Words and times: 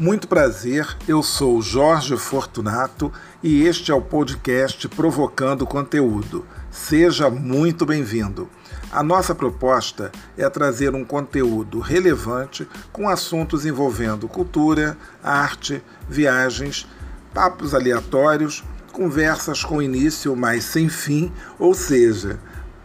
Muito 0.00 0.28
prazer, 0.28 0.86
eu 1.08 1.24
sou 1.24 1.60
Jorge 1.60 2.16
Fortunato 2.16 3.12
e 3.42 3.64
este 3.64 3.90
é 3.90 3.94
o 3.94 4.00
podcast 4.00 4.86
Provocando 4.86 5.66
Conteúdo. 5.66 6.46
Seja 6.70 7.28
muito 7.28 7.84
bem-vindo. 7.84 8.48
A 8.92 9.02
nossa 9.02 9.34
proposta 9.34 10.12
é 10.36 10.48
trazer 10.48 10.94
um 10.94 11.04
conteúdo 11.04 11.80
relevante 11.80 12.64
com 12.92 13.08
assuntos 13.08 13.66
envolvendo 13.66 14.28
cultura, 14.28 14.96
arte, 15.20 15.82
viagens, 16.08 16.86
papos 17.34 17.74
aleatórios, 17.74 18.62
conversas 18.92 19.64
com 19.64 19.82
início, 19.82 20.36
mas 20.36 20.62
sem 20.62 20.88
fim, 20.88 21.32
ou 21.58 21.74
seja, 21.74 22.38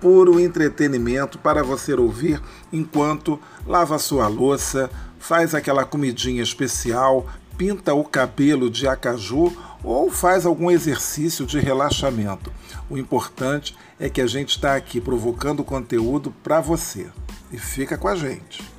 puro 0.04 0.38
entretenimento 0.38 1.40
para 1.40 1.64
você 1.64 1.94
ouvir 1.94 2.42
enquanto 2.74 3.40
lava 3.66 3.98
sua 3.98 4.28
louça, 4.28 4.90
faz 5.18 5.56
aquela 5.56 5.86
comidinha 5.86 6.44
especial, 6.44 7.26
pinta 7.58 7.94
o 7.94 8.04
cabelo 8.04 8.70
de 8.70 8.86
acaju 8.86 9.56
ou 9.82 10.12
faz 10.12 10.46
algum 10.46 10.70
exercício 10.70 11.46
de 11.46 11.58
relaxamento. 11.58 12.52
O 12.90 12.98
importante 12.98 13.78
é 13.98 14.10
que 14.10 14.20
a 14.20 14.28
gente 14.28 14.50
está 14.50 14.76
aqui 14.76 15.00
provocando 15.00 15.64
conteúdo 15.64 16.36
para 16.44 16.60
você. 16.60 17.08
E 17.50 17.58
fica 17.58 17.98
com 17.98 18.10
a 18.10 18.16
gente. 18.18 18.73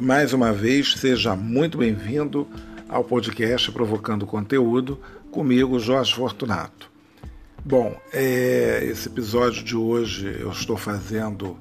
E 0.00 0.02
mais 0.02 0.32
uma 0.32 0.50
vez, 0.50 0.94
seja 0.94 1.36
muito 1.36 1.76
bem-vindo 1.76 2.48
ao 2.88 3.04
podcast 3.04 3.70
Provocando 3.70 4.26
Conteúdo, 4.26 4.98
comigo, 5.30 5.78
Jorge 5.78 6.14
Fortunato. 6.14 6.90
Bom, 7.62 7.94
é, 8.10 8.82
esse 8.82 9.08
episódio 9.08 9.62
de 9.62 9.76
hoje 9.76 10.38
eu 10.40 10.52
estou 10.52 10.78
fazendo 10.78 11.54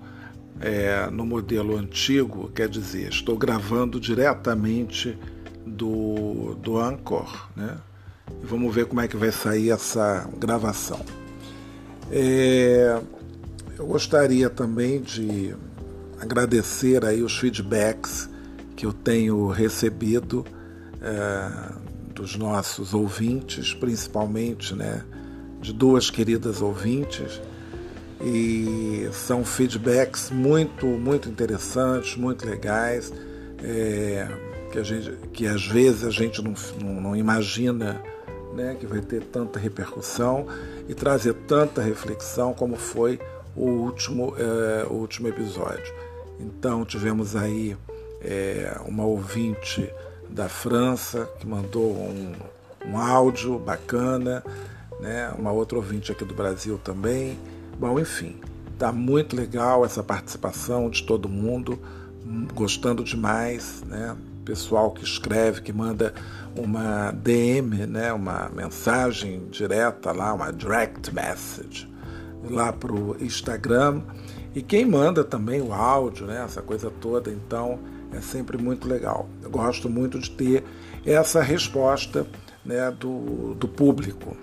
é, 0.61 1.09
no 1.11 1.25
modelo 1.25 1.75
antigo, 1.75 2.49
quer 2.55 2.69
dizer, 2.69 3.09
estou 3.09 3.38
gravando 3.38 3.99
diretamente 3.99 5.17
do, 5.66 6.55
do 6.61 6.80
Anchor, 6.80 7.49
né? 7.58 7.75
Vamos 8.42 8.73
ver 8.73 8.86
como 8.86 9.02
é 9.02 9.08
que 9.09 9.17
vai 9.17 9.33
sair 9.33 9.71
essa 9.71 10.30
gravação. 10.38 11.02
É, 12.09 13.02
eu 13.77 13.86
gostaria 13.86 14.49
também 14.49 15.02
de 15.02 15.53
agradecer 16.20 17.06
aí 17.06 17.23
os 17.23 17.38
feedbacks 17.38 18.30
que 18.75 18.86
eu 18.86 18.94
tenho 18.94 19.48
recebido 19.48 20.45
é, 21.02 21.73
dos 22.14 22.36
nossos 22.36 22.94
ouvintes, 22.94 23.73
principalmente, 23.73 24.76
né, 24.76 25.03
de 25.61 25.73
duas 25.73 26.09
queridas 26.09 26.61
ouvintes, 26.61 27.42
e 28.22 29.09
são 29.14 29.45
feedbacks 29.45 30.30
muito, 30.30 30.86
muito 30.86 31.30
interessantes, 31.30 32.17
muito 32.17 32.45
legais, 32.45 33.14
é, 33.64 34.28
que, 34.72 34.80
a 34.80 34.83
gente, 34.83 35.11
que 35.33 35.48
às 35.48 35.66
vezes 35.66 36.04
a 36.04 36.11
gente 36.11 36.42
não, 36.42 36.54
não, 36.81 37.02
não 37.02 37.16
imagina 37.16 38.02
né, 38.54 38.76
que 38.80 38.86
vai 38.86 39.02
ter 39.02 39.23
tanta 39.23 39.59
repercussão 39.59 40.48
e 40.88 40.94
trazer 40.94 41.33
tanta 41.48 41.81
reflexão 41.81 42.54
como 42.54 42.76
foi 42.76 43.20
o 43.56 43.66
último, 43.66 44.33
é, 44.38 44.86
o 44.89 44.94
último 44.94 45.28
episódio. 45.28 45.94
Então 46.40 46.86
tivemos 46.86 47.36
aí 47.36 47.76
é, 48.22 48.80
uma 48.86 49.06
ouvinte 49.06 49.90
da 50.30 50.48
França, 50.48 51.30
que 51.40 51.48
mandou 51.48 51.92
um, 51.92 52.34
um 52.86 52.98
áudio 52.98 53.58
bacana, 53.58 54.44
né? 55.00 55.34
uma 55.38 55.52
outra 55.52 55.78
ouvinte 55.78 56.12
aqui 56.12 56.23
do 56.23 56.34
Brasil 56.34 56.80
também. 56.84 57.38
Bom, 57.78 57.99
enfim, 57.99 58.39
tá 58.78 58.92
muito 58.92 59.36
legal 59.36 59.86
essa 59.86 60.04
participação 60.04 60.89
de 60.89 61.04
todo 61.04 61.28
mundo, 61.28 61.80
gostando 62.54 63.04
demais, 63.04 63.83
né? 63.86 64.16
Pessoal 64.45 64.92
que 64.92 65.04
escreve, 65.04 65.61
que 65.61 65.72
manda 65.72 66.14
uma 66.55 67.11
DM, 67.11 67.86
né? 67.86 68.11
uma 68.11 68.49
mensagem 68.49 69.48
direta 69.49 70.11
lá, 70.11 70.33
uma 70.33 70.52
direct 70.52 71.14
message 71.14 71.88
lá 72.49 72.73
pro 72.73 73.16
Instagram. 73.22 74.02
E 74.55 74.61
quem 74.61 74.86
manda 74.86 75.23
também 75.23 75.61
o 75.61 75.73
áudio, 75.73 76.26
né? 76.26 76.43
essa 76.43 76.61
coisa 76.61 76.89
toda, 76.89 77.30
então 77.30 77.80
é 78.11 78.20
sempre 78.20 78.58
muito 78.58 78.87
legal. 78.87 79.30
Eu 79.43 79.49
gosto 79.49 79.89
muito 79.89 80.17
de 80.20 80.32
ter 80.32 80.64
essa 81.05 81.42
resposta 81.42 82.26
né, 82.65 82.92
do, 82.92 83.54
do 83.55 83.67
público. 83.67 84.36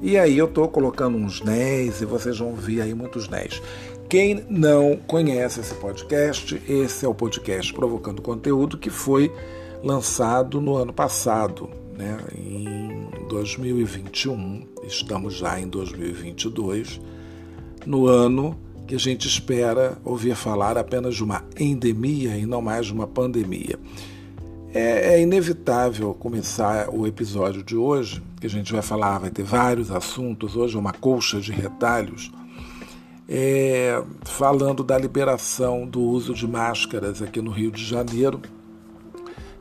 E 0.00 0.18
aí 0.18 0.36
eu 0.36 0.46
estou 0.46 0.68
colocando 0.68 1.16
uns 1.16 1.40
10 1.40 2.02
e 2.02 2.04
vocês 2.04 2.38
vão 2.38 2.54
ver 2.54 2.82
aí 2.82 2.94
muitos 2.94 3.26
10. 3.26 3.60
Quem 4.08 4.44
não 4.48 4.96
conhece 4.96 5.60
esse 5.60 5.74
podcast, 5.74 6.62
esse 6.68 7.04
é 7.04 7.08
o 7.08 7.14
podcast 7.14 7.72
Provocando 7.72 8.22
Conteúdo 8.22 8.78
que 8.78 8.90
foi 8.90 9.32
lançado 9.82 10.60
no 10.60 10.76
ano 10.76 10.92
passado, 10.92 11.68
né, 11.96 12.18
em 12.36 13.08
2021. 13.28 14.66
Estamos 14.84 15.34
já 15.34 15.58
em 15.58 15.66
2022, 15.66 17.00
no 17.86 18.06
ano 18.06 18.56
que 18.86 18.94
a 18.94 18.98
gente 18.98 19.26
espera 19.26 19.96
ouvir 20.04 20.34
falar 20.34 20.76
apenas 20.76 21.14
de 21.14 21.24
uma 21.24 21.42
endemia 21.58 22.36
e 22.36 22.44
não 22.44 22.60
mais 22.60 22.86
de 22.86 22.92
uma 22.92 23.06
pandemia. 23.06 23.78
É, 24.72 25.14
é, 25.14 25.20
inevitável 25.22 26.12
começar 26.14 26.88
o 26.90 27.06
episódio 27.06 27.62
de 27.62 27.76
hoje, 27.76 28.22
que 28.40 28.46
a 28.46 28.50
gente 28.50 28.72
vai 28.72 28.82
falar, 28.82 29.18
vai 29.18 29.30
ter 29.30 29.44
vários 29.44 29.90
assuntos, 29.90 30.56
hoje 30.56 30.76
é 30.76 30.78
uma 30.78 30.92
colcha 30.92 31.40
de 31.40 31.52
retalhos, 31.52 32.32
é, 33.28 34.02
falando 34.24 34.82
da 34.82 34.98
liberação 34.98 35.86
do 35.86 36.00
uso 36.00 36.34
de 36.34 36.46
máscaras 36.46 37.22
aqui 37.22 37.40
no 37.40 37.52
Rio 37.52 37.70
de 37.70 37.84
Janeiro, 37.84 38.42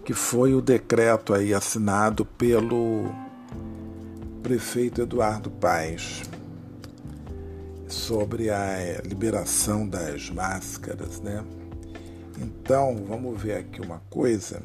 que 0.04 0.14
foi 0.14 0.54
o 0.54 0.62
decreto 0.62 1.34
aí 1.34 1.54
assinado 1.54 2.26
pelo 2.26 3.06
prefeito 4.42 5.02
Eduardo 5.02 5.50
Paes 5.50 6.24
sobre 7.94 8.50
a 8.50 8.80
eh, 8.80 9.02
liberação 9.06 9.88
das 9.88 10.30
máscaras, 10.30 11.22
né? 11.22 11.44
Então, 12.42 13.06
vamos 13.08 13.42
ver 13.42 13.58
aqui 13.58 13.80
uma 13.80 14.02
coisa 14.10 14.62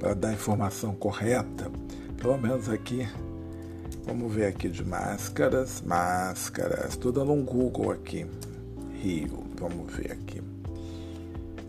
para 0.00 0.14
dar 0.14 0.28
a 0.28 0.32
informação 0.32 0.94
correta, 0.94 1.70
pelo 2.16 2.38
menos 2.38 2.68
aqui. 2.68 3.06
Vamos 4.06 4.32
ver 4.32 4.46
aqui 4.46 4.68
de 4.68 4.84
máscaras, 4.84 5.82
máscaras. 5.84 6.90
Estou 6.90 7.12
dando 7.12 7.32
um 7.32 7.44
Google 7.44 7.90
aqui. 7.90 8.26
Rio, 9.02 9.44
vamos 9.58 9.92
ver 9.94 10.12
aqui. 10.12 10.40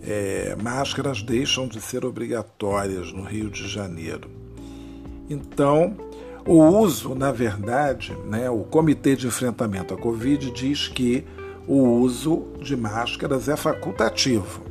É, 0.03 0.55
máscaras 0.55 1.21
deixam 1.21 1.67
de 1.67 1.81
ser 1.81 2.05
obrigatórias 2.05 3.11
no 3.11 3.23
Rio 3.23 3.49
de 3.49 3.67
Janeiro. 3.67 4.29
Então, 5.29 6.06
o 6.47 6.63
uso, 6.79 7.13
na 7.13 7.31
verdade, 7.31 8.15
né, 8.25 8.49
o 8.49 8.59
Comitê 8.59 9.15
de 9.15 9.27
Enfrentamento 9.27 9.93
à 9.93 9.97
Covid 9.97 10.49
diz 10.51 10.87
que 10.87 11.25
o 11.67 11.81
uso 11.99 12.47
de 12.61 12.75
máscaras 12.77 13.49
é 13.49 13.57
facultativo. 13.57 14.61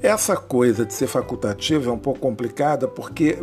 Essa 0.00 0.36
coisa 0.36 0.86
de 0.86 0.94
ser 0.94 1.08
facultativo 1.08 1.90
é 1.90 1.92
um 1.92 1.98
pouco 1.98 2.20
complicada 2.20 2.86
porque, 2.86 3.42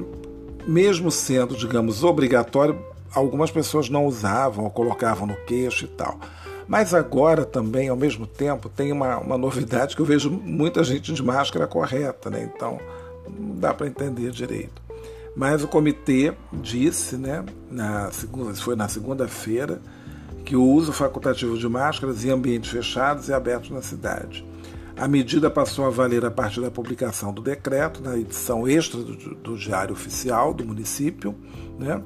mesmo 0.65 1.11
sendo, 1.11 1.57
digamos, 1.57 2.05
obrigatório, 2.05 2.79
algumas 3.13 3.51
pessoas 3.51 3.89
não 3.89 4.05
usavam 4.05 4.63
ou 4.63 4.71
colocavam 4.71 5.27
no 5.27 5.35
queixo 5.45 5.83
e 5.83 5.89
tal. 5.89 6.17
Mas 6.65 6.93
agora 6.93 7.43
também, 7.43 7.89
ao 7.89 7.97
mesmo 7.97 8.25
tempo, 8.25 8.69
tem 8.69 8.93
uma, 8.93 9.17
uma 9.17 9.37
novidade 9.37 9.93
que 9.93 10.01
eu 10.01 10.05
vejo 10.05 10.31
muita 10.31 10.83
gente 10.85 11.11
de 11.11 11.21
máscara 11.21 11.67
correta, 11.67 12.29
né? 12.29 12.49
Então 12.55 12.79
não 13.27 13.57
dá 13.57 13.73
para 13.73 13.87
entender 13.87 14.31
direito. 14.31 14.84
Mas 15.35 15.63
o 15.63 15.67
comitê 15.67 16.33
disse, 16.53 17.17
né, 17.17 17.43
na 17.69 18.09
segunda, 18.11 18.53
foi 18.55 18.75
na 18.75 18.87
segunda-feira, 18.87 19.81
que 20.45 20.55
o 20.55 20.63
uso 20.63 20.93
facultativo 20.93 21.57
de 21.57 21.67
máscaras 21.67 22.23
em 22.23 22.29
ambientes 22.29 22.71
fechados 22.71 23.27
e 23.27 23.33
abertos 23.33 23.71
na 23.71 23.81
cidade. 23.81 24.45
A 24.95 25.07
medida 25.07 25.49
passou 25.49 25.85
a 25.85 25.89
valer 25.89 26.23
a 26.23 26.31
partir 26.31 26.61
da 26.61 26.71
publicação 26.71 27.33
do 27.33 27.41
decreto, 27.41 28.01
na 28.01 28.17
edição 28.17 28.65
extra 28.65 29.01
do, 29.01 29.35
do 29.35 29.57
Diário 29.57 29.93
Oficial 29.93 30.53
do 30.53 30.63
município, 30.63 31.35
né? 31.77 32.01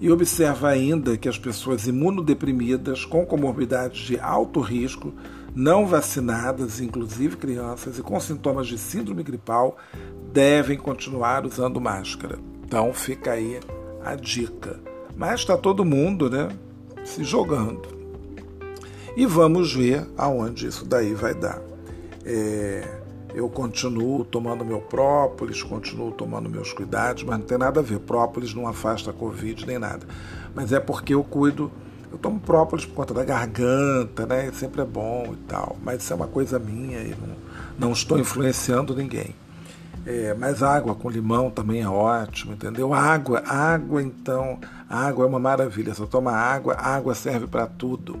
e 0.00 0.10
observa 0.10 0.70
ainda 0.70 1.16
que 1.18 1.28
as 1.28 1.38
pessoas 1.38 1.86
imunodeprimidas 1.86 3.04
com 3.04 3.24
comorbidades 3.26 4.00
de 4.00 4.18
alto 4.18 4.60
risco, 4.60 5.12
não 5.54 5.86
vacinadas, 5.86 6.80
inclusive 6.80 7.36
crianças, 7.36 7.98
e 7.98 8.02
com 8.02 8.18
sintomas 8.20 8.66
de 8.66 8.78
síndrome 8.78 9.22
gripal, 9.22 9.76
devem 10.32 10.78
continuar 10.78 11.44
usando 11.44 11.80
máscara. 11.80 12.38
Então 12.64 12.92
fica 12.92 13.32
aí 13.32 13.60
a 14.04 14.14
dica. 14.14 14.80
Mas 15.16 15.40
está 15.40 15.56
todo 15.56 15.84
mundo 15.84 16.30
né, 16.30 16.48
se 17.04 17.24
jogando. 17.24 18.00
E 19.16 19.26
vamos 19.26 19.74
ver 19.74 20.06
aonde 20.16 20.66
isso 20.66 20.84
daí 20.84 21.14
vai 21.14 21.34
dar. 21.34 21.60
É, 22.24 23.00
eu 23.34 23.48
continuo 23.48 24.24
tomando 24.24 24.64
meu 24.64 24.80
própolis, 24.80 25.62
continuo 25.62 26.12
tomando 26.12 26.48
meus 26.48 26.72
cuidados, 26.72 27.22
mas 27.24 27.38
não 27.38 27.46
tem 27.46 27.58
nada 27.58 27.80
a 27.80 27.82
ver. 27.82 27.98
Própolis 27.98 28.54
não 28.54 28.66
afasta 28.66 29.10
a 29.10 29.12
Covid 29.12 29.66
nem 29.66 29.78
nada. 29.78 30.06
Mas 30.54 30.72
é 30.72 30.80
porque 30.80 31.14
eu 31.14 31.22
cuido 31.24 31.70
Eu 32.10 32.18
tomo 32.18 32.40
própolis 32.40 32.84
por 32.84 32.94
conta 32.94 33.14
da 33.14 33.24
garganta, 33.24 34.26
né? 34.26 34.50
Sempre 34.52 34.82
é 34.82 34.84
bom 34.84 35.32
e 35.32 35.36
tal. 35.48 35.76
Mas 35.82 36.02
isso 36.02 36.12
é 36.12 36.16
uma 36.16 36.26
coisa 36.26 36.58
minha 36.58 36.98
e 36.98 37.10
não, 37.10 37.36
não 37.88 37.92
estou 37.92 38.18
influenciando 38.18 38.94
ninguém. 38.94 39.34
É, 40.06 40.34
mas 40.34 40.62
água 40.62 40.94
com 40.94 41.10
limão 41.10 41.50
também 41.50 41.82
é 41.82 41.88
ótimo, 41.88 42.54
entendeu? 42.54 42.94
Água, 42.94 43.42
água 43.46 44.02
então, 44.02 44.58
água 44.88 45.24
é 45.24 45.28
uma 45.28 45.38
maravilha. 45.38 45.94
Só 45.94 46.06
toma 46.06 46.32
água, 46.32 46.74
água 46.74 47.14
serve 47.14 47.46
para 47.46 47.66
tudo. 47.66 48.18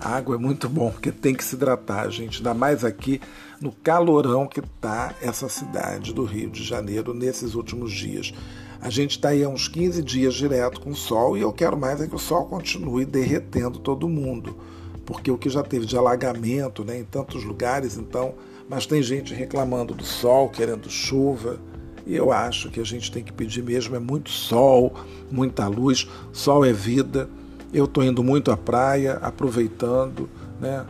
Água 0.00 0.36
é 0.36 0.38
muito 0.38 0.68
bom, 0.68 0.90
porque 0.90 1.12
tem 1.12 1.34
que 1.34 1.44
se 1.44 1.56
hidratar, 1.56 2.08
gente. 2.10 2.38
Ainda 2.38 2.54
mais 2.54 2.84
aqui 2.84 3.20
no 3.60 3.70
calorão 3.70 4.46
que 4.46 4.60
está 4.60 5.12
essa 5.20 5.48
cidade 5.48 6.14
do 6.14 6.24
Rio 6.24 6.48
de 6.48 6.64
Janeiro 6.64 7.12
nesses 7.12 7.54
últimos 7.54 7.92
dias. 7.92 8.32
A 8.80 8.88
gente 8.88 9.12
está 9.12 9.28
aí 9.28 9.44
há 9.44 9.48
uns 9.48 9.68
15 9.68 10.02
dias 10.02 10.34
direto 10.34 10.80
com 10.80 10.90
o 10.90 10.96
sol 10.96 11.36
e 11.36 11.42
eu 11.42 11.52
quero 11.52 11.76
mais 11.76 12.00
é 12.00 12.06
que 12.06 12.14
o 12.14 12.18
sol 12.18 12.46
continue 12.46 13.04
derretendo 13.04 13.78
todo 13.78 14.08
mundo, 14.08 14.56
porque 15.04 15.30
o 15.30 15.36
que 15.36 15.50
já 15.50 15.62
teve 15.62 15.84
de 15.84 15.98
alagamento 15.98 16.82
né, 16.82 16.98
em 16.98 17.04
tantos 17.04 17.44
lugares, 17.44 17.98
então, 17.98 18.34
mas 18.68 18.86
tem 18.86 19.02
gente 19.02 19.34
reclamando 19.34 19.92
do 19.92 20.04
sol, 20.04 20.48
querendo 20.48 20.88
chuva. 20.88 21.60
E 22.06 22.16
eu 22.16 22.32
acho 22.32 22.70
que 22.70 22.80
a 22.80 22.84
gente 22.84 23.12
tem 23.12 23.22
que 23.22 23.32
pedir 23.32 23.62
mesmo 23.62 23.94
é 23.94 23.98
muito 23.98 24.30
sol, 24.30 24.94
muita 25.30 25.68
luz. 25.68 26.08
Sol 26.32 26.64
é 26.64 26.72
vida. 26.72 27.28
Eu 27.72 27.84
estou 27.84 28.02
indo 28.02 28.24
muito 28.24 28.50
à 28.50 28.56
praia, 28.56 29.14
aproveitando, 29.20 30.28
né? 30.58 30.86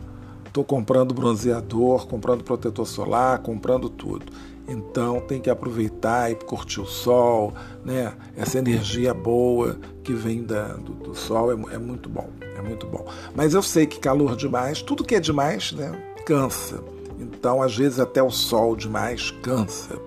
Estou 0.47 0.63
comprando 0.63 1.13
bronzeador, 1.13 2.07
comprando 2.07 2.43
protetor 2.43 2.85
solar, 2.85 3.39
comprando 3.39 3.89
tudo. 3.89 4.25
Então 4.71 5.19
tem 5.19 5.41
que 5.41 5.49
aproveitar 5.49 6.31
e 6.31 6.35
curtir 6.35 6.79
o 6.79 6.85
sol, 6.85 7.53
né? 7.83 8.13
Essa 8.37 8.57
energia 8.57 9.13
boa 9.13 9.77
que 10.01 10.13
vem 10.13 10.43
da, 10.43 10.67
do, 10.73 10.93
do, 10.93 11.13
sol 11.13 11.51
é, 11.51 11.75
é, 11.75 11.77
muito 11.77 12.07
bom, 12.07 12.29
é 12.57 12.61
muito 12.61 12.87
bom. 12.87 13.05
Mas 13.35 13.53
eu 13.53 13.61
sei 13.61 13.85
que 13.85 13.99
calor 13.99 14.35
demais, 14.35 14.81
tudo 14.81 15.03
que 15.03 15.15
é 15.15 15.19
demais, 15.19 15.73
né? 15.73 15.91
Cansa. 16.25 16.81
Então 17.19 17.61
às 17.61 17.75
vezes 17.75 17.99
até 17.99 18.23
o 18.23 18.31
sol 18.31 18.75
demais 18.75 19.29
cansa 19.43 19.99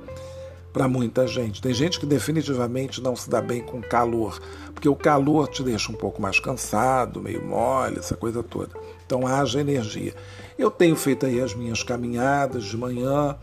para 0.72 0.88
muita 0.88 1.26
gente. 1.26 1.60
Tem 1.60 1.72
gente 1.72 2.00
que 2.00 2.06
definitivamente 2.06 3.02
não 3.02 3.14
se 3.14 3.28
dá 3.28 3.40
bem 3.40 3.60
com 3.60 3.82
calor, 3.82 4.40
porque 4.72 4.88
o 4.88 4.96
calor 4.96 5.46
te 5.46 5.62
deixa 5.62 5.92
um 5.92 5.94
pouco 5.94 6.20
mais 6.20 6.40
cansado, 6.40 7.22
meio 7.22 7.44
mole, 7.44 7.98
essa 7.98 8.16
coisa 8.16 8.42
toda. 8.42 8.70
Então 9.06 9.26
haja 9.26 9.60
energia. 9.60 10.14
Eu 10.58 10.70
tenho 10.70 10.96
feito 10.96 11.26
aí 11.26 11.40
as 11.40 11.54
minhas 11.54 11.82
caminhadas 11.82 12.64
de 12.64 12.76
manhã. 12.76 13.36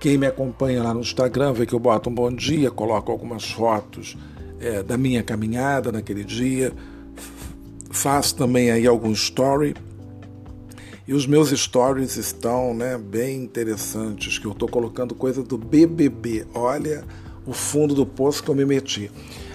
Quem 0.00 0.16
me 0.16 0.26
acompanha 0.26 0.82
lá 0.82 0.94
no 0.94 1.00
Instagram 1.00 1.52
vê 1.52 1.66
que 1.66 1.74
eu 1.74 1.80
boto 1.80 2.08
um 2.08 2.14
bom 2.14 2.32
dia, 2.32 2.70
coloco 2.70 3.10
algumas 3.10 3.50
fotos 3.50 4.16
é, 4.60 4.82
da 4.82 4.96
minha 4.96 5.22
caminhada 5.22 5.90
naquele 5.90 6.22
dia. 6.22 6.72
Faço 7.90 8.36
também 8.36 8.70
aí 8.70 8.86
algum 8.86 9.10
story. 9.12 9.74
E 11.06 11.14
os 11.14 11.26
meus 11.26 11.50
stories 11.50 12.16
estão 12.16 12.74
né, 12.74 12.98
bem 12.98 13.42
interessantes, 13.42 14.38
que 14.38 14.46
eu 14.46 14.52
estou 14.52 14.68
colocando 14.68 15.14
coisa 15.14 15.42
do 15.42 15.56
BBB. 15.56 16.46
Olha 16.54 17.02
o 17.46 17.52
fundo 17.52 17.94
do 17.94 18.06
poço 18.06 18.42
que 18.42 18.50
eu 18.50 18.54
me 18.54 18.64
meti. 18.64 19.10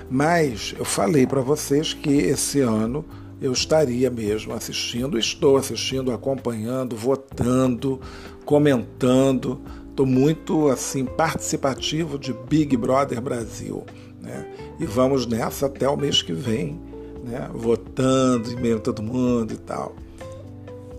Mas 0.09 0.75
eu 0.77 0.83
falei 0.83 1.25
para 1.25 1.41
vocês 1.41 1.93
que 1.93 2.09
esse 2.09 2.59
ano 2.59 3.05
eu 3.39 3.51
estaria 3.51 4.09
mesmo 4.09 4.53
assistindo, 4.53 5.17
estou 5.17 5.57
assistindo, 5.57 6.11
acompanhando, 6.11 6.95
votando, 6.95 8.01
comentando. 8.45 9.61
Estou 9.93 10.07
muito 10.07 10.69
assim 10.69 11.05
participativo 11.05 12.17
de 12.17 12.33
Big 12.33 12.75
Brother 12.75 13.21
Brasil, 13.21 13.83
né? 14.19 14.43
E 14.79 14.87
vamos 14.87 15.27
nessa 15.27 15.67
até 15.67 15.87
o 15.87 15.95
mês 15.95 16.23
que 16.23 16.33
vem, 16.33 16.81
né? 17.23 17.47
Votando 17.53 18.51
e 18.51 18.55
meio 18.55 18.79
todo 18.79 19.03
mundo 19.03 19.53
e 19.53 19.57
tal. 19.57 19.95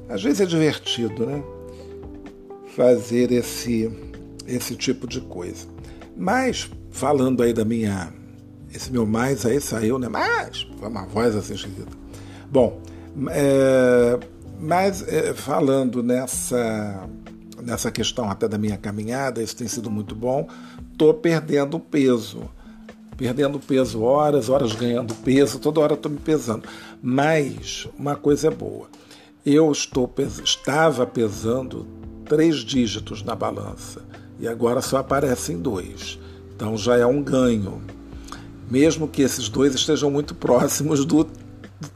Às 0.08 0.22
vezes 0.22 0.42
é 0.42 0.46
divertido, 0.46 1.26
né? 1.26 1.42
Fazer 2.76 3.32
esse 3.32 3.90
esse 4.46 4.76
tipo 4.76 5.08
de 5.08 5.20
coisa. 5.22 5.66
Mas 6.16 6.70
falando 6.92 7.42
aí 7.42 7.52
da 7.52 7.64
minha 7.64 8.12
esse 8.72 8.92
meu 8.92 9.04
mais 9.04 9.44
aí 9.44 9.60
saiu, 9.60 9.98
né? 9.98 10.08
Mas 10.08 10.68
foi 10.78 10.88
uma 10.88 11.04
voz 11.04 11.34
assim 11.34 11.54
esquisita. 11.54 11.90
Bom, 12.48 12.80
é, 13.30 14.20
mas 14.60 15.02
é, 15.08 15.34
falando 15.34 16.00
nessa, 16.00 17.08
nessa 17.64 17.90
questão 17.90 18.30
até 18.30 18.46
da 18.46 18.58
minha 18.58 18.76
caminhada, 18.76 19.42
isso 19.42 19.56
tem 19.56 19.66
sido 19.66 19.90
muito 19.90 20.14
bom, 20.14 20.48
estou 20.92 21.14
perdendo 21.14 21.80
peso. 21.80 22.42
Perdendo 23.16 23.60
peso 23.60 24.02
horas, 24.02 24.48
horas 24.48 24.72
ganhando 24.72 25.14
peso, 25.14 25.60
toda 25.60 25.80
hora 25.80 25.94
estou 25.94 26.10
me 26.10 26.18
pesando. 26.18 26.68
Mas 27.00 27.88
uma 27.96 28.16
coisa 28.16 28.48
é 28.48 28.50
boa. 28.50 28.88
Eu 29.46 29.70
estou 29.70 30.12
estava 30.42 31.06
pesando 31.06 31.86
três 32.24 32.56
dígitos 32.56 33.22
na 33.22 33.36
balança 33.36 34.02
e 34.40 34.48
agora 34.48 34.80
só 34.80 34.96
aparecem 34.96 35.58
dois. 35.58 36.18
Então 36.56 36.76
já 36.76 36.96
é 36.96 37.06
um 37.06 37.22
ganho. 37.22 37.82
Mesmo 38.68 39.06
que 39.06 39.22
esses 39.22 39.48
dois 39.48 39.74
estejam 39.74 40.10
muito 40.10 40.34
próximos 40.36 41.04
do 41.04 41.28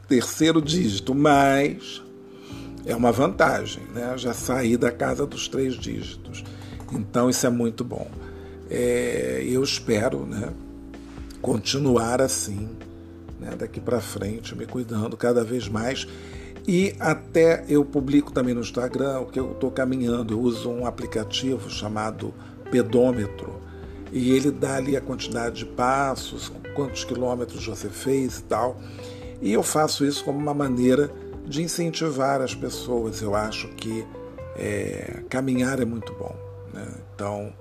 terceiro 0.07 0.61
dígito, 0.61 1.13
mas 1.13 2.01
é 2.89 2.95
uma 2.95 3.11
vantagem, 3.11 3.83
né? 3.93 4.17
Já 4.17 4.33
sair 4.33 4.75
da 4.75 4.91
casa 4.91 5.25
dos 5.25 5.47
três 5.47 5.75
dígitos. 5.75 6.43
Então 6.91 7.29
isso 7.29 7.45
é 7.45 7.49
muito 7.49 7.83
bom. 7.83 8.09
É, 8.67 9.43
eu 9.47 9.63
espero, 9.63 10.25
né, 10.25 10.49
continuar 11.41 12.21
assim, 12.21 12.69
né, 13.39 13.51
daqui 13.57 13.79
para 13.79 13.99
frente, 13.99 14.55
me 14.55 14.65
cuidando 14.65 15.15
cada 15.15 15.43
vez 15.43 15.67
mais. 15.67 16.07
E 16.67 16.95
até 16.99 17.63
eu 17.69 17.85
publico 17.85 18.31
também 18.31 18.53
no 18.53 18.61
Instagram 18.61 19.19
o 19.19 19.25
que 19.27 19.39
eu 19.39 19.51
estou 19.51 19.69
caminhando. 19.69 20.33
Eu 20.33 20.39
uso 20.39 20.69
um 20.69 20.85
aplicativo 20.85 21.69
chamado 21.69 22.33
Pedômetro 22.71 23.59
e 24.11 24.31
ele 24.31 24.49
dá 24.49 24.77
ali 24.77 24.97
a 24.97 25.01
quantidade 25.01 25.57
de 25.57 25.65
passos, 25.65 26.51
quantos 26.75 27.03
quilômetros 27.03 27.65
você 27.65 27.87
fez 27.87 28.39
e 28.39 28.43
tal. 28.43 28.79
E 29.41 29.53
eu 29.53 29.61
faço 29.63 30.03
isso 30.05 30.23
como 30.23 30.37
uma 30.37 30.53
maneira 30.53 31.11
de 31.49 31.63
incentivar 31.63 32.41
as 32.41 32.53
pessoas. 32.53 33.21
Eu 33.21 33.35
acho 33.35 33.67
que 33.69 34.05
é, 34.55 35.23
caminhar 35.29 35.81
é 35.81 35.85
muito 35.85 36.13
bom. 36.13 36.35
Né? 36.71 36.87
Então, 37.15 37.51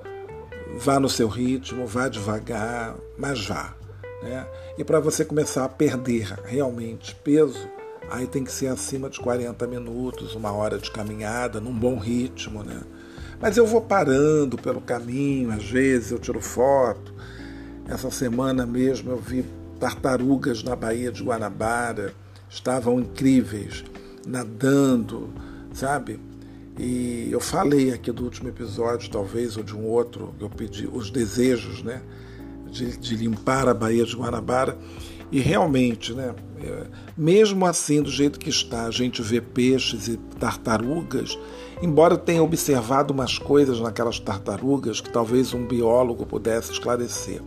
vá 0.79 1.00
no 1.00 1.08
seu 1.08 1.26
ritmo, 1.26 1.87
vá 1.87 2.08
devagar, 2.08 2.95
mas 3.16 3.47
vá. 3.47 3.75
Né? 4.23 4.47
E 4.76 4.85
para 4.85 5.00
você 5.00 5.25
começar 5.25 5.64
a 5.64 5.68
perder 5.68 6.35
realmente 6.45 7.14
peso, 7.14 7.66
aí 8.11 8.26
tem 8.26 8.45
que 8.45 8.52
ser 8.52 8.66
acima 8.66 9.09
de 9.09 9.18
40 9.18 9.66
minutos, 9.66 10.35
uma 10.35 10.52
hora 10.52 10.78
de 10.78 10.90
caminhada, 10.90 11.59
num 11.59 11.73
bom 11.73 11.97
ritmo. 11.97 12.62
Né? 12.62 12.83
Mas 13.40 13.57
eu 13.57 13.66
vou 13.66 13.80
parando 13.80 14.59
pelo 14.59 14.83
caminho, 14.83 15.50
às 15.50 15.64
vezes 15.64 16.11
eu 16.11 16.18
tiro 16.18 16.42
foto. 16.42 17.14
Essa 17.88 18.11
semana 18.11 18.66
mesmo 18.66 19.11
eu 19.12 19.16
vi 19.16 19.47
tartarugas 19.80 20.62
na 20.62 20.76
Baía 20.76 21.11
de 21.11 21.23
Guanabara, 21.23 22.12
estavam 22.49 23.00
incríveis, 23.00 23.85
nadando, 24.26 25.31
sabe? 25.73 26.19
E 26.78 27.28
eu 27.31 27.40
falei 27.40 27.93
aqui 27.93 28.12
do 28.12 28.23
último 28.23 28.49
episódio, 28.49 29.11
talvez, 29.11 29.57
ou 29.57 29.64
de 29.64 29.76
um 29.76 29.85
outro, 29.85 30.33
eu 30.38 30.49
pedi 30.49 30.87
os 30.87 31.11
desejos, 31.11 31.83
né? 31.83 32.00
De, 32.71 32.97
de 32.97 33.17
limpar 33.17 33.69
a 33.69 33.75
Baía 33.75 34.05
de 34.05 34.14
Guanabara. 34.14 34.78
E 35.31 35.40
realmente, 35.40 36.14
né? 36.14 36.35
É, 36.62 36.87
mesmo 37.17 37.67
assim, 37.67 38.00
do 38.00 38.11
jeito 38.11 38.38
que 38.38 38.49
está, 38.49 38.87
a 38.87 38.90
gente 38.90 39.21
vê 39.23 39.40
peixes 39.40 40.09
e 40.09 40.17
tartarugas, 40.38 41.37
embora 41.83 42.17
tenha 42.17 42.43
observado 42.43 43.12
umas 43.12 43.38
coisas 43.38 43.81
naquelas 43.81 44.19
tartarugas 44.21 45.00
que 45.00 45.11
talvez 45.11 45.52
um 45.52 45.67
biólogo 45.67 46.25
pudesse 46.25 46.73
esclarecer. 46.73 47.43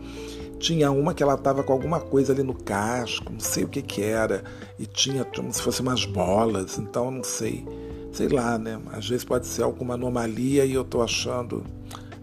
Tinha 0.62 0.92
uma 0.92 1.12
que 1.12 1.24
ela 1.24 1.34
estava 1.34 1.64
com 1.64 1.72
alguma 1.72 1.98
coisa 1.98 2.32
ali 2.32 2.44
no 2.44 2.54
casco, 2.54 3.32
não 3.32 3.40
sei 3.40 3.64
o 3.64 3.68
que 3.68 3.82
que 3.82 4.00
era, 4.00 4.44
e 4.78 4.86
tinha 4.86 5.24
como 5.24 5.52
se 5.52 5.60
fossem 5.60 5.84
umas 5.84 6.04
bolas, 6.04 6.78
então 6.78 7.10
não 7.10 7.24
sei. 7.24 7.66
Sei 8.12 8.28
lá, 8.28 8.56
né? 8.56 8.80
Às 8.92 9.08
vezes 9.08 9.24
pode 9.24 9.48
ser 9.48 9.64
alguma 9.64 9.94
anomalia 9.94 10.64
e 10.64 10.72
eu 10.72 10.82
estou 10.82 11.02
achando. 11.02 11.64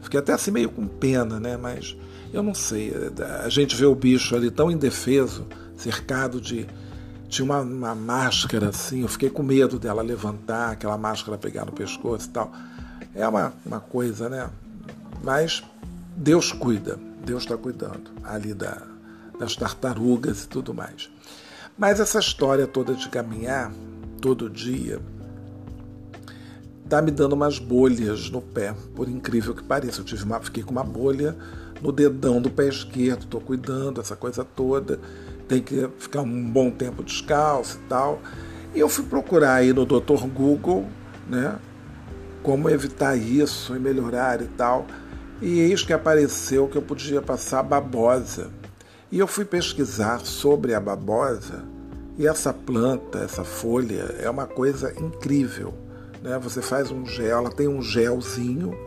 Fiquei 0.01 0.21
até 0.21 0.31
assim 0.31 0.51
meio 0.51 0.69
com 0.69 0.87
pena, 0.87 1.37
né? 1.37 1.57
Mas 1.57 1.97
eu 2.31 2.41
não 2.41 2.53
sei. 2.53 2.93
A 3.43 3.49
gente 3.49 3.75
vê 3.75 3.85
o 3.85 3.93
bicho 3.93 4.33
ali 4.33 4.49
tão 4.49 4.71
indefeso, 4.71 5.45
cercado 5.75 6.39
de. 6.39 6.65
Tinha 7.27 7.43
uma, 7.43 7.59
uma 7.59 7.93
máscara 7.93 8.69
assim, 8.69 9.01
eu 9.01 9.09
fiquei 9.09 9.29
com 9.29 9.43
medo 9.43 9.77
dela 9.77 10.01
levantar, 10.01 10.71
aquela 10.71 10.97
máscara 10.97 11.37
pegar 11.37 11.65
no 11.65 11.73
pescoço 11.73 12.29
e 12.29 12.31
tal. 12.31 12.53
É 13.13 13.27
uma, 13.27 13.51
uma 13.65 13.81
coisa, 13.81 14.29
né? 14.29 14.49
Mas 15.21 15.61
Deus 16.15 16.53
cuida. 16.53 17.08
Deus 17.23 17.43
está 17.43 17.57
cuidando 17.57 18.11
ali 18.23 18.53
da, 18.53 18.81
das 19.39 19.55
tartarugas 19.55 20.43
e 20.43 20.47
tudo 20.47 20.73
mais. 20.73 21.09
Mas 21.77 21.99
essa 21.99 22.19
história 22.19 22.67
toda 22.67 22.93
de 22.93 23.07
caminhar 23.09 23.71
todo 24.21 24.49
dia 24.49 24.99
está 26.83 27.01
me 27.01 27.11
dando 27.11 27.33
umas 27.33 27.59
bolhas 27.59 28.29
no 28.31 28.41
pé, 28.41 28.73
por 28.95 29.07
incrível 29.07 29.53
que 29.53 29.63
pareça. 29.63 30.01
Eu 30.01 30.05
tive 30.05 30.23
uma, 30.23 30.39
fiquei 30.39 30.63
com 30.63 30.71
uma 30.71 30.83
bolha 30.83 31.37
no 31.81 31.91
dedão 31.91 32.41
do 32.41 32.49
pé 32.49 32.67
esquerdo, 32.67 33.23
estou 33.23 33.39
cuidando, 33.39 34.01
essa 34.01 34.15
coisa 34.15 34.43
toda. 34.43 34.99
tem 35.47 35.61
que 35.61 35.87
ficar 35.99 36.21
um 36.21 36.49
bom 36.49 36.71
tempo 36.71 37.03
descalço 37.03 37.77
e 37.77 37.87
tal. 37.87 38.19
E 38.73 38.79
eu 38.79 38.89
fui 38.89 39.05
procurar 39.05 39.55
aí 39.55 39.71
no 39.71 39.85
Dr. 39.85 40.25
Google, 40.33 40.85
né? 41.27 41.57
Como 42.43 42.69
evitar 42.69 43.15
isso 43.15 43.75
e 43.75 43.79
melhorar 43.79 44.41
e 44.41 44.47
tal. 44.47 44.85
E 45.41 45.59
eis 45.61 45.83
que 45.83 45.93
apareceu 45.93 46.67
que 46.67 46.77
eu 46.77 46.81
podia 46.81 47.21
passar 47.21 47.63
babosa. 47.63 48.49
E 49.11 49.17
eu 49.19 49.27
fui 49.27 49.45
pesquisar 49.45 50.19
sobre 50.19 50.73
a 50.73 50.79
babosa. 50.79 51.63
E 52.17 52.27
essa 52.27 52.53
planta, 52.53 53.19
essa 53.19 53.45
folha, 53.45 54.15
é 54.19 54.29
uma 54.29 54.45
coisa 54.45 54.93
incrível. 54.99 55.73
Né? 56.21 56.37
Você 56.39 56.61
faz 56.61 56.91
um 56.91 57.05
gel, 57.05 57.37
ela 57.37 57.49
tem 57.49 57.67
um 57.67 57.81
gelzinho, 57.81 58.77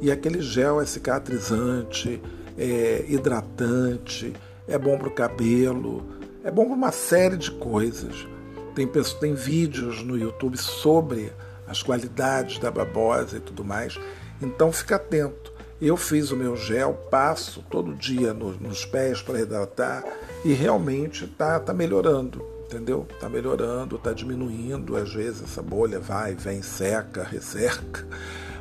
e 0.00 0.10
aquele 0.10 0.42
gel 0.42 0.80
é 0.80 0.86
cicatrizante, 0.86 2.20
é 2.58 3.04
hidratante, 3.08 4.34
é 4.66 4.76
bom 4.76 4.98
para 4.98 5.08
o 5.08 5.12
cabelo, 5.12 6.04
é 6.42 6.50
bom 6.50 6.64
para 6.64 6.74
uma 6.74 6.92
série 6.92 7.36
de 7.36 7.52
coisas. 7.52 8.26
Tem, 8.74 8.88
tem 9.20 9.34
vídeos 9.34 10.02
no 10.02 10.18
YouTube 10.18 10.56
sobre 10.56 11.32
as 11.68 11.82
qualidades 11.82 12.58
da 12.58 12.70
babosa 12.70 13.36
e 13.36 13.40
tudo 13.40 13.64
mais. 13.64 13.98
Então 14.42 14.72
fica 14.72 14.96
atento. 14.96 15.52
Eu 15.80 15.96
fiz 15.96 16.30
o 16.30 16.36
meu 16.36 16.56
gel, 16.56 16.94
passo 17.10 17.64
todo 17.70 17.94
dia 17.94 18.34
no, 18.34 18.52
nos 18.52 18.84
pés 18.84 19.22
para 19.22 19.40
hidratar 19.40 20.04
e 20.44 20.52
realmente 20.52 21.24
está 21.24 21.58
tá 21.58 21.72
melhorando, 21.72 22.44
entendeu? 22.66 23.06
Está 23.10 23.28
melhorando, 23.28 23.96
está 23.96 24.12
diminuindo. 24.12 24.96
Às 24.96 25.12
vezes 25.12 25.42
essa 25.42 25.62
bolha 25.62 25.98
vai, 25.98 26.34
vem, 26.34 26.60
seca, 26.60 27.24
resseca. 27.24 28.06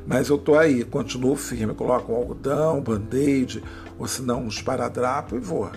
Mas 0.07 0.29
eu 0.29 0.37
estou 0.37 0.57
aí, 0.57 0.85
continuo 0.85 1.35
firme, 1.35 1.73
coloco 1.73 2.13
um 2.13 2.15
algodão, 2.15 2.81
band-aid, 2.81 3.61
ou 3.97 4.07
se 4.07 4.21
não 4.21 4.43
um 4.43 4.47
esparadrapo 4.47 5.35
e 5.35 5.39
vou 5.39 5.69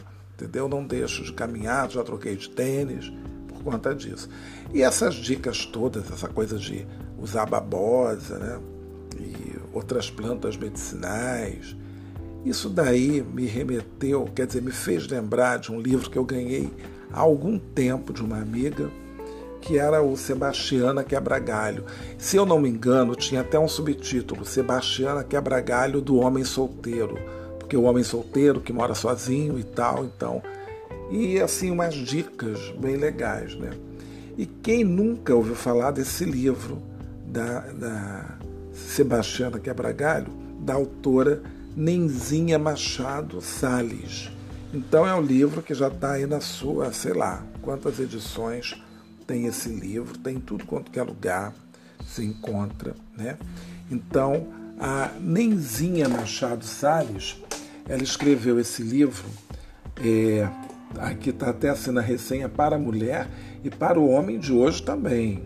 entendeu? 0.43 0.69
Não 0.69 0.85
deixo 0.85 1.23
de 1.23 1.33
caminhar, 1.33 1.91
já 1.91 2.03
troquei 2.03 2.37
de 2.37 2.51
tênis 2.51 3.13
por 3.49 3.63
conta 3.63 3.95
disso. 3.95 4.29
E 4.73 4.83
essas 4.83 5.15
dicas 5.15 5.65
todas, 5.65 6.11
essa 6.11 6.29
coisa 6.29 6.59
de 6.59 6.87
usar 7.19 7.47
babosa, 7.47 8.39
né? 8.39 8.61
E 9.21 9.52
outras 9.73 10.11
plantas 10.11 10.57
medicinais, 10.57 11.77
isso 12.45 12.69
daí 12.69 13.23
me 13.23 13.47
remeteu, 13.47 14.29
quer 14.35 14.47
dizer, 14.47 14.63
me 14.63 14.73
fez 14.73 15.07
lembrar 15.07 15.59
de 15.59 15.71
um 15.71 15.81
livro 15.81 16.11
que 16.11 16.19
eu 16.19 16.25
ganhei 16.25 16.71
há 17.13 17.21
algum 17.21 17.59
tempo 17.59 18.13
de 18.13 18.23
uma 18.23 18.39
amiga, 18.39 18.91
que 19.61 19.79
era 19.79 20.03
o 20.03 20.17
Sebastiana 20.17 21.05
Quebra-Galho. 21.05 21.85
Se 22.19 22.37
eu 22.37 22.45
não 22.45 22.61
me 22.61 22.69
engano, 22.69 23.15
tinha 23.15 23.43
até 23.43 23.57
um 23.57 23.69
subtítulo: 23.69 24.45
Sebastiana 24.45 25.23
Quebra-Galho 25.23 26.01
do 26.01 26.17
Homem 26.17 26.43
Solteiro 26.43 27.17
porque 27.73 27.77
o 27.77 27.85
homem 27.85 28.05
solteiro 28.05 28.61
que 28.61 28.71
mora 28.71 28.95
sozinho 28.95 29.59
e 29.59 29.65
tal, 29.65 30.05
então. 30.05 30.43
E 31.11 31.41
assim, 31.41 31.71
umas 31.71 31.95
dicas 31.95 32.71
bem 32.79 32.97
legais, 32.97 33.55
né? 33.55 33.71
E 34.37 34.45
quem 34.45 34.85
nunca 34.85 35.35
ouviu 35.35 35.55
falar 35.55 35.91
desse 35.91 36.27
livro 36.27 36.83
da, 37.27 37.61
da 37.61 38.39
Sebastiana 38.73 39.59
Quebragalho, 39.59 40.33
da 40.61 40.75
autora 40.75 41.43
Nenzinha 41.77 42.59
Machado 42.59 43.41
Sales. 43.41 44.31
Então 44.73 45.07
é 45.07 45.15
um 45.15 45.21
livro 45.21 45.63
que 45.63 45.75
já 45.75 45.89
está 45.89 46.13
aí 46.13 46.27
na 46.27 46.41
sua, 46.41 46.93
sei 46.93 47.13
lá, 47.13 47.45
quantas 47.61 47.99
edições 47.99 48.75
tem 49.27 49.47
esse 49.47 49.69
livro, 49.69 50.19
tem 50.19 50.41
tudo 50.41 50.65
quanto 50.65 50.99
é 50.99 51.03
lugar, 51.03 51.53
se 52.07 52.25
encontra, 52.25 52.95
né? 53.17 53.39
Então, 53.91 54.49
a 54.79 55.11
Nenzinha 55.21 56.09
Machado 56.09 56.65
Sales 56.65 57.37
ela 57.89 58.03
escreveu 58.03 58.59
esse 58.59 58.83
livro, 58.83 59.25
é, 60.03 60.49
aqui 60.99 61.31
está 61.31 61.51
até 61.51 61.69
assim 61.69 61.91
na 61.91 62.01
resenha, 62.01 62.49
para 62.49 62.77
a 62.77 62.79
mulher 62.79 63.29
e 63.63 63.71
para 63.71 63.99
o 63.99 64.09
homem 64.09 64.39
de 64.39 64.53
hoje 64.53 64.83
também, 64.83 65.43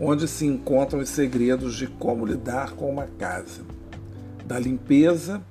onde 0.00 0.26
se 0.26 0.46
encontram 0.46 1.00
os 1.00 1.10
segredos 1.10 1.76
de 1.76 1.86
como 1.86 2.24
lidar 2.24 2.72
com 2.72 2.90
uma 2.90 3.06
casa, 3.06 3.60
da 4.46 4.58
limpeza, 4.58 5.42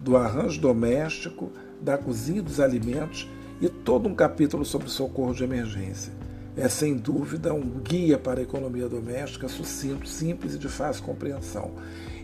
do 0.00 0.16
arranjo 0.16 0.60
doméstico, 0.60 1.52
da 1.80 1.98
cozinha 1.98 2.42
dos 2.42 2.58
alimentos 2.58 3.28
e 3.60 3.68
todo 3.68 4.08
um 4.08 4.14
capítulo 4.14 4.64
sobre 4.64 4.88
socorro 4.88 5.34
de 5.34 5.44
emergência. 5.44 6.12
É 6.56 6.68
sem 6.68 6.96
dúvida 6.96 7.52
um 7.54 7.68
guia 7.80 8.18
para 8.18 8.40
a 8.40 8.42
economia 8.42 8.88
doméstica 8.88 9.46
sucinto, 9.46 10.08
simples 10.08 10.54
e 10.54 10.58
de 10.58 10.68
fácil 10.68 11.04
compreensão. 11.04 11.72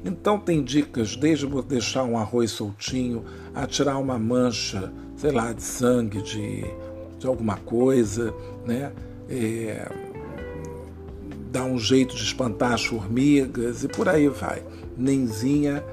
Então 0.05 0.41
tem 0.41 0.62
dicas 0.62 1.17
desde 1.17 1.47
deixar 1.62 2.03
um 2.05 2.19
arroz 2.19 2.50
soltinho, 2.50 3.25
a 3.55 3.67
tirar 3.67 3.99
uma 3.99 4.19
mancha, 4.19 4.93
sei 5.17 5.31
lá, 5.31 5.53
de 5.53 5.62
sangue 5.62 6.21
de, 6.23 6.64
de 7.19 7.26
alguma 7.26 7.57
coisa, 7.59 8.35
né? 8.67 8.93
É, 9.29 9.88
dar 11.55 11.65
um 11.65 11.79
jeito 11.79 12.17
de 12.17 12.23
espantar 12.25 12.73
as 12.73 12.85
formigas 12.85 13.85
e 13.85 13.89
por 13.89 14.09
aí 14.09 14.29
vai. 14.29 14.61
Nenzinha 14.97 15.85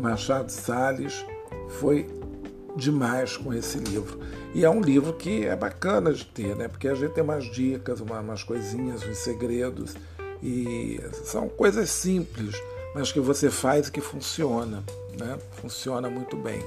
Machado 0.00 0.50
Salles 0.50 1.24
foi 1.80 2.06
demais 2.76 3.36
com 3.36 3.52
esse 3.52 3.78
livro. 3.78 4.20
E 4.54 4.64
é 4.64 4.70
um 4.70 4.80
livro 4.80 5.12
que 5.12 5.44
é 5.44 5.56
bacana 5.56 6.12
de 6.12 6.24
ter, 6.24 6.54
né? 6.54 6.68
Porque 6.68 6.86
a 6.86 6.94
gente 6.94 7.12
tem 7.12 7.24
umas 7.24 7.44
dicas, 7.50 8.00
umas 8.00 8.44
coisinhas, 8.44 9.02
uns 9.04 9.18
segredos. 9.18 9.96
E 10.40 11.00
são 11.24 11.48
coisas 11.48 11.90
simples 11.90 12.54
mas 12.94 13.12
que 13.12 13.20
você 13.20 13.50
faz 13.50 13.88
e 13.88 13.92
que 13.92 14.00
funciona, 14.00 14.82
né? 15.18 15.38
Funciona 15.60 16.08
muito 16.08 16.36
bem. 16.36 16.60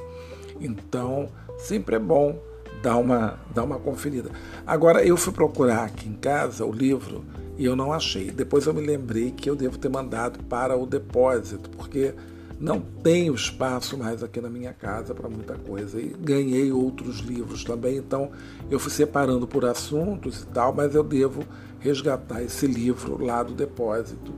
Então, 0.60 1.30
sempre 1.58 1.96
é 1.96 2.00
bom 2.00 2.40
dar 2.82 2.98
uma, 2.98 3.40
dar 3.54 3.64
uma 3.64 3.80
conferida. 3.80 4.30
Agora, 4.66 5.04
eu 5.06 5.16
fui 5.16 5.34
procurar 5.34 5.86
aqui 5.86 6.08
em 6.08 6.14
casa 6.14 6.66
o 6.66 6.72
livro 6.72 7.24
e 7.58 7.66
eu 7.66 7.76
não 7.76 7.94
achei. 7.94 8.32
Depois 8.32 8.66
eu 8.66 8.74
me 8.74 8.82
lembrei 8.82 9.32
que 9.32 9.50
eu 9.50 9.56
devo 9.56 9.78
ter 9.78 9.90
mandado 9.90 10.44
para 10.46 10.76
o 10.78 10.86
depósito, 10.86 11.70
porque 11.70 12.14
não 12.60 12.80
tenho 12.80 13.34
espaço 13.34 13.98
mais 13.98 14.24
aqui 14.24 14.40
na 14.40 14.50
minha 14.50 14.74
casa 14.74 15.14
para 15.14 15.30
muita 15.30 15.56
coisa. 15.56 16.00
E 16.00 16.16
ganhei 16.20 16.72
outros 16.72 17.20
livros 17.20 17.64
também, 17.64 17.98
então 17.98 18.32
eu 18.70 18.80
fui 18.80 18.92
separando 18.92 19.48
por 19.48 19.66
assuntos 19.66 20.42
e 20.42 20.46
tal, 20.48 20.74
mas 20.74 20.96
eu 20.96 21.04
devo 21.04 21.44
resgatar 21.80 22.44
esse 22.44 22.68
livro 22.68 23.24
lá 23.24 23.42
do 23.44 23.54
depósito 23.54 24.32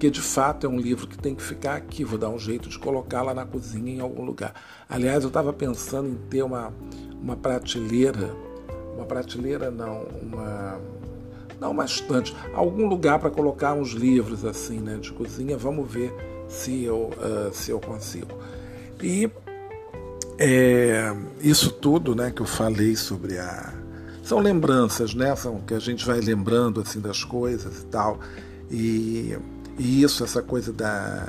porque 0.00 0.10
de 0.10 0.22
fato 0.22 0.66
é 0.66 0.70
um 0.70 0.78
livro 0.80 1.06
que 1.06 1.18
tem 1.18 1.34
que 1.34 1.42
ficar 1.42 1.76
aqui. 1.76 2.04
Vou 2.04 2.18
dar 2.18 2.30
um 2.30 2.38
jeito 2.38 2.70
de 2.70 2.78
colocar 2.78 3.20
lá 3.20 3.34
na 3.34 3.44
cozinha 3.44 3.92
em 3.92 4.00
algum 4.00 4.24
lugar. 4.24 4.54
Aliás, 4.88 5.24
eu 5.24 5.28
estava 5.28 5.52
pensando 5.52 6.08
em 6.08 6.14
ter 6.14 6.42
uma, 6.42 6.72
uma 7.22 7.36
prateleira, 7.36 8.34
uma 8.94 9.04
prateleira 9.04 9.70
não, 9.70 10.02
uma 10.22 10.80
não 11.60 11.72
uma 11.72 11.84
estante, 11.84 12.34
algum 12.54 12.88
lugar 12.88 13.18
para 13.18 13.30
colocar 13.30 13.74
uns 13.74 13.90
livros 13.90 14.44
assim, 14.44 14.78
né, 14.78 14.96
de 14.96 15.12
cozinha. 15.12 15.58
Vamos 15.58 15.90
ver 15.90 16.12
se 16.48 16.84
eu 16.84 17.10
uh, 17.10 17.52
se 17.52 17.70
eu 17.70 17.78
consigo. 17.80 18.38
E 19.02 19.30
é, 20.38 21.14
isso 21.40 21.70
tudo, 21.70 22.14
né, 22.14 22.30
que 22.30 22.40
eu 22.40 22.46
falei 22.46 22.96
sobre 22.96 23.38
a 23.38 23.74
são 24.22 24.38
lembranças, 24.38 25.14
né, 25.14 25.34
são 25.36 25.60
que 25.60 25.74
a 25.74 25.78
gente 25.78 26.06
vai 26.06 26.20
lembrando 26.20 26.80
assim 26.80 27.00
das 27.00 27.24
coisas 27.24 27.82
e 27.82 27.86
tal. 27.86 28.18
E 28.70 29.36
e 29.80 30.02
isso, 30.02 30.22
essa 30.22 30.42
coisa 30.42 30.74
da, 30.74 31.26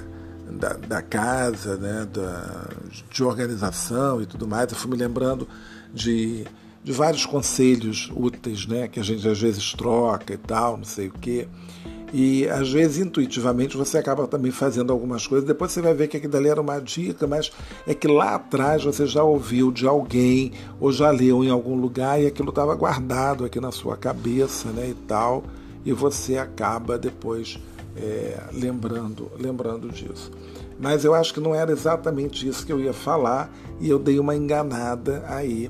da, 0.50 0.74
da 0.74 1.02
casa, 1.02 1.78
né, 1.78 2.06
da, 2.12 2.68
de 3.10 3.24
organização 3.24 4.22
e 4.22 4.26
tudo 4.26 4.46
mais, 4.46 4.70
eu 4.70 4.78
fui 4.78 4.92
me 4.92 4.98
lembrando 4.98 5.48
de, 5.94 6.46
de 6.84 6.92
vários 6.92 7.26
conselhos 7.26 8.12
úteis 8.16 8.66
né, 8.66 8.88
que 8.88 9.00
a 9.00 9.04
gente 9.04 9.28
às 9.28 9.40
vezes 9.40 9.74
troca 9.74 10.34
e 10.34 10.38
tal, 10.38 10.78
não 10.78 10.84
sei 10.84 11.08
o 11.08 11.12
quê. 11.12 11.48
E 12.14 12.46
às 12.50 12.70
vezes 12.70 12.98
intuitivamente 12.98 13.78
você 13.78 13.98
acaba 13.98 14.28
também 14.28 14.52
fazendo 14.52 14.92
algumas 14.92 15.26
coisas, 15.26 15.48
depois 15.48 15.72
você 15.72 15.82
vai 15.82 15.94
ver 15.94 16.10
que 16.10 16.18
aquilo 16.18 16.34
dali 16.34 16.50
era 16.50 16.60
uma 16.60 16.80
dica, 16.80 17.26
mas 17.26 17.52
é 17.88 17.94
que 17.94 18.08
lá 18.08 18.36
atrás 18.36 18.84
você 18.84 19.08
já 19.08 19.24
ouviu 19.24 19.72
de 19.72 19.88
alguém 19.88 20.52
ou 20.80 20.92
já 20.92 21.10
leu 21.10 21.42
em 21.44 21.50
algum 21.50 21.76
lugar 21.76 22.22
e 22.22 22.28
aquilo 22.28 22.50
estava 22.50 22.76
guardado 22.76 23.46
aqui 23.46 23.62
na 23.62 23.72
sua 23.72 23.96
cabeça 23.96 24.70
né, 24.70 24.90
e 24.90 24.94
tal, 25.08 25.44
e 25.86 25.94
você 25.94 26.38
acaba 26.38 26.98
depois 26.98 27.58
é, 27.96 28.44
lembrando, 28.52 29.32
lembrando 29.40 29.90
disso. 29.90 30.32
Mas 30.82 31.06
eu 31.06 31.14
acho 31.14 31.34
que 31.34 31.40
não 31.40 31.54
era 31.54 31.72
exatamente 31.72 32.48
isso 32.48 32.66
que 32.66 32.74
eu 32.74 32.80
ia 32.80 32.92
falar 32.92 33.54
e 33.80 33.88
eu 33.88 34.00
dei 34.00 34.20
uma 34.20 34.36
enganada 34.36 35.24
aí, 35.28 35.70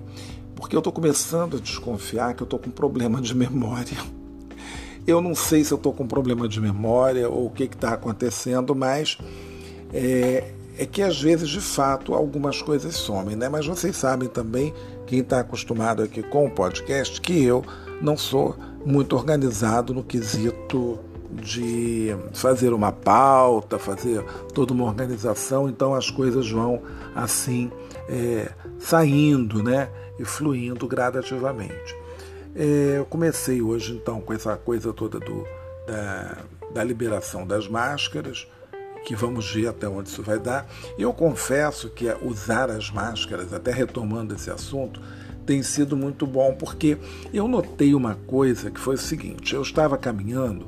porque 0.56 0.74
eu 0.74 0.80
estou 0.80 0.94
começando 0.94 1.58
a 1.58 1.60
desconfiar 1.60 2.34
que 2.34 2.41
eu 2.41 2.46
estou 2.46 2.58
com 2.58 2.72
problema 2.72 3.22
de 3.22 3.36
memória. 3.36 3.98
Eu 5.06 5.20
não 5.20 5.36
sei 5.36 5.63
se 5.63 5.74
eu 5.74 5.77
estou 5.77 5.91
com 5.91 6.08
problema 6.08 6.48
de 6.48 6.62
memória 6.62 7.27
ou 7.27 7.48
o 7.48 7.50
que 7.50 7.63
está 7.63 7.94
acontecendo, 7.94 8.74
mas 8.74 9.18
é, 9.91 10.53
é, 10.77 10.86
que 10.86 11.01
às 11.01 11.20
vezes, 11.20 11.50
de 11.50 11.60
fato, 11.60 12.13
algumas 12.13 12.62
coisas 12.62 12.96
somem, 12.96 13.36
né? 13.36 13.50
Mas 13.50 13.65
vocês 13.65 13.98
sabem 13.98 14.30
também, 14.30 14.74
quem 15.08 15.20
está 15.20 15.39
acostumado 15.39 16.03
aqui 16.03 16.24
com 16.24 16.46
o 16.46 16.51
podcast, 16.51 17.20
que 17.20 17.44
eu 17.44 17.65
não 18.00 18.15
sou 18.15 18.56
muito 18.86 19.15
organizado 19.15 19.94
no 19.94 20.03
quesito 20.03 21.00
de 21.33 22.15
fazer 22.33 22.73
uma 22.73 22.91
pauta, 22.91 23.79
fazer 23.79 24.23
toda 24.53 24.73
uma 24.73 24.85
organização, 24.85 25.69
então 25.69 25.93
as 25.93 26.09
coisas 26.09 26.50
vão 26.50 26.81
assim 27.15 27.71
é, 28.09 28.51
saindo 28.79 29.63
né, 29.63 29.89
e 30.19 30.25
fluindo 30.25 30.88
gradativamente. 30.88 31.95
É, 32.55 32.97
eu 32.97 33.05
comecei 33.05 33.61
hoje 33.61 33.93
então 33.93 34.19
com 34.19 34.33
essa 34.33 34.57
coisa 34.57 34.91
toda 34.91 35.19
do, 35.19 35.45
da, 35.88 36.38
da 36.73 36.83
liberação 36.83 37.47
das 37.47 37.67
máscaras, 37.67 38.47
que 39.05 39.15
vamos 39.15 39.51
ver 39.51 39.67
até 39.67 39.88
onde 39.88 40.09
isso 40.09 40.21
vai 40.21 40.38
dar. 40.38 40.67
Eu 40.97 41.13
confesso 41.13 41.89
que 41.89 42.05
usar 42.21 42.69
as 42.69 42.91
máscaras, 42.91 43.53
até 43.53 43.71
retomando 43.71 44.35
esse 44.35 44.51
assunto, 44.51 45.01
tem 45.45 45.63
sido 45.63 45.97
muito 45.97 46.27
bom, 46.27 46.53
porque 46.53 46.97
eu 47.33 47.47
notei 47.47 47.95
uma 47.95 48.15
coisa 48.27 48.69
que 48.69 48.79
foi 48.79 48.95
o 48.95 49.00
seguinte: 49.00 49.55
eu 49.55 49.61
estava 49.61 49.97
caminhando, 49.97 50.67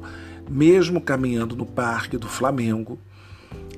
mesmo 0.49 1.01
caminhando 1.01 1.55
no 1.55 1.65
Parque 1.65 2.17
do 2.17 2.27
Flamengo, 2.27 2.97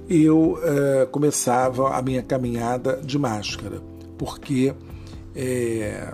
eu 0.09 0.53
uh, 0.53 1.07
começava 1.11 1.95
a 1.95 2.01
minha 2.01 2.21
caminhada 2.21 3.01
de 3.03 3.17
máscara, 3.17 3.81
porque 4.17 4.73
é, 5.35 6.13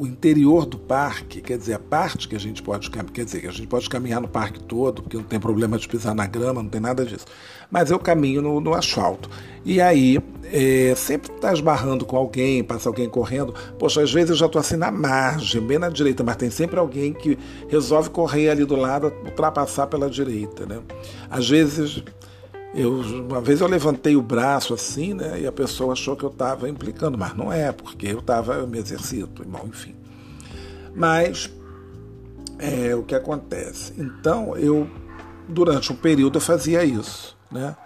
o 0.00 0.06
interior 0.06 0.64
do 0.64 0.78
parque, 0.78 1.40
quer 1.40 1.58
dizer, 1.58 1.74
a 1.74 1.78
parte 1.78 2.28
que 2.28 2.36
a 2.36 2.38
gente 2.38 2.62
pode 2.62 2.90
quer 2.90 3.24
dizer, 3.24 3.40
que 3.40 3.46
a 3.46 3.52
gente 3.52 3.66
pode 3.66 3.88
caminhar 3.88 4.20
no 4.20 4.28
parque 4.28 4.60
todo, 4.60 5.02
porque 5.02 5.16
não 5.16 5.24
tem 5.24 5.40
problema 5.40 5.78
de 5.78 5.88
pisar 5.88 6.14
na 6.14 6.26
grama, 6.26 6.62
não 6.62 6.70
tem 6.70 6.80
nada 6.80 7.04
disso. 7.04 7.26
Mas 7.70 7.90
eu 7.90 7.98
caminho 7.98 8.40
no, 8.40 8.60
no 8.60 8.74
asfalto. 8.74 9.28
E 9.64 9.80
aí, 9.80 10.18
é, 10.44 10.94
sempre 10.94 11.32
está 11.32 11.52
esbarrando 11.52 12.04
com 12.04 12.16
alguém, 12.16 12.62
passa 12.62 12.88
alguém 12.88 13.08
correndo. 13.08 13.54
Poxa, 13.78 14.02
às 14.02 14.12
vezes 14.12 14.30
eu 14.30 14.36
já 14.36 14.46
estou 14.46 14.60
assim 14.60 14.76
na 14.76 14.90
margem, 14.90 15.60
bem 15.60 15.78
na 15.78 15.88
direita, 15.88 16.22
mas 16.22 16.36
tem 16.36 16.50
sempre 16.50 16.78
alguém 16.78 17.12
que 17.12 17.38
resolve 17.68 18.10
correr 18.10 18.50
ali 18.50 18.64
do 18.64 18.76
lado, 18.76 19.12
ultrapassar 19.24 19.86
pela 19.86 20.08
direita, 20.08 20.66
né? 20.66 20.80
Às 21.30 21.48
vezes 21.48 22.02
eu, 22.74 23.00
uma 23.00 23.40
vez 23.40 23.60
eu 23.60 23.66
levantei 23.66 24.16
o 24.16 24.22
braço 24.22 24.72
assim, 24.72 25.12
né? 25.12 25.40
E 25.40 25.46
a 25.46 25.52
pessoa 25.52 25.92
achou 25.92 26.16
que 26.16 26.24
eu 26.24 26.30
estava 26.30 26.68
implicando, 26.68 27.18
mas 27.18 27.36
não 27.36 27.52
é, 27.52 27.70
porque 27.70 28.06
eu 28.06 28.20
estava, 28.20 28.66
me 28.66 28.78
exercito, 28.78 29.44
bom, 29.44 29.66
enfim. 29.66 29.94
Mas 30.94 31.50
é 32.58 32.94
o 32.94 33.02
que 33.02 33.14
acontece. 33.14 33.92
Então, 33.98 34.56
eu, 34.56 34.88
durante 35.48 35.92
um 35.92 35.96
período, 35.96 36.36
eu 36.36 36.40
fazia 36.40 36.84
isso, 36.84 37.36
né? 37.50 37.76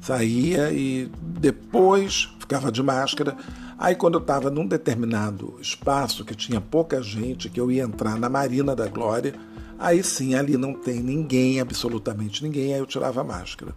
Saía 0.00 0.70
e 0.70 1.10
depois 1.20 2.28
ficava 2.38 2.70
de 2.70 2.82
máscara. 2.82 3.34
Aí, 3.78 3.94
quando 3.94 4.14
eu 4.14 4.20
estava 4.20 4.50
num 4.50 4.66
determinado 4.66 5.56
espaço 5.60 6.24
que 6.24 6.34
tinha 6.34 6.60
pouca 6.60 7.02
gente, 7.02 7.48
que 7.48 7.58
eu 7.58 7.70
ia 7.70 7.84
entrar 7.84 8.18
na 8.18 8.28
Marina 8.28 8.76
da 8.76 8.86
Glória, 8.86 9.34
aí 9.78 10.02
sim, 10.04 10.34
ali 10.34 10.58
não 10.58 10.74
tem 10.74 11.00
ninguém, 11.00 11.60
absolutamente 11.60 12.44
ninguém, 12.44 12.74
aí 12.74 12.80
eu 12.80 12.86
tirava 12.86 13.22
a 13.22 13.24
máscara. 13.24 13.74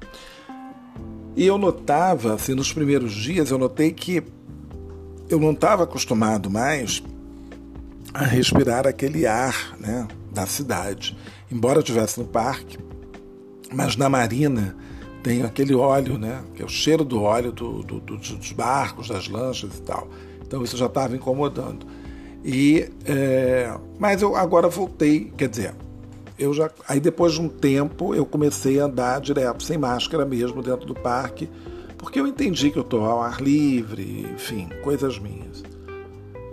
E 1.37 1.45
eu 1.45 1.55
notava, 1.59 2.33
assim, 2.33 2.55
nos 2.55 2.73
primeiros 2.73 3.13
dias, 3.13 3.51
eu 3.51 3.59
notei 3.59 3.91
que 3.91 4.23
eu 5.29 5.39
não 5.39 5.51
estava 5.51 5.83
acostumado 5.83 6.49
mais 6.49 7.03
a 8.11 8.23
respirar 8.23 8.87
aquele 8.87 9.27
ar 9.27 9.77
né, 9.79 10.07
da 10.33 10.47
cidade. 10.47 11.15
Embora 11.51 11.77
eu 11.77 11.81
estivesse 11.81 12.19
no 12.19 12.25
parque, 12.25 12.79
mas 13.71 13.95
na 13.95 14.09
marina 14.09 14.75
tem 15.21 15.43
aquele 15.43 15.75
óleo, 15.75 16.17
né, 16.17 16.41
que 16.55 16.63
é 16.63 16.65
o 16.65 16.69
cheiro 16.69 17.05
do 17.05 17.21
óleo 17.21 17.51
do, 17.51 17.83
do, 17.83 17.99
do, 17.99 18.17
dos 18.17 18.51
barcos, 18.53 19.09
das 19.09 19.27
lanchas 19.27 19.77
e 19.77 19.81
tal. 19.83 20.07
Então 20.41 20.63
isso 20.63 20.75
já 20.75 20.87
estava 20.87 21.15
incomodando. 21.15 21.85
E, 22.43 22.89
é, 23.05 23.77
mas 23.99 24.23
eu 24.23 24.35
agora 24.35 24.69
voltei, 24.69 25.31
quer 25.37 25.49
dizer, 25.49 25.75
eu 26.37 26.53
já 26.53 26.69
aí 26.87 26.99
depois 26.99 27.33
de 27.33 27.41
um 27.41 27.49
tempo 27.49 28.13
eu 28.13 28.25
comecei 28.25 28.79
a 28.79 28.85
andar 28.85 29.19
direto 29.21 29.63
sem 29.63 29.77
máscara 29.77 30.25
mesmo 30.25 30.61
dentro 30.61 30.85
do 30.85 30.93
parque 30.93 31.49
porque 31.97 32.19
eu 32.19 32.27
entendi 32.27 32.69
que 32.71 32.77
eu 32.77 32.83
estou 32.83 33.05
ao 33.05 33.21
ar 33.21 33.41
livre 33.41 34.27
enfim 34.33 34.69
coisas 34.83 35.17
minhas 35.19 35.63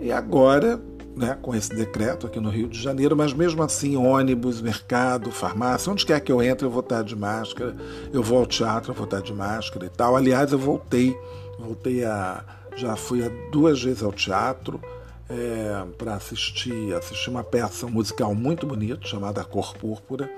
e 0.01 0.11
agora 0.11 0.81
né, 1.15 1.37
com 1.41 1.55
esse 1.55 1.73
decreto 1.73 2.27
aqui 2.27 2.39
no 2.39 2.49
Rio 2.49 2.67
de 2.67 2.81
Janeiro, 2.81 3.15
mas 3.15 3.33
mesmo 3.33 3.63
assim, 3.63 3.95
ônibus, 3.95 4.61
mercado, 4.61 5.31
farmácia, 5.31 5.91
onde 5.91 6.05
quer 6.05 6.19
que 6.19 6.31
eu 6.31 6.43
entre, 6.43 6.65
eu 6.65 6.69
vou 6.69 6.81
estar 6.81 7.03
de 7.03 7.15
máscara, 7.15 7.75
eu 8.11 8.21
vou 8.21 8.39
ao 8.39 8.45
teatro, 8.45 8.91
eu 8.91 8.95
vou 8.95 9.05
estar 9.05 9.21
de 9.21 9.33
máscara 9.33 9.85
e 9.85 9.89
tal. 9.89 10.15
Aliás, 10.15 10.51
eu 10.51 10.59
voltei, 10.59 11.17
voltei 11.57 12.03
a. 12.03 12.43
Já 12.75 12.97
fui 12.97 13.21
duas 13.51 13.81
vezes 13.81 14.03
ao 14.03 14.11
teatro, 14.11 14.81
é, 15.29 15.85
para 15.97 16.15
assistir, 16.15 16.93
assistir 16.93 17.29
uma 17.29 17.43
peça 17.43 17.87
musical 17.87 18.35
muito 18.35 18.65
bonita 18.65 19.05
chamada 19.05 19.43
Cor 19.43 19.75
Púrpura 19.75 20.29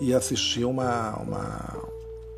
e 0.00 0.14
assistir 0.14 0.64
uma, 0.64 1.16
uma, 1.16 1.88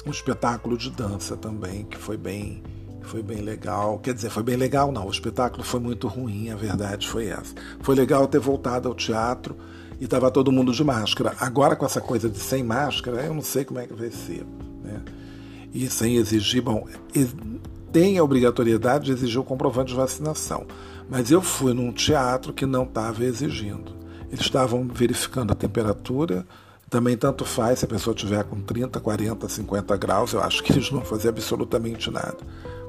um 0.07 0.11
espetáculo 0.11 0.77
de 0.77 0.91
dança 0.91 1.37
também 1.37 1.85
que 1.85 1.97
foi 1.97 2.17
bem 2.17 2.63
foi 3.03 3.21
bem 3.21 3.39
legal. 3.39 3.99
Quer 3.99 4.15
dizer, 4.15 4.31
foi 4.31 4.45
bem 4.45 4.57
legal 4.57 4.93
não, 4.93 5.07
o 5.07 5.11
espetáculo 5.11 5.65
foi 5.65 5.81
muito 5.81 6.07
ruim, 6.07 6.51
a 6.51 6.57
verdade 6.57 7.09
foi 7.09 7.27
essa. 7.27 7.53
Foi 7.81 7.97
legal 7.97 8.29
ter 8.29 8.39
voltado 8.39 8.89
ao 8.89 8.95
teatro 8.95 9.57
e 10.01 10.05
estava 10.05 10.31
todo 10.31 10.53
mundo 10.53 10.73
de 10.73 10.85
máscara. 10.85 11.35
Agora 11.41 11.75
com 11.75 11.85
essa 11.85 12.01
coisa 12.01 12.29
de 12.29 12.39
sem 12.39 12.63
máscara, 12.63 13.23
eu 13.23 13.35
não 13.35 13.43
sei 13.43 13.65
como 13.65 13.81
é 13.81 13.87
que 13.87 13.93
vai 13.93 14.11
ser. 14.11 14.47
Né? 14.85 15.01
E 15.75 15.89
sem 15.89 16.17
exigir, 16.17 16.63
bom, 16.63 16.87
tem 17.93 18.19
a 18.19 18.25
obrigatoriedade 18.25 19.07
de 19.07 19.13
exigir 19.13 19.41
o 19.41 19.45
comprovante 19.45 19.91
de 19.91 19.97
vacinação. 19.97 20.67
Mas 21.09 21.31
eu 21.31 21.43
fui 21.43 21.73
num 21.73 21.93
teatro 21.93 22.53
que 22.53 22.67
não 22.67 22.85
estava 22.85 23.25
exigindo. 23.25 23.93
Eles 24.29 24.41
estavam 24.41 24.87
verificando 24.89 25.53
a 25.53 25.55
temperatura, 25.55 26.47
também 26.89 27.17
tanto 27.17 27.45
faz 27.45 27.79
se 27.79 27.85
a 27.85 27.89
pessoa 27.89 28.15
tiver 28.15 28.45
com 28.45 28.61
30, 28.61 29.01
40, 29.01 29.49
50 29.49 29.97
graus, 29.97 30.33
eu 30.33 30.43
acho 30.43 30.63
que 30.63 30.73
eles 30.73 30.91
não 30.91 31.03
fazer 31.03 31.31
absolutamente 31.31 32.11
nada. 32.11 32.37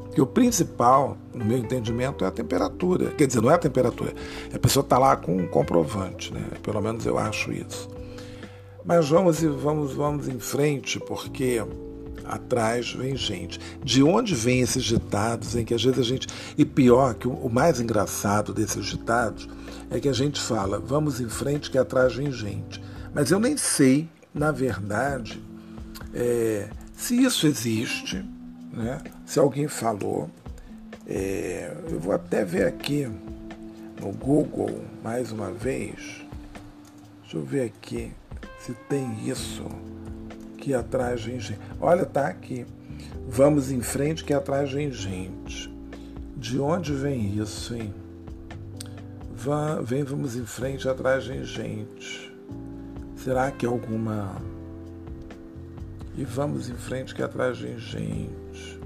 Porque 0.04 0.22
o 0.22 0.28
principal, 0.28 1.18
no 1.34 1.44
meu 1.44 1.58
entendimento, 1.58 2.24
é 2.24 2.28
a 2.28 2.32
temperatura. 2.32 3.12
Quer 3.12 3.28
dizer, 3.28 3.42
não 3.42 3.50
é 3.50 3.56
a 3.56 3.58
temperatura, 3.58 4.14
a 4.54 4.60
pessoa 4.60 4.84
está 4.84 4.98
lá 4.98 5.16
com 5.16 5.36
um 5.36 5.48
comprovante, 5.48 6.34
né? 6.34 6.44
Pelo 6.62 6.82
menos 6.82 7.06
eu 7.06 7.18
acho 7.18 7.52
isso. 7.52 7.90
Mas 8.86 9.08
vamos 9.08 9.42
e 9.42 9.48
vamos, 9.48 9.94
vamos 9.94 10.28
em 10.28 10.38
frente, 10.38 11.00
porque 11.00 11.64
atrás 12.26 12.92
vem 12.92 13.16
gente. 13.16 13.60
De 13.84 14.04
onde 14.04 14.36
vêm 14.36 14.62
esses 14.62 14.84
ditados 14.84 15.56
em 15.56 15.66
que 15.66 15.74
às 15.74 15.84
vezes 15.84 16.00
a 16.00 16.04
gente. 16.04 16.28
E 16.58 16.66
pior, 16.66 17.14
que 17.14 17.28
o 17.28 17.50
mais 17.50 17.80
engraçado 17.80 18.54
desses 18.54 18.86
ditados 18.86 19.48
é 19.90 20.00
que 20.00 20.10
a 20.10 20.14
gente 20.14 20.42
fala, 20.42 20.80
vamos 20.80 21.20
em 21.20 21.30
frente 21.30 21.70
que 21.70 21.78
atrás 21.78 22.16
vem 22.16 22.32
gente. 22.32 22.82
Mas 23.14 23.32
eu 23.32 23.40
nem 23.40 23.56
sei, 23.58 24.10
na 24.34 24.52
verdade, 24.52 25.42
é, 26.14 26.70
se 26.96 27.22
isso 27.22 27.46
existe, 27.48 28.24
né? 28.72 29.02
se 29.26 29.40
alguém 29.40 29.68
falou. 29.68 30.30
É, 31.06 31.76
eu 31.92 32.00
vou 32.00 32.14
até 32.14 32.46
ver 32.46 32.66
aqui 32.66 33.10
no 34.00 34.12
Google 34.14 34.84
mais 35.04 35.32
uma 35.32 35.52
vez. 35.52 36.24
Deixa 37.22 37.38
eu 37.38 37.44
ver 37.44 37.66
aqui 37.66 38.12
se 38.60 38.74
tem 38.88 39.28
isso 39.28 39.66
que 40.64 40.74
atrás 40.74 41.22
vem 41.22 41.42
gente. 41.42 41.60
Olha, 41.82 42.06
tá 42.06 42.28
aqui. 42.28 42.66
Vamos 43.28 43.70
em 43.70 43.82
frente 43.82 44.24
que 44.24 44.34
atrás 44.34 44.72
vem 44.72 44.90
gente. 44.92 45.70
De 46.38 46.58
onde 46.58 46.94
vem 46.94 47.38
isso, 47.38 47.76
hein? 47.76 47.94
vem, 49.84 50.04
vamos 50.04 50.38
em 50.38 50.46
frente, 50.46 50.88
atrás 50.88 51.28
vem 51.28 51.44
gente. 51.44 52.34
Será 53.18 53.52
que 53.52 53.66
é 53.66 53.70
alguma. 53.70 54.42
E 56.16 56.24
vamos 56.24 56.70
em 56.70 56.76
frente 56.76 57.14
que 57.14 57.22
atrás 57.22 57.60
vem 57.60 57.78
gente. 57.78 58.80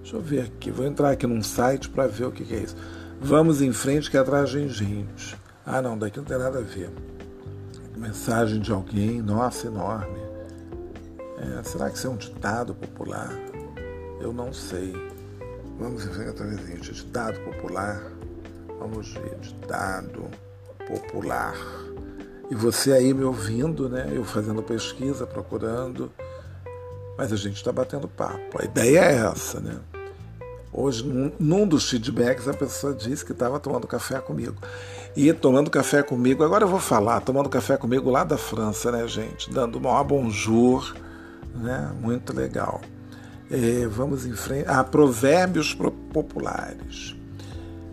Deixa 0.00 0.16
eu 0.16 0.22
ver 0.22 0.40
aqui. 0.40 0.70
Vou 0.70 0.86
entrar 0.86 1.10
aqui 1.10 1.26
num 1.26 1.42
site 1.42 1.90
para 1.90 2.06
ver 2.06 2.24
o 2.24 2.32
que, 2.32 2.42
que 2.42 2.54
é 2.54 2.60
isso. 2.60 2.76
Vamos 3.20 3.60
em 3.60 3.72
frente 3.72 4.10
que 4.10 4.16
atrás 4.16 4.50
vem 4.50 4.68
gente. 4.68 5.36
Ah, 5.66 5.82
não, 5.82 5.98
daqui 5.98 6.16
não 6.16 6.24
tem 6.24 6.38
nada 6.38 6.58
a 6.58 6.62
ver. 6.62 6.90
Mensagem 7.98 8.60
de 8.60 8.72
alguém, 8.72 9.20
nossa, 9.20 9.66
enorme. 9.66 10.17
É, 11.40 11.62
será 11.62 11.88
que 11.88 11.96
isso 11.96 12.06
é 12.06 12.10
um 12.10 12.16
ditado 12.16 12.74
popular? 12.74 13.32
Eu 14.20 14.32
não 14.32 14.52
sei. 14.52 14.92
Vamos 15.78 16.04
ver 16.04 16.28
outra 16.28 16.46
vez. 16.46 16.86
Ditado 16.86 17.38
popular. 17.40 18.02
Vamos 18.78 19.12
ver. 19.14 19.36
Ditado 19.40 20.28
popular. 20.86 21.54
E 22.50 22.54
você 22.54 22.92
aí 22.92 23.14
me 23.14 23.24
ouvindo, 23.24 23.88
né? 23.88 24.10
Eu 24.12 24.24
fazendo 24.24 24.62
pesquisa, 24.62 25.26
procurando. 25.26 26.10
Mas 27.16 27.32
a 27.32 27.36
gente 27.36 27.56
está 27.56 27.70
batendo 27.70 28.08
papo. 28.08 28.60
A 28.60 28.64
ideia 28.64 29.00
é 29.00 29.16
essa, 29.26 29.60
né? 29.60 29.78
Hoje, 30.72 31.04
num 31.38 31.66
dos 31.66 31.88
feedbacks, 31.88 32.46
a 32.46 32.54
pessoa 32.54 32.94
disse 32.94 33.24
que 33.24 33.32
estava 33.32 33.58
tomando 33.58 33.86
café 33.86 34.20
comigo. 34.20 34.56
E 35.16 35.32
tomando 35.32 35.70
café 35.70 36.02
comigo, 36.02 36.44
agora 36.44 36.64
eu 36.64 36.68
vou 36.68 36.78
falar, 36.78 37.20
tomando 37.20 37.48
café 37.48 37.76
comigo 37.76 38.10
lá 38.10 38.22
da 38.22 38.36
França, 38.36 38.92
né, 38.92 39.06
gente? 39.08 39.50
Dando 39.50 39.78
uma 39.78 40.04
bonjour 40.04 40.94
né? 41.54 41.92
Muito 42.00 42.34
legal. 42.34 42.80
É, 43.50 43.86
vamos 43.86 44.26
em 44.26 44.32
frente. 44.32 44.66
Ah, 44.68 44.84
provérbios 44.84 45.74
populares. 46.12 47.16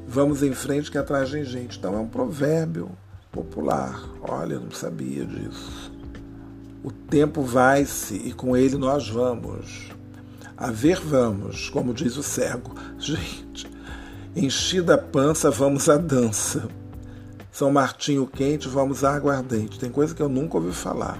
Vamos 0.07 0.43
em 0.43 0.53
frente 0.53 0.91
que 0.91 0.97
atrás 0.97 1.29
vem 1.29 1.43
gente. 1.43 1.77
Então 1.77 1.95
é 1.95 1.99
um 1.99 2.07
provérbio 2.07 2.91
popular. 3.31 4.01
Olha, 4.21 4.53
eu 4.53 4.61
não 4.61 4.71
sabia 4.71 5.25
disso. 5.25 5.91
O 6.83 6.91
tempo 6.91 7.41
vai-se 7.41 8.15
e 8.15 8.31
com 8.31 8.55
ele 8.55 8.77
nós 8.77 9.09
vamos. 9.09 9.89
A 10.57 10.71
ver 10.71 10.99
vamos, 11.01 11.69
como 11.69 11.93
diz 11.93 12.15
o 12.15 12.23
cego. 12.23 12.73
Gente, 12.97 13.69
enchida 14.35 14.93
a 14.95 14.97
pança, 14.97 15.49
vamos 15.51 15.89
à 15.89 15.97
dança. 15.97 16.67
São 17.51 17.71
Martinho 17.71 18.27
quente, 18.27 18.67
vamos 18.67 19.03
a 19.03 19.15
aguardente. 19.15 19.79
Tem 19.79 19.89
coisa 19.89 20.13
que 20.13 20.21
eu 20.21 20.29
nunca 20.29 20.57
ouvi 20.57 20.73
falar. 20.73 21.17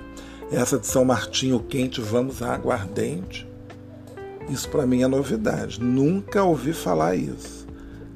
Essa 0.51 0.77
de 0.77 0.86
São 0.86 1.03
Martinho 1.03 1.60
quente, 1.60 1.99
vamos 1.99 2.41
a 2.41 2.53
aguardente. 2.53 3.47
Isso 4.49 4.69
para 4.69 4.86
mim 4.86 5.01
é 5.01 5.08
novidade. 5.08 5.81
Nunca 5.81 6.43
ouvi 6.43 6.71
falar 6.71 7.15
isso. 7.15 7.65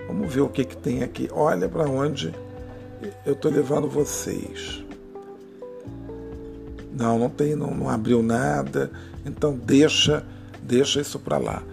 Vamos 0.07 0.33
ver 0.33 0.41
o 0.41 0.49
que, 0.49 0.63
que 0.63 0.77
tem 0.77 1.03
aqui. 1.03 1.27
Olha 1.31 1.67
para 1.67 1.89
onde 1.89 2.33
eu 3.25 3.33
estou 3.33 3.51
levando 3.51 3.87
vocês. 3.87 4.83
Não, 6.93 7.17
não 7.17 7.29
tem, 7.29 7.55
não, 7.55 7.71
não 7.73 7.89
abriu 7.89 8.21
nada. 8.21 8.91
Então 9.25 9.57
deixa, 9.57 10.25
deixa 10.61 11.01
isso 11.01 11.19
para 11.19 11.37
lá. 11.37 11.63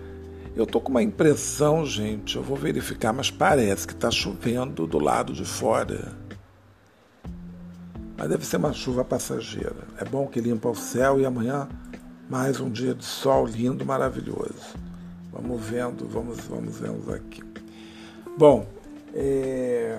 Eu 0.54 0.64
tô 0.64 0.80
com 0.80 0.90
uma 0.90 1.02
impressão, 1.02 1.84
gente, 1.84 2.36
eu 2.36 2.42
vou 2.42 2.56
verificar, 2.56 3.12
mas 3.12 3.30
parece 3.30 3.86
que 3.86 3.92
está 3.92 4.10
chovendo 4.10 4.86
do 4.86 4.98
lado 4.98 5.34
de 5.34 5.44
fora. 5.44 6.16
Mas 8.16 8.29
deve 8.29 8.46
ser 8.46 8.57
uma 8.57 8.72
chuva 8.72 9.05
passageira. 9.05 9.87
É 9.98 10.05
bom 10.05 10.26
que 10.26 10.40
limpa 10.40 10.68
o 10.68 10.74
céu 10.74 11.20
e 11.20 11.26
amanhã 11.26 11.68
mais 12.29 12.59
um 12.61 12.70
dia 12.70 12.94
de 12.94 13.05
sol 13.05 13.46
lindo, 13.46 13.85
maravilhoso. 13.85 14.74
Vamos 15.33 15.62
vendo, 15.62 16.09
vamos, 16.09 16.38
vamos 16.40 16.79
vendo 16.79 17.12
aqui. 17.12 17.42
Bom, 18.38 18.66
é... 19.14 19.98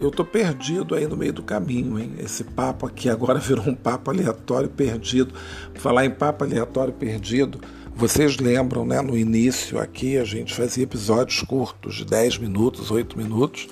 eu 0.00 0.10
tô 0.10 0.24
perdido 0.24 0.94
aí 0.94 1.06
no 1.06 1.16
meio 1.16 1.32
do 1.32 1.42
caminho, 1.42 1.98
hein? 1.98 2.14
Esse 2.18 2.42
papo 2.42 2.86
aqui 2.86 3.08
agora 3.08 3.38
virou 3.40 3.68
um 3.68 3.74
papo 3.74 4.10
aleatório 4.10 4.68
perdido. 4.68 5.32
falar 5.74 6.04
em 6.04 6.10
papo 6.10 6.44
aleatório 6.44 6.92
perdido, 6.92 7.60
vocês 7.94 8.38
lembram, 8.38 8.84
né? 8.84 9.00
No 9.00 9.16
início 9.16 9.78
aqui 9.78 10.18
a 10.18 10.24
gente 10.24 10.54
fazia 10.54 10.84
episódios 10.84 11.42
curtos, 11.42 11.96
de 11.96 12.04
10 12.04 12.38
minutos, 12.38 12.90
8 12.90 13.16
minutos, 13.16 13.68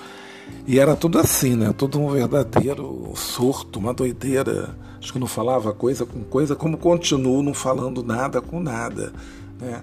e 0.66 0.78
era 0.78 0.96
tudo 0.96 1.18
assim, 1.18 1.54
né? 1.54 1.72
Tudo 1.72 2.00
um 2.00 2.10
verdadeiro 2.10 3.12
surto, 3.14 3.78
uma 3.78 3.94
doideira 3.94 4.76
Acho 5.06 5.12
que 5.12 5.18
não 5.20 5.28
falava 5.28 5.72
coisa 5.72 6.04
com 6.04 6.24
coisa, 6.24 6.56
como 6.56 6.76
continuo 6.76 7.40
não 7.40 7.54
falando 7.54 8.02
nada 8.02 8.40
com 8.40 8.58
nada. 8.58 9.12
Né? 9.60 9.80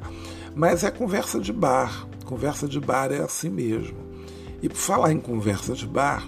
Mas 0.54 0.84
é 0.84 0.92
conversa 0.92 1.40
de 1.40 1.54
bar. 1.54 2.06
Conversa 2.26 2.68
de 2.68 2.78
bar 2.78 3.10
é 3.10 3.20
assim 3.20 3.48
mesmo. 3.48 3.96
E 4.62 4.68
por 4.68 4.76
falar 4.76 5.14
em 5.14 5.22
conversa 5.22 5.76
de 5.76 5.88
bar, 5.88 6.28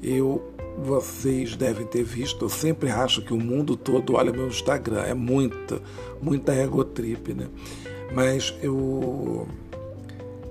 eu 0.00 0.48
vocês 0.78 1.56
devem 1.56 1.84
ter 1.84 2.04
visto, 2.04 2.44
eu 2.44 2.48
sempre 2.48 2.88
acho 2.88 3.20
que 3.20 3.34
o 3.34 3.36
mundo 3.36 3.76
todo 3.76 4.14
olha 4.14 4.32
meu 4.32 4.46
Instagram, 4.46 5.02
é 5.02 5.12
muita, 5.12 5.82
muita 6.22 6.54
egotrip, 6.54 7.34
né? 7.34 7.48
Mas 8.14 8.54
eu 8.62 9.48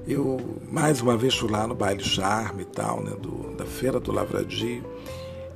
eu 0.09 0.59
mais 0.71 1.01
uma 1.01 1.15
vez 1.15 1.35
fui 1.35 1.49
lá 1.49 1.67
no 1.67 1.75
baile 1.75 2.03
charme 2.03 2.63
e 2.63 2.65
tal, 2.65 3.01
né, 3.01 3.11
do, 3.11 3.55
da 3.55 3.65
feira 3.65 3.99
do 3.99 4.11
Lavradio 4.11 4.83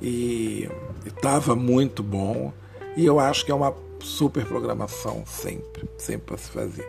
e 0.00 0.68
estava 1.04 1.56
muito 1.56 2.02
bom 2.02 2.52
e 2.96 3.04
eu 3.04 3.18
acho 3.18 3.44
que 3.44 3.50
é 3.50 3.54
uma 3.54 3.74
super 4.00 4.44
programação 4.44 5.24
sempre, 5.26 5.88
sempre 5.98 6.26
para 6.26 6.38
se 6.38 6.50
fazer. 6.50 6.86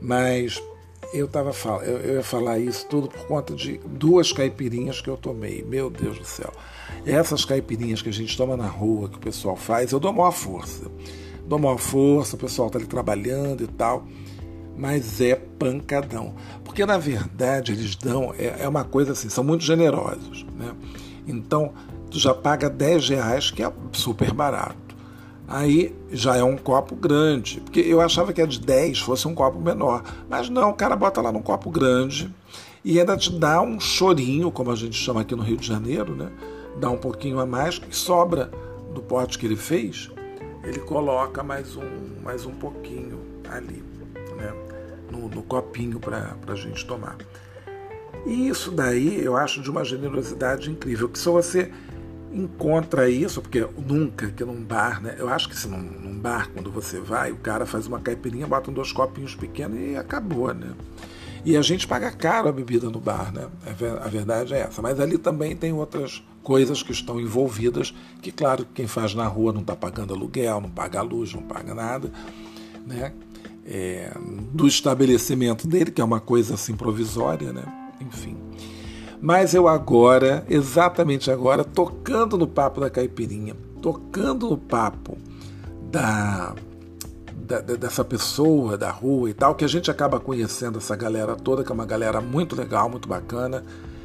Mas 0.00 0.60
eu 1.12 1.28
tava 1.28 1.52
eu, 1.84 1.98
eu 1.98 2.14
ia 2.16 2.22
falar 2.22 2.58
isso 2.58 2.86
tudo 2.88 3.08
por 3.08 3.26
conta 3.26 3.54
de 3.54 3.78
duas 3.86 4.32
caipirinhas 4.32 5.00
que 5.00 5.08
eu 5.08 5.16
tomei. 5.16 5.62
Meu 5.62 5.90
Deus 5.90 6.18
do 6.18 6.24
céu. 6.24 6.52
Essas 7.04 7.44
caipirinhas 7.44 8.02
que 8.02 8.08
a 8.08 8.12
gente 8.12 8.36
toma 8.36 8.56
na 8.56 8.66
rua, 8.66 9.08
que 9.08 9.16
o 9.16 9.20
pessoal 9.20 9.56
faz, 9.56 9.92
eu 9.92 10.00
dou 10.00 10.12
maior 10.12 10.32
força. 10.32 10.90
Dou 11.46 11.58
maior 11.58 11.78
força, 11.78 12.36
o 12.36 12.38
pessoal 12.38 12.68
está 12.68 12.78
ali 12.78 12.86
trabalhando 12.86 13.62
e 13.64 13.66
tal. 13.66 14.06
Mas 14.76 15.20
é 15.20 15.34
pancadão. 15.34 16.34
Porque 16.64 16.86
na 16.86 16.98
verdade 16.98 17.72
eles 17.72 17.96
dão, 17.96 18.34
é, 18.38 18.56
é 18.60 18.68
uma 18.68 18.84
coisa 18.84 19.12
assim, 19.12 19.28
são 19.28 19.44
muito 19.44 19.64
generosos. 19.64 20.44
Né? 20.56 20.72
Então, 21.26 21.72
tu 22.10 22.18
já 22.18 22.34
paga 22.34 22.68
10 22.68 23.08
reais, 23.08 23.50
que 23.50 23.62
é 23.62 23.72
super 23.92 24.32
barato. 24.32 24.90
Aí 25.46 25.94
já 26.12 26.36
é 26.36 26.44
um 26.44 26.56
copo 26.56 26.94
grande, 26.94 27.60
porque 27.60 27.80
eu 27.80 28.00
achava 28.00 28.32
que 28.32 28.40
a 28.40 28.46
de 28.46 28.60
10 28.60 29.00
fosse 29.00 29.26
um 29.26 29.34
copo 29.34 29.60
menor. 29.60 30.04
Mas 30.28 30.48
não, 30.48 30.70
o 30.70 30.74
cara 30.74 30.94
bota 30.94 31.20
lá 31.20 31.32
num 31.32 31.42
copo 31.42 31.70
grande 31.70 32.32
e 32.84 32.98
ainda 33.00 33.16
te 33.16 33.32
dá 33.32 33.60
um 33.60 33.80
chorinho, 33.80 34.50
como 34.50 34.70
a 34.70 34.76
gente 34.76 34.94
chama 34.94 35.22
aqui 35.22 35.34
no 35.34 35.42
Rio 35.42 35.56
de 35.56 35.66
Janeiro, 35.66 36.14
né? 36.14 36.30
Dá 36.78 36.88
um 36.88 36.96
pouquinho 36.96 37.40
a 37.40 37.46
mais, 37.46 37.78
que 37.78 37.94
sobra 37.94 38.50
do 38.94 39.02
pote 39.02 39.38
que 39.38 39.46
ele 39.46 39.56
fez, 39.56 40.08
ele 40.62 40.78
coloca 40.78 41.42
mais 41.42 41.76
um, 41.76 42.22
mais 42.22 42.46
um 42.46 42.52
pouquinho 42.52 43.18
ali? 43.50 43.89
No, 45.10 45.28
no 45.28 45.42
copinho 45.42 45.98
para 45.98 46.36
a 46.46 46.54
gente 46.54 46.86
tomar. 46.86 47.16
E 48.26 48.48
isso 48.48 48.70
daí 48.70 49.24
eu 49.24 49.36
acho 49.36 49.62
de 49.62 49.70
uma 49.70 49.84
generosidade 49.84 50.70
incrível, 50.70 51.08
que 51.08 51.18
só 51.18 51.32
você 51.32 51.70
encontra 52.32 53.08
isso, 53.08 53.40
porque 53.42 53.66
nunca 53.86 54.30
que 54.30 54.44
num 54.44 54.62
bar, 54.62 55.02
né? 55.02 55.16
Eu 55.18 55.28
acho 55.28 55.48
que 55.48 55.56
se 55.56 55.66
num, 55.66 55.78
num, 55.78 56.18
bar, 56.18 56.48
quando 56.52 56.70
você 56.70 57.00
vai, 57.00 57.32
o 57.32 57.36
cara 57.36 57.66
faz 57.66 57.86
uma 57.86 57.98
caipirinha, 57.98 58.46
bota 58.46 58.70
dois 58.70 58.92
copinhos 58.92 59.34
pequenos 59.34 59.78
e 59.80 59.96
acabou, 59.96 60.52
né? 60.54 60.72
E 61.44 61.56
a 61.56 61.62
gente 61.62 61.88
paga 61.88 62.10
caro 62.10 62.48
a 62.48 62.52
bebida 62.52 62.90
no 62.90 63.00
bar, 63.00 63.32
né? 63.32 63.48
A 64.04 64.08
verdade 64.08 64.54
é 64.54 64.60
essa. 64.60 64.82
Mas 64.82 65.00
ali 65.00 65.16
também 65.16 65.56
tem 65.56 65.72
outras 65.72 66.22
coisas 66.42 66.82
que 66.82 66.92
estão 66.92 67.18
envolvidas, 67.18 67.94
que 68.20 68.30
claro, 68.30 68.66
quem 68.74 68.86
faz 68.86 69.14
na 69.14 69.26
rua 69.26 69.52
não 69.52 69.62
está 69.62 69.74
pagando 69.74 70.12
aluguel, 70.12 70.60
não 70.60 70.70
paga 70.70 71.00
luz, 71.00 71.32
não 71.32 71.42
paga 71.42 71.74
nada, 71.74 72.12
né? 72.86 73.12
É, 73.72 74.12
do 74.52 74.66
estabelecimento 74.66 75.68
dele, 75.68 75.92
que 75.92 76.00
é 76.00 76.04
uma 76.04 76.18
coisa 76.18 76.54
assim 76.54 76.74
provisória, 76.74 77.52
né? 77.52 77.62
Enfim. 78.00 78.36
Mas 79.20 79.54
eu 79.54 79.68
agora, 79.68 80.44
exatamente 80.48 81.30
agora, 81.30 81.62
tocando 81.62 82.36
no 82.36 82.48
papo 82.48 82.80
da 82.80 82.90
caipirinha, 82.90 83.54
tocando 83.80 84.50
no 84.50 84.56
papo 84.56 85.16
da, 85.90 86.54
da, 87.46 87.60
dessa 87.60 88.04
pessoa 88.04 88.78
da 88.78 88.90
rua 88.90 89.28
e 89.28 89.34
tal, 89.34 89.54
que 89.54 89.64
a 89.64 89.68
gente 89.68 89.90
acaba 89.90 90.18
conhecendo 90.18 90.78
essa 90.78 90.96
galera 90.96 91.36
toda, 91.36 91.62
que 91.62 91.70
é 91.70 91.74
uma 91.74 91.86
galera 91.86 92.20
muito 92.20 92.56
legal, 92.56 92.88
muito 92.88 93.08
bacana. 93.08 93.62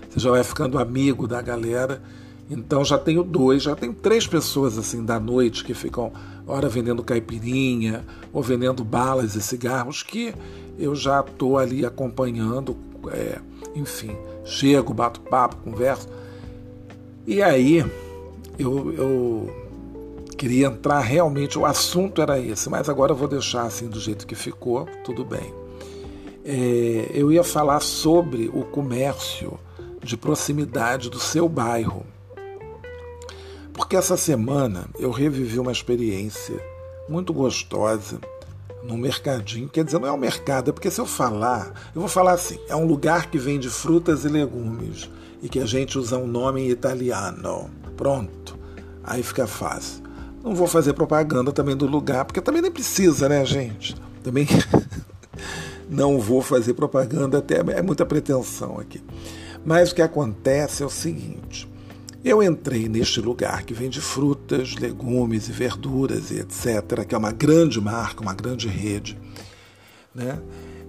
Você 0.09 0.19
já 0.19 0.31
vai 0.31 0.43
ficando 0.43 0.77
amigo 0.77 1.27
da 1.27 1.41
galera. 1.41 2.01
Então 2.49 2.85
já 2.85 2.97
tenho 2.97 3.23
dois, 3.23 3.63
já 3.63 3.75
tenho 3.75 3.93
três 3.93 4.27
pessoas 4.27 4.77
assim 4.77 5.03
da 5.03 5.19
noite 5.19 5.63
que 5.63 5.73
ficam, 5.73 6.11
ora 6.45 6.69
vendendo 6.69 7.03
caipirinha 7.03 8.05
ou 8.31 8.43
vendendo 8.43 8.83
balas 8.83 9.35
e 9.35 9.41
cigarros, 9.41 10.03
que 10.03 10.33
eu 10.77 10.95
já 10.95 11.21
estou 11.21 11.57
ali 11.57 11.85
acompanhando, 11.85 12.77
é, 13.11 13.39
enfim 13.75 14.15
chego, 14.45 14.93
bato 14.93 15.19
papo, 15.21 15.57
converso. 15.57 16.07
E 17.25 17.41
aí 17.41 17.83
eu, 18.57 18.93
eu 18.93 19.55
queria 20.37 20.67
entrar 20.67 20.99
realmente, 20.99 21.57
o 21.57 21.65
assunto 21.65 22.21
era 22.21 22.39
esse, 22.39 22.69
mas 22.69 22.87
agora 22.87 23.11
eu 23.11 23.15
vou 23.15 23.27
deixar 23.27 23.63
assim 23.63 23.87
do 23.87 23.99
jeito 23.99 24.27
que 24.27 24.35
ficou, 24.35 24.87
tudo 25.03 25.25
bem. 25.25 25.51
É, 26.45 27.09
eu 27.11 27.31
ia 27.31 27.43
falar 27.43 27.79
sobre 27.79 28.51
o 28.53 28.63
comércio 28.63 29.59
de 30.03 30.15
proximidade 30.15 31.09
do 31.09 31.19
seu 31.19 31.49
bairro. 31.49 32.05
Porque 33.75 33.97
essa 33.97 34.15
semana 34.15 34.87
eu 34.97 35.11
revivi 35.11 35.59
uma 35.59 35.71
experiência 35.71 36.55
muito 37.09 37.33
gostosa 37.33 38.19
no 38.81 38.97
mercadinho. 38.97 39.67
Quer 39.67 39.83
dizer, 39.83 39.99
não 39.99 40.07
é 40.07 40.11
um 40.11 40.17
mercado, 40.17 40.69
é 40.69 40.73
porque 40.73 40.89
se 40.89 41.01
eu 41.01 41.05
falar, 41.05 41.73
eu 41.93 41.99
vou 41.99 42.09
falar 42.09 42.33
assim: 42.33 42.57
é 42.69 42.75
um 42.75 42.85
lugar 42.85 43.29
que 43.29 43.37
vende 43.37 43.69
frutas 43.69 44.23
e 44.23 44.29
legumes 44.29 45.09
e 45.41 45.49
que 45.49 45.59
a 45.59 45.65
gente 45.65 45.97
usa 45.97 46.17
um 46.17 46.25
nome 46.25 46.61
em 46.61 46.69
italiano. 46.69 47.69
Pronto. 47.97 48.57
Aí 49.03 49.21
fica 49.21 49.45
fácil. 49.45 50.03
Não 50.41 50.55
vou 50.55 50.67
fazer 50.67 50.93
propaganda 50.93 51.51
também 51.51 51.75
do 51.75 51.85
lugar, 51.85 52.23
porque 52.25 52.41
também 52.41 52.61
nem 52.61 52.71
precisa, 52.71 53.27
né, 53.27 53.43
gente? 53.45 53.95
Também 54.23 54.47
não 55.89 56.19
vou 56.19 56.41
fazer 56.41 56.73
propaganda, 56.73 57.39
até 57.39 57.55
é 57.59 57.81
muita 57.81 58.05
pretensão 58.05 58.79
aqui. 58.79 59.03
Mas 59.65 59.91
o 59.91 59.95
que 59.95 60.01
acontece 60.01 60.81
é 60.81 60.85
o 60.85 60.89
seguinte: 60.89 61.67
eu 62.27 62.41
entrei 62.41 62.89
neste 62.89 63.21
lugar 63.21 63.63
que 63.63 63.73
vende 63.73 64.01
frutas, 64.01 64.75
legumes 64.75 65.47
e 65.47 65.51
verduras 65.51 66.31
e 66.31 66.39
etc., 66.39 67.05
que 67.07 67.13
é 67.13 67.17
uma 67.17 67.31
grande 67.31 67.79
marca, 67.79 68.21
uma 68.21 68.33
grande 68.33 68.67
rede, 68.67 69.15
né? 70.13 70.41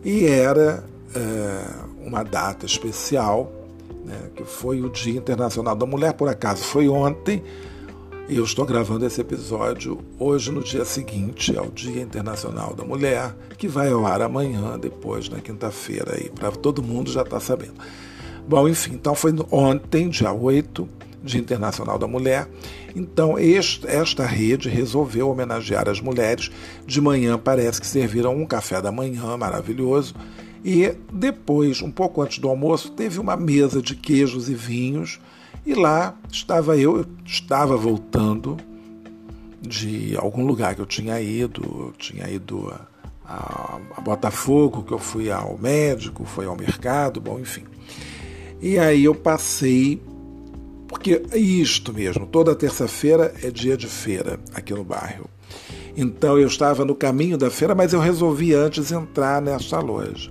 e 0.03 0.25
era 0.25 0.83
é, 1.14 2.07
uma 2.07 2.22
data 2.22 2.64
especial, 2.64 3.53
né, 4.05 4.31
que 4.35 4.44
foi 4.44 4.81
o 4.81 4.88
Dia 4.88 5.18
Internacional 5.18 5.75
da 5.75 5.85
Mulher, 5.85 6.14
por 6.14 6.29
acaso 6.29 6.62
foi 6.62 6.88
ontem, 6.88 7.42
e 8.29 8.37
eu 8.37 8.44
estou 8.44 8.64
gravando 8.64 9.05
esse 9.05 9.20
episódio 9.20 9.99
hoje, 10.18 10.51
no 10.51 10.62
dia 10.62 10.85
seguinte, 10.85 11.57
ao 11.57 11.66
Dia 11.66 12.03
Internacional 12.03 12.75
da 12.75 12.85
Mulher, 12.85 13.37
que 13.59 13.68
vai 13.68 13.90
ao 13.90 14.07
ar 14.07 14.22
amanhã, 14.22 14.79
depois, 14.79 15.29
na 15.29 15.40
quinta-feira, 15.40 16.14
aí, 16.14 16.31
para 16.31 16.51
todo 16.51 16.83
mundo 16.83 17.11
já 17.11 17.22
estar 17.22 17.37
tá 17.37 17.40
sabendo. 17.40 17.75
Bom, 18.49 18.68
enfim, 18.68 18.94
então 18.94 19.14
foi 19.14 19.35
ontem, 19.51 20.09
dia 20.09 20.33
8, 20.33 20.88
Dia 21.26 21.40
Internacional 21.40 21.98
da 21.98 22.06
Mulher. 22.06 22.48
Então, 22.94 23.38
este, 23.38 23.86
esta 23.86 24.24
rede 24.24 24.68
resolveu 24.68 25.28
homenagear 25.28 25.88
as 25.88 26.00
mulheres. 26.00 26.50
De 26.86 27.00
manhã 27.00 27.38
parece 27.38 27.80
que 27.80 27.86
serviram 27.86 28.34
um 28.34 28.46
café 28.46 28.80
da 28.80 28.90
manhã 28.90 29.36
maravilhoso. 29.36 30.14
E 30.64 30.94
depois, 31.12 31.82
um 31.82 31.90
pouco 31.90 32.22
antes 32.22 32.38
do 32.38 32.48
almoço, 32.48 32.90
teve 32.92 33.20
uma 33.20 33.36
mesa 33.36 33.82
de 33.82 33.94
queijos 33.94 34.48
e 34.48 34.54
vinhos. 34.54 35.20
E 35.64 35.74
lá 35.74 36.16
estava 36.30 36.76
eu, 36.76 36.98
eu 36.98 37.06
estava 37.24 37.76
voltando 37.76 38.56
de 39.60 40.16
algum 40.16 40.46
lugar 40.46 40.74
que 40.74 40.80
eu 40.80 40.86
tinha 40.86 41.20
ido, 41.20 41.92
tinha 41.98 42.28
ido 42.30 42.72
a, 43.24 43.78
a, 43.96 44.00
Botafogo, 44.00 44.82
que 44.82 44.92
eu 44.92 44.98
fui 44.98 45.30
ao 45.30 45.58
médico, 45.58 46.24
fui 46.24 46.46
ao 46.46 46.56
mercado, 46.56 47.20
bom, 47.20 47.38
enfim. 47.40 47.64
E 48.60 48.78
aí 48.78 49.04
eu 49.04 49.14
passei, 49.14 50.00
porque 50.88 51.22
é 51.31 51.38
isto 51.38 51.92
mesmo, 51.92 52.27
toda 52.27 52.55
terça-feira 52.55 53.35
é 53.42 53.51
dia 53.51 53.77
de 53.77 53.87
feira 53.87 54.38
aqui 54.55 54.72
no 54.72 54.85
bairro. 54.85 55.29
Então 55.96 56.38
eu 56.38 56.46
estava 56.46 56.85
no 56.85 56.94
caminho 56.94 57.38
da 57.38 57.51
feira, 57.51 57.75
mas 57.75 57.92
eu 57.92 58.01
resolvi 58.01 58.55
antes 58.55 58.92
entrar 58.92 59.40
nesta 59.40 59.81
loja. 59.81 60.31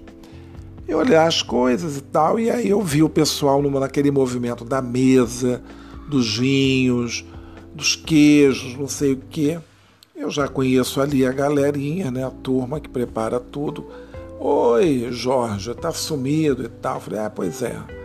Eu 0.88 1.00
olhei 1.00 1.16
as 1.18 1.42
coisas 1.42 1.98
e 1.98 2.02
tal, 2.02 2.40
e 2.40 2.52
aí 2.52 2.70
eu 2.70 2.82
vi 2.82 3.02
o 3.02 3.10
pessoal 3.10 3.62
naquele 3.62 4.12
movimento 4.12 4.64
da 4.64 4.82
mesa, 4.82 5.64
dos 6.08 6.38
vinhos, 6.38 7.26
dos 7.74 7.96
queijos, 7.96 8.78
não 8.78 8.88
sei 8.88 9.14
o 9.14 9.22
quê. 9.30 9.60
Eu 10.16 10.30
já 10.30 10.48
conheço 10.48 11.02
ali 11.02 11.26
a 11.26 11.32
galerinha, 11.32 12.12
né, 12.12 12.24
a 12.24 12.30
turma 12.30 12.80
que 12.80 12.88
prepara 12.88 13.40
tudo. 13.40 13.88
Oi, 14.40 15.08
Jorge, 15.10 15.74
tá 15.74 15.92
sumido 15.92 16.64
e 16.64 16.70
tal. 16.70 17.02
falei, 17.02 17.20
ah, 17.20 17.30
pois 17.30 17.64
é. 17.64 18.05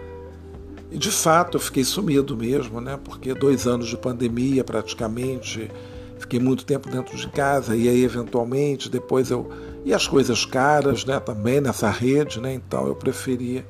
E 0.90 0.98
de 0.98 1.10
fato 1.10 1.56
eu 1.56 1.60
fiquei 1.60 1.84
sumido 1.84 2.36
mesmo, 2.36 2.80
né? 2.80 2.98
Porque 3.02 3.32
dois 3.32 3.66
anos 3.66 3.88
de 3.88 3.96
pandemia 3.96 4.64
praticamente, 4.64 5.70
fiquei 6.18 6.40
muito 6.40 6.64
tempo 6.64 6.90
dentro 6.90 7.16
de 7.16 7.28
casa 7.28 7.76
e 7.76 7.88
aí 7.88 8.02
eventualmente 8.02 8.90
depois 8.90 9.30
eu 9.30 9.48
e 9.84 9.94
as 9.94 10.06
coisas 10.06 10.44
caras, 10.44 11.04
né? 11.04 11.20
Também 11.20 11.60
nessa 11.60 11.88
rede, 11.88 12.40
né? 12.40 12.52
Então 12.52 12.86
eu 12.86 12.94
preferia 12.94 13.64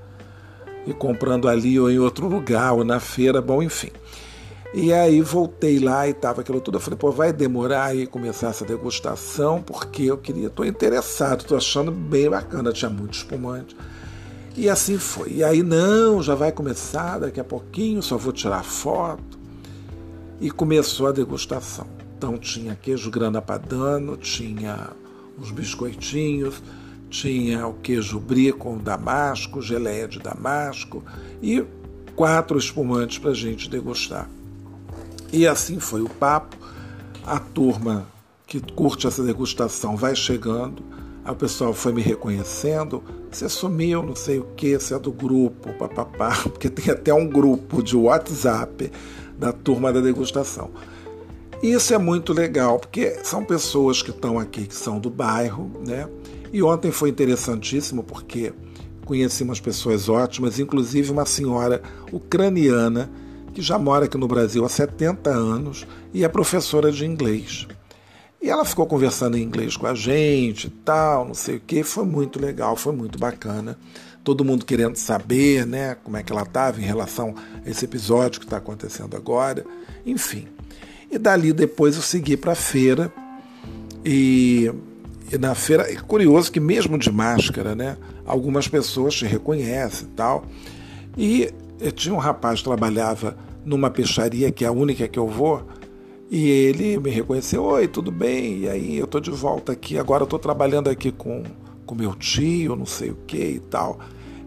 ir 0.87 0.95
comprando 0.95 1.49
ali 1.49 1.79
ou 1.79 1.91
em 1.91 1.99
outro 1.99 2.27
lugar 2.27 2.73
ou 2.73 2.85
na 2.85 2.99
feira, 2.99 3.41
bom, 3.41 3.63
enfim. 3.63 3.91
E 4.73 4.93
aí 4.93 5.21
voltei 5.21 5.81
lá 5.81 6.07
e 6.07 6.13
estava 6.13 6.43
aquilo 6.43 6.61
tudo. 6.61 6.77
Eu 6.77 6.81
falei, 6.81 6.99
pô, 6.99 7.11
vai 7.11 7.33
demorar 7.33 7.87
aí 7.87 8.07
começar 8.07 8.51
essa 8.51 8.65
degustação, 8.65 9.61
porque 9.61 10.05
eu 10.05 10.17
queria, 10.17 10.47
estou 10.47 10.65
interessado, 10.65 11.41
estou 11.41 11.57
achando 11.57 11.91
bem 11.91 12.31
bacana, 12.31 12.73
tinha 12.73 12.91
muito 12.91 13.15
espumante. 13.15 13.77
E 14.57 14.69
assim 14.69 14.99
foi. 14.99 15.35
E 15.35 15.45
aí, 15.45 15.63
não, 15.63 16.23
já 16.23 16.35
vai 16.35 16.53
começar 16.53 17.19
daqui 17.19 17.41
a 17.41 17.45
pouquinho, 17.45 18.03
só 18.03 18.17
vou 18.17 18.33
tirar 18.33 18.65
foto. 18.65 19.39
E 20.41 20.51
começou 20.51 21.07
a 21.07 21.13
degustação. 21.13 21.87
Então 22.17 22.37
tinha 22.37 22.75
queijo 22.75 23.11
grana 23.11 23.41
padano, 23.41 24.17
tinha 24.17 24.91
os 25.39 25.51
biscoitinhos, 25.51 26.63
tinha 27.09 27.67
o 27.67 27.75
queijo 27.75 28.21
brie 28.21 28.53
com 28.53 28.77
damasco, 28.79 29.63
geleia 29.63 30.07
de 30.07 30.19
damasco 30.19 31.03
e 31.43 31.65
quatro 32.15 32.59
espumantes 32.59 33.19
para 33.19 33.31
a 33.31 33.35
gente 33.35 33.69
degustar. 33.69 34.29
E 35.33 35.47
assim 35.47 35.81
foi 35.81 36.03
o 36.03 36.09
papo. 36.09 36.57
A 37.25 37.39
turma 37.39 38.07
que 38.47 38.61
curte 38.61 39.07
essa 39.07 39.23
degustação 39.23 39.97
vai 39.97 40.15
chegando. 40.15 40.83
O 41.31 41.37
pessoal 41.37 41.73
foi 41.73 41.93
me 41.93 42.03
reconhecendo. 42.03 43.03
Você 43.31 43.49
sumiu, 43.49 44.03
não 44.03 44.17
sei 44.17 44.39
o 44.39 44.47
que, 44.57 44.79
você 44.79 44.95
é 44.95 44.99
do 44.99 45.13
grupo, 45.13 45.73
papapá, 45.75 46.35
porque 46.45 46.69
tem 46.69 46.93
até 46.93 47.15
um 47.15 47.29
grupo 47.29 47.83
de 47.83 47.97
WhatsApp 47.97 48.91
da 49.39 49.53
turma 49.53 49.93
da 49.93 50.01
degustação. 50.01 50.71
Isso 51.63 51.95
é 51.95 51.99
muito 51.99 52.33
legal, 52.33 52.79
porque 52.79 53.19
são 53.23 53.45
pessoas 53.45 54.03
que 54.03 54.11
estão 54.11 54.39
aqui, 54.39 54.67
que 54.67 54.75
são 54.75 54.99
do 54.99 55.11
bairro, 55.11 55.71
né? 55.87 56.09
E 56.53 56.63
ontem 56.63 56.91
foi 56.91 57.11
interessantíssimo, 57.11 58.03
porque 58.03 58.53
conheci 59.05 59.43
umas 59.43 59.61
pessoas 59.61 60.09
ótimas, 60.09 60.59
inclusive 60.59 61.13
uma 61.13 61.27
senhora 61.27 61.83
ucraniana 62.13 63.11
que 63.53 63.61
já 63.61 63.79
mora 63.79 64.07
aqui 64.07 64.17
no 64.17 64.29
Brasil 64.29 64.65
há 64.65 64.69
70 64.69 65.31
anos 65.31 65.87
e 66.15 66.25
é 66.25 66.29
professora 66.29 66.91
de 66.91 67.05
inglês. 67.05 67.67
E 68.43 68.49
ela 68.49 68.65
ficou 68.65 68.87
conversando 68.87 69.37
em 69.37 69.43
inglês 69.43 69.77
com 69.77 69.87
a 69.87 69.95
gente 69.95 70.69
e 70.69 70.71
tal, 70.71 71.27
não 71.27 71.35
sei 71.35 71.57
o 71.57 71.61
que, 71.61 71.83
foi 71.83 72.05
muito 72.05 72.41
legal, 72.41 72.75
foi 72.75 72.95
muito 72.95 73.19
bacana. 73.19 73.79
Todo 74.25 74.45
mundo 74.45 74.65
querendo 74.65 74.97
saber 74.97 75.67
né, 75.67 75.97
como 76.03 76.17
é 76.17 76.23
que 76.23 76.33
ela 76.33 76.43
estava 76.43 76.81
em 76.81 76.85
relação 76.85 77.35
a 77.65 77.69
esse 77.69 77.85
episódio 77.85 78.41
que 78.41 78.47
está 78.47 78.57
acontecendo 78.57 79.17
agora, 79.17 79.65
enfim. 80.07 80.47
E 81.11 81.19
dali 81.19 81.53
depois 81.53 81.97
eu 81.97 82.03
segui 82.03 82.37
para 82.37 82.53
a 82.53 82.57
feira 82.57 83.13
e, 84.05 84.73
e, 85.31 85.37
na 85.37 85.55
feira, 85.55 85.91
é 85.91 85.97
curioso 85.97 86.51
que 86.51 86.61
mesmo 86.61 86.99
de 86.99 87.11
máscara, 87.11 87.75
né, 87.75 87.97
algumas 88.25 88.69
pessoas 88.69 89.15
te 89.15 89.27
reconhecem 89.27 90.09
e 90.09 90.11
tal. 90.13 90.45
E 91.17 91.53
tinha 91.95 92.15
um 92.15 92.19
rapaz 92.19 92.61
que 92.61 92.65
trabalhava 92.65 93.37
numa 93.65 93.91
peixaria, 93.91 94.51
que 94.51 94.65
é 94.65 94.69
a 94.69 94.73
única 94.73 95.07
que 95.07 95.19
eu 95.19 95.27
vou, 95.27 95.67
e 96.31 96.49
ele 96.49 96.99
me 96.99 97.11
reconheceu: 97.11 97.65
Oi, 97.65 97.89
tudo 97.89 98.13
bem? 98.13 98.61
E 98.61 98.69
aí, 98.69 98.97
eu 98.97 99.05
estou 99.05 99.21
de 99.21 99.31
volta 99.31 99.73
aqui. 99.73 99.99
Agora 99.99 100.23
eu 100.23 100.25
estou 100.25 100.39
trabalhando 100.39 100.89
aqui 100.89 101.11
com, 101.11 101.43
com 101.85 101.95
meu 101.95 102.15
tio, 102.15 102.77
não 102.77 102.87
sei 102.87 103.11
o 103.11 103.17
que 103.27 103.37
e 103.37 103.61
tal. 103.61 103.99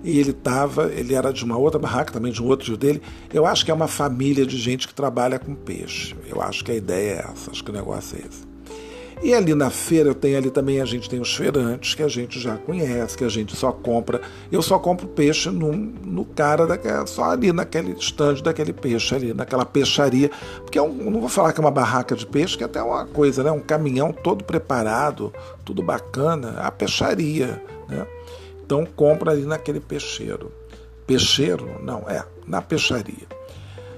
E 0.02 0.18
ele 0.18 0.32
estava, 0.32 0.92
ele 0.94 1.14
era 1.14 1.32
de 1.32 1.44
uma 1.44 1.58
outra 1.58 1.80
barraca, 1.80 2.12
também 2.14 2.32
de 2.32 2.42
um 2.42 2.48
outro 2.48 2.66
tio 2.66 2.78
dele. 2.78 3.02
Eu 3.34 3.46
acho 3.46 3.66
que 3.66 3.72
é 3.72 3.74
uma 3.74 3.88
família 3.88 4.46
de 4.46 4.58
gente 4.58 4.88
que 4.88 4.94
trabalha 4.94 5.38
com 5.38 5.54
peixe. 5.54 6.16
Eu 6.26 6.42
acho 6.42 6.64
que 6.64 6.72
a 6.72 6.76
ideia 6.76 7.12
é 7.12 7.32
essa, 7.32 7.52
acho 7.52 7.64
que 7.64 7.70
o 7.70 7.74
negócio 7.74 8.18
é 8.18 8.28
esse. 8.28 8.53
E 9.24 9.34
ali 9.34 9.56
na 9.56 9.70
feira 9.70 10.10
eu 10.10 10.14
tenho 10.14 10.38
ali 10.38 10.52
também, 10.52 10.82
a 10.82 10.86
gente 10.86 11.10
tem 11.10 11.22
os 11.22 11.34
feirantes 11.34 11.96
que 11.96 12.04
a 12.04 12.10
gente 12.10 12.38
já 12.42 12.58
conhece, 12.58 13.18
que 13.18 13.24
a 13.24 13.30
gente 13.30 13.56
só 13.56 13.72
compra. 13.72 14.20
Eu 14.52 14.62
só 14.62 14.78
compro 14.78 15.08
peixe 15.08 15.50
no, 15.50 15.72
no 15.72 16.26
cara 16.26 16.68
daquela, 16.68 17.08
só 17.08 17.32
ali 17.32 17.54
naquele 17.54 17.94
estande 17.94 18.44
daquele 18.44 18.74
peixe 18.74 19.16
ali, 19.16 19.34
naquela 19.34 19.66
peixaria. 19.66 20.30
Porque 20.58 20.78
é 20.78 20.82
um, 20.82 21.10
não 21.10 21.22
vou 21.22 21.30
falar 21.30 21.54
que 21.54 21.62
é 21.62 21.64
uma 21.64 21.72
barraca 21.72 22.18
de 22.18 22.28
peixe, 22.28 22.58
que 22.58 22.64
é 22.64 22.66
até 22.66 22.84
uma 22.84 23.06
coisa, 23.06 23.46
né? 23.46 23.50
Um 23.50 23.62
caminhão 23.62 24.12
todo 24.12 24.44
preparado, 24.44 25.34
tudo 25.64 25.82
bacana, 25.82 26.60
a 26.60 26.70
peixaria, 26.70 27.64
né? 27.88 28.06
Então 28.66 28.86
compra 28.86 29.32
ali 29.32 29.46
naquele 29.46 29.80
peixeiro. 29.80 30.52
Peixeiro? 31.08 31.80
Não, 31.82 32.00
é, 32.10 32.26
na 32.46 32.62
peixaria. 32.62 33.28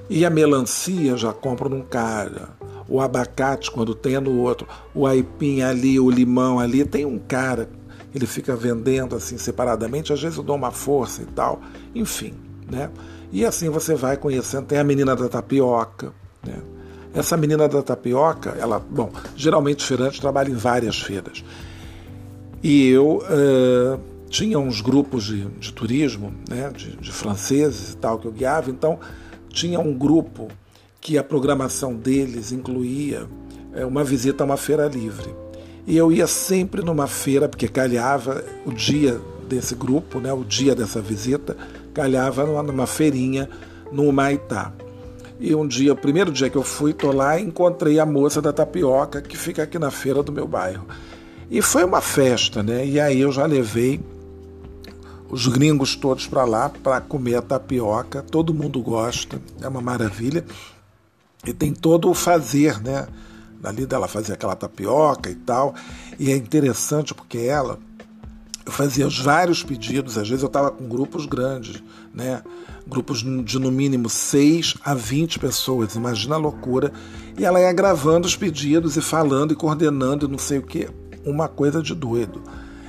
E 0.08 0.24
a 0.24 0.30
melancia 0.30 1.18
já 1.18 1.34
compro 1.34 1.68
num 1.68 1.82
cara 1.82 2.50
o 2.88 3.02
abacate 3.02 3.72
quando 3.72 3.96
tem 3.96 4.16
é 4.16 4.20
no 4.20 4.40
outro, 4.40 4.68
o 4.94 5.08
aipim 5.08 5.62
ali, 5.62 6.00
o 6.00 6.10
limão 6.10 6.60
ali, 6.60 6.86
tem 6.86 7.06
um 7.06 7.18
cara, 7.18 7.70
ele 8.14 8.26
fica 8.26 8.56
vendendo 8.56 9.16
assim 9.16 9.38
separadamente, 9.38 10.14
às 10.14 10.22
vezes 10.22 10.38
eu 10.38 10.44
dou 10.44 10.56
uma 10.56 10.72
força 10.72 11.22
e 11.22 11.26
tal, 11.26 11.62
enfim, 11.94 12.34
né? 12.72 12.90
E 13.32 13.44
assim 13.46 13.70
você 13.70 13.96
vai 13.96 14.18
conhecendo, 14.18 14.68
tem 14.68 14.78
a 14.78 14.84
menina 14.84 15.16
da 15.16 15.28
tapioca, 15.28 16.14
né? 16.46 16.62
Essa 17.14 17.38
menina 17.38 17.68
da 17.68 17.82
tapioca, 17.82 18.52
ela, 18.60 18.78
bom, 18.78 19.10
geralmente 19.38 19.86
feirante 19.86 20.20
trabalha 20.20 20.50
em 20.50 20.56
várias 20.56 21.00
feiras. 21.00 21.46
E 22.62 22.90
eu 22.90 23.20
uh, 23.20 24.00
tinha 24.30 24.60
uns 24.60 24.82
grupos 24.82 25.24
de, 25.24 25.46
de 25.46 25.72
turismo, 25.72 26.34
né, 26.50 26.70
de, 26.76 26.98
de 26.98 27.12
franceses 27.14 27.94
e 27.94 27.98
tal, 27.98 28.20
que 28.20 28.26
eu 28.26 28.34
guiava, 28.34 28.70
então 28.70 29.00
tinha 29.48 29.80
um 29.80 29.94
grupo 29.94 30.50
que 31.06 31.20
a 31.20 31.24
programação 31.24 31.94
deles 31.94 32.52
incluía 32.52 33.28
é, 33.76 33.86
uma 33.86 34.04
visita 34.04 34.44
a 34.44 34.46
uma 34.46 34.58
feira 34.58 34.88
livre. 34.88 35.30
E 35.86 35.96
eu 35.96 36.12
ia 36.12 36.26
sempre 36.26 36.82
numa 36.82 37.06
feira, 37.06 37.48
porque 37.48 37.68
calhava 37.68 38.44
o 38.66 38.72
dia 38.72 39.22
desse 39.48 39.76
grupo, 39.76 40.20
né, 40.20 40.34
o 40.34 40.44
dia 40.44 40.74
dessa 40.74 41.00
visita, 41.00 41.56
calhava 41.94 42.44
numa 42.64 42.88
feirinha 42.88 43.48
no 43.92 44.10
Humaitá. 44.10 44.74
E 45.40 45.54
um 45.54 45.68
dia, 45.68 45.94
o 45.94 45.96
primeiro 45.96 46.32
dia 46.32 46.50
que 46.50 46.58
eu 46.58 46.64
fui, 46.64 46.92
tô 46.92 47.12
lá 47.12 47.40
e 47.40 47.44
encontrei 47.44 48.00
a 48.00 48.06
moça 48.06 48.42
da 48.42 48.52
tapioca 48.52 49.22
que 49.22 49.38
fica 49.38 49.62
aqui 49.62 49.78
na 49.78 49.92
feira 49.92 50.24
do 50.24 50.32
meu 50.32 50.48
bairro. 50.48 50.88
E 51.52 51.62
foi 51.62 51.84
uma 51.84 52.02
festa, 52.02 52.64
né? 52.64 52.84
E 52.84 53.00
aí 53.00 53.22
eu 53.22 53.32
já 53.32 53.46
levei 53.46 54.00
os 55.30 55.46
gringos 55.46 55.96
todos 55.96 56.26
para 56.26 56.46
lá 56.46 56.68
para 56.68 57.00
comer 57.00 57.36
a 57.36 57.42
tapioca. 57.44 58.24
Todo 58.24 58.56
mundo 58.56 58.82
gosta, 58.82 59.40
é 59.62 59.68
uma 59.68 59.82
maravilha. 59.82 60.44
E 61.46 61.54
tem 61.54 61.74
todo 61.74 62.10
o 62.10 62.14
fazer, 62.14 62.82
né? 62.82 63.08
Dali 63.62 63.86
dela 63.86 64.08
fazer 64.08 64.34
aquela 64.34 64.56
tapioca 64.56 65.30
e 65.30 65.36
tal. 65.36 65.76
E 66.20 66.32
é 66.32 66.36
interessante 66.36 67.14
porque 67.14 67.38
ela, 67.40 67.80
eu 68.66 68.72
fazia 68.72 69.06
os 69.06 69.20
vários 69.20 69.64
pedidos, 69.64 70.18
às 70.18 70.28
vezes 70.28 70.44
eu 70.44 70.48
estava 70.48 70.72
com 70.72 70.88
grupos 70.88 71.26
grandes, 71.26 71.84
né? 72.14 72.42
Grupos 72.88 73.24
de 73.44 73.60
no 73.60 73.72
mínimo 73.72 74.10
6 74.10 74.76
a 74.84 74.94
20 74.94 75.40
pessoas, 75.40 75.96
imagina 75.96 76.36
a 76.36 76.40
loucura. 76.40 76.92
E 77.38 77.44
ela 77.44 77.60
ia 77.60 77.74
gravando 77.74 78.28
os 78.28 78.36
pedidos 78.36 78.96
e 78.96 79.02
falando 79.02 79.52
e 79.52 79.56
coordenando 79.56 80.28
não 80.28 80.38
sei 80.38 80.60
o 80.60 80.64
que, 80.64 80.88
uma 81.26 81.48
coisa 81.48 81.82
de 81.82 81.94
doido. 81.94 82.42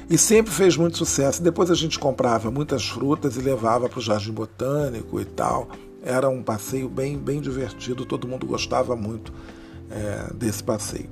E 0.08 0.16
sempre 0.16 0.52
fez 0.52 0.76
muito 0.76 0.96
sucesso. 0.96 1.42
Depois 1.42 1.70
a 1.70 1.74
gente 1.74 1.98
comprava 1.98 2.50
muitas 2.50 2.86
frutas 2.86 3.36
e 3.36 3.40
levava 3.40 3.88
para 3.88 3.98
o 3.98 4.02
Jardim 4.02 4.32
Botânico 4.32 5.20
e 5.20 5.24
tal. 5.24 5.68
Era 6.06 6.28
um 6.28 6.42
passeio 6.42 6.88
bem, 6.88 7.18
bem 7.18 7.40
divertido, 7.40 8.06
todo 8.06 8.28
mundo 8.28 8.46
gostava 8.46 8.94
muito 8.94 9.32
é, 9.90 10.32
desse 10.32 10.62
passeio. 10.62 11.10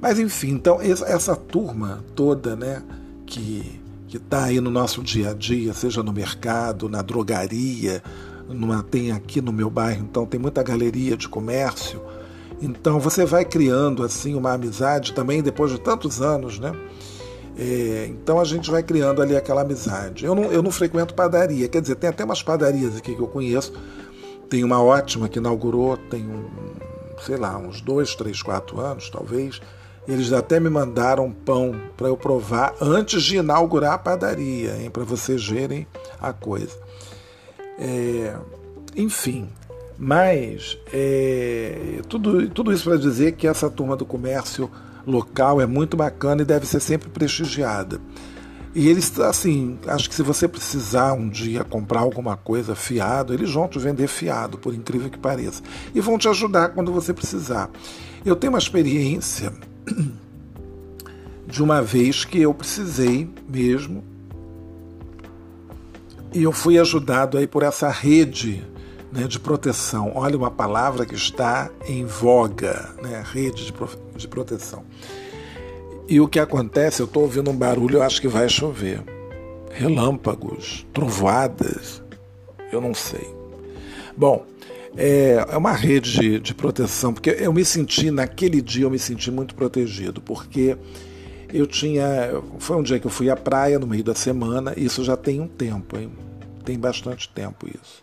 Mas 0.00 0.18
enfim, 0.18 0.52
então 0.52 0.80
essa 0.80 1.36
turma 1.36 2.02
toda, 2.14 2.56
né, 2.56 2.82
que 3.26 3.80
que 4.12 4.18
está 4.18 4.44
aí 4.44 4.60
no 4.60 4.70
nosso 4.70 5.02
dia 5.02 5.30
a 5.30 5.32
dia, 5.32 5.72
seja 5.72 6.02
no 6.02 6.12
mercado, 6.12 6.86
na 6.86 7.00
drogaria, 7.00 8.02
numa, 8.46 8.82
tem 8.82 9.10
aqui 9.10 9.40
no 9.40 9.50
meu 9.50 9.70
bairro, 9.70 10.04
então 10.04 10.26
tem 10.26 10.38
muita 10.38 10.62
galeria 10.62 11.16
de 11.16 11.26
comércio. 11.26 11.98
Então 12.60 13.00
você 13.00 13.24
vai 13.24 13.42
criando 13.42 14.02
assim 14.02 14.34
uma 14.34 14.52
amizade 14.52 15.14
também 15.14 15.42
depois 15.42 15.72
de 15.72 15.80
tantos 15.80 16.20
anos, 16.20 16.58
né? 16.58 16.72
É, 17.56 18.06
então 18.10 18.38
a 18.38 18.44
gente 18.44 18.70
vai 18.70 18.82
criando 18.82 19.22
ali 19.22 19.34
aquela 19.34 19.62
amizade. 19.62 20.26
Eu 20.26 20.34
não, 20.34 20.44
eu 20.44 20.62
não 20.62 20.70
frequento 20.70 21.14
padaria, 21.14 21.66
quer 21.66 21.80
dizer, 21.80 21.94
tem 21.94 22.10
até 22.10 22.22
umas 22.22 22.42
padarias 22.42 22.94
aqui 22.94 23.14
que 23.14 23.20
eu 23.22 23.28
conheço. 23.28 23.72
Tem 24.52 24.62
uma 24.62 24.82
ótima 24.82 25.30
que 25.30 25.38
inaugurou, 25.38 25.96
tem 25.96 26.26
um, 26.26 26.44
sei 27.24 27.38
lá, 27.38 27.56
uns 27.56 27.80
dois, 27.80 28.14
três, 28.14 28.42
quatro 28.42 28.78
anos, 28.80 29.08
talvez. 29.08 29.62
Eles 30.06 30.30
até 30.30 30.60
me 30.60 30.68
mandaram 30.68 31.32
pão 31.32 31.74
para 31.96 32.08
eu 32.08 32.18
provar 32.18 32.74
antes 32.78 33.22
de 33.22 33.38
inaugurar 33.38 33.94
a 33.94 33.98
padaria, 33.98 34.74
para 34.92 35.04
vocês 35.04 35.48
verem 35.48 35.86
a 36.20 36.34
coisa. 36.34 36.76
É, 37.78 38.36
enfim, 38.94 39.48
mas 39.96 40.76
é, 40.92 42.02
tudo, 42.06 42.46
tudo 42.50 42.74
isso 42.74 42.84
para 42.84 42.98
dizer 42.98 43.32
que 43.32 43.48
essa 43.48 43.70
turma 43.70 43.96
do 43.96 44.04
comércio 44.04 44.70
local 45.06 45.62
é 45.62 45.66
muito 45.66 45.96
bacana 45.96 46.42
e 46.42 46.44
deve 46.44 46.66
ser 46.66 46.80
sempre 46.80 47.08
prestigiada. 47.08 47.98
E 48.74 48.88
eles, 48.88 49.18
assim, 49.20 49.78
acho 49.86 50.08
que 50.08 50.14
se 50.14 50.22
você 50.22 50.48
precisar 50.48 51.12
um 51.12 51.28
dia 51.28 51.62
comprar 51.62 52.00
alguma 52.00 52.36
coisa 52.36 52.74
fiado, 52.74 53.34
eles 53.34 53.52
vão 53.52 53.68
te 53.68 53.78
vender 53.78 54.08
fiado, 54.08 54.56
por 54.56 54.72
incrível 54.74 55.10
que 55.10 55.18
pareça. 55.18 55.62
E 55.94 56.00
vão 56.00 56.16
te 56.16 56.26
ajudar 56.28 56.70
quando 56.70 56.90
você 56.90 57.12
precisar. 57.12 57.68
Eu 58.24 58.34
tenho 58.34 58.52
uma 58.52 58.58
experiência 58.58 59.52
de 61.46 61.62
uma 61.62 61.82
vez 61.82 62.24
que 62.24 62.40
eu 62.40 62.54
precisei 62.54 63.28
mesmo. 63.46 64.02
E 66.32 66.42
eu 66.42 66.52
fui 66.52 66.78
ajudado 66.78 67.36
aí 67.36 67.46
por 67.46 67.62
essa 67.62 67.90
rede 67.90 68.64
né, 69.12 69.24
de 69.28 69.38
proteção. 69.38 70.12
Olha 70.14 70.36
uma 70.36 70.50
palavra 70.50 71.04
que 71.04 71.14
está 71.14 71.70
em 71.86 72.06
voga, 72.06 72.88
né, 73.02 73.22
rede 73.32 73.66
de, 73.66 73.74
de 74.16 74.28
proteção. 74.28 74.82
E 76.08 76.20
o 76.20 76.28
que 76.28 76.38
acontece, 76.38 77.00
eu 77.00 77.06
estou 77.06 77.22
ouvindo 77.22 77.50
um 77.50 77.56
barulho, 77.56 77.98
eu 77.98 78.02
acho 78.02 78.20
que 78.20 78.28
vai 78.28 78.48
chover. 78.48 79.02
Relâmpagos, 79.70 80.86
trovoadas, 80.92 82.02
eu 82.70 82.80
não 82.80 82.92
sei. 82.92 83.26
Bom, 84.16 84.44
é, 84.96 85.44
é 85.48 85.56
uma 85.56 85.72
rede 85.72 86.12
de, 86.12 86.40
de 86.40 86.54
proteção, 86.54 87.14
porque 87.14 87.30
eu 87.30 87.52
me 87.52 87.64
senti, 87.64 88.10
naquele 88.10 88.60
dia, 88.60 88.84
eu 88.84 88.90
me 88.90 88.98
senti 88.98 89.30
muito 89.30 89.54
protegido, 89.54 90.20
porque 90.20 90.76
eu 91.52 91.66
tinha. 91.66 92.04
Foi 92.58 92.76
um 92.76 92.82
dia 92.82 92.98
que 92.98 93.06
eu 93.06 93.10
fui 93.10 93.30
à 93.30 93.36
praia 93.36 93.78
no 93.78 93.86
meio 93.86 94.04
da 94.04 94.14
semana, 94.14 94.74
isso 94.76 95.02
já 95.02 95.16
tem 95.16 95.40
um 95.40 95.48
tempo, 95.48 95.98
hein? 95.98 96.10
tem 96.62 96.78
bastante 96.78 97.28
tempo 97.28 97.66
isso. 97.68 98.02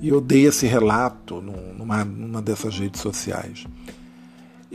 E 0.00 0.08
eu 0.08 0.20
dei 0.20 0.46
esse 0.46 0.66
relato 0.66 1.40
numa, 1.40 2.04
numa 2.04 2.42
dessas 2.42 2.78
redes 2.78 3.00
sociais. 3.00 3.66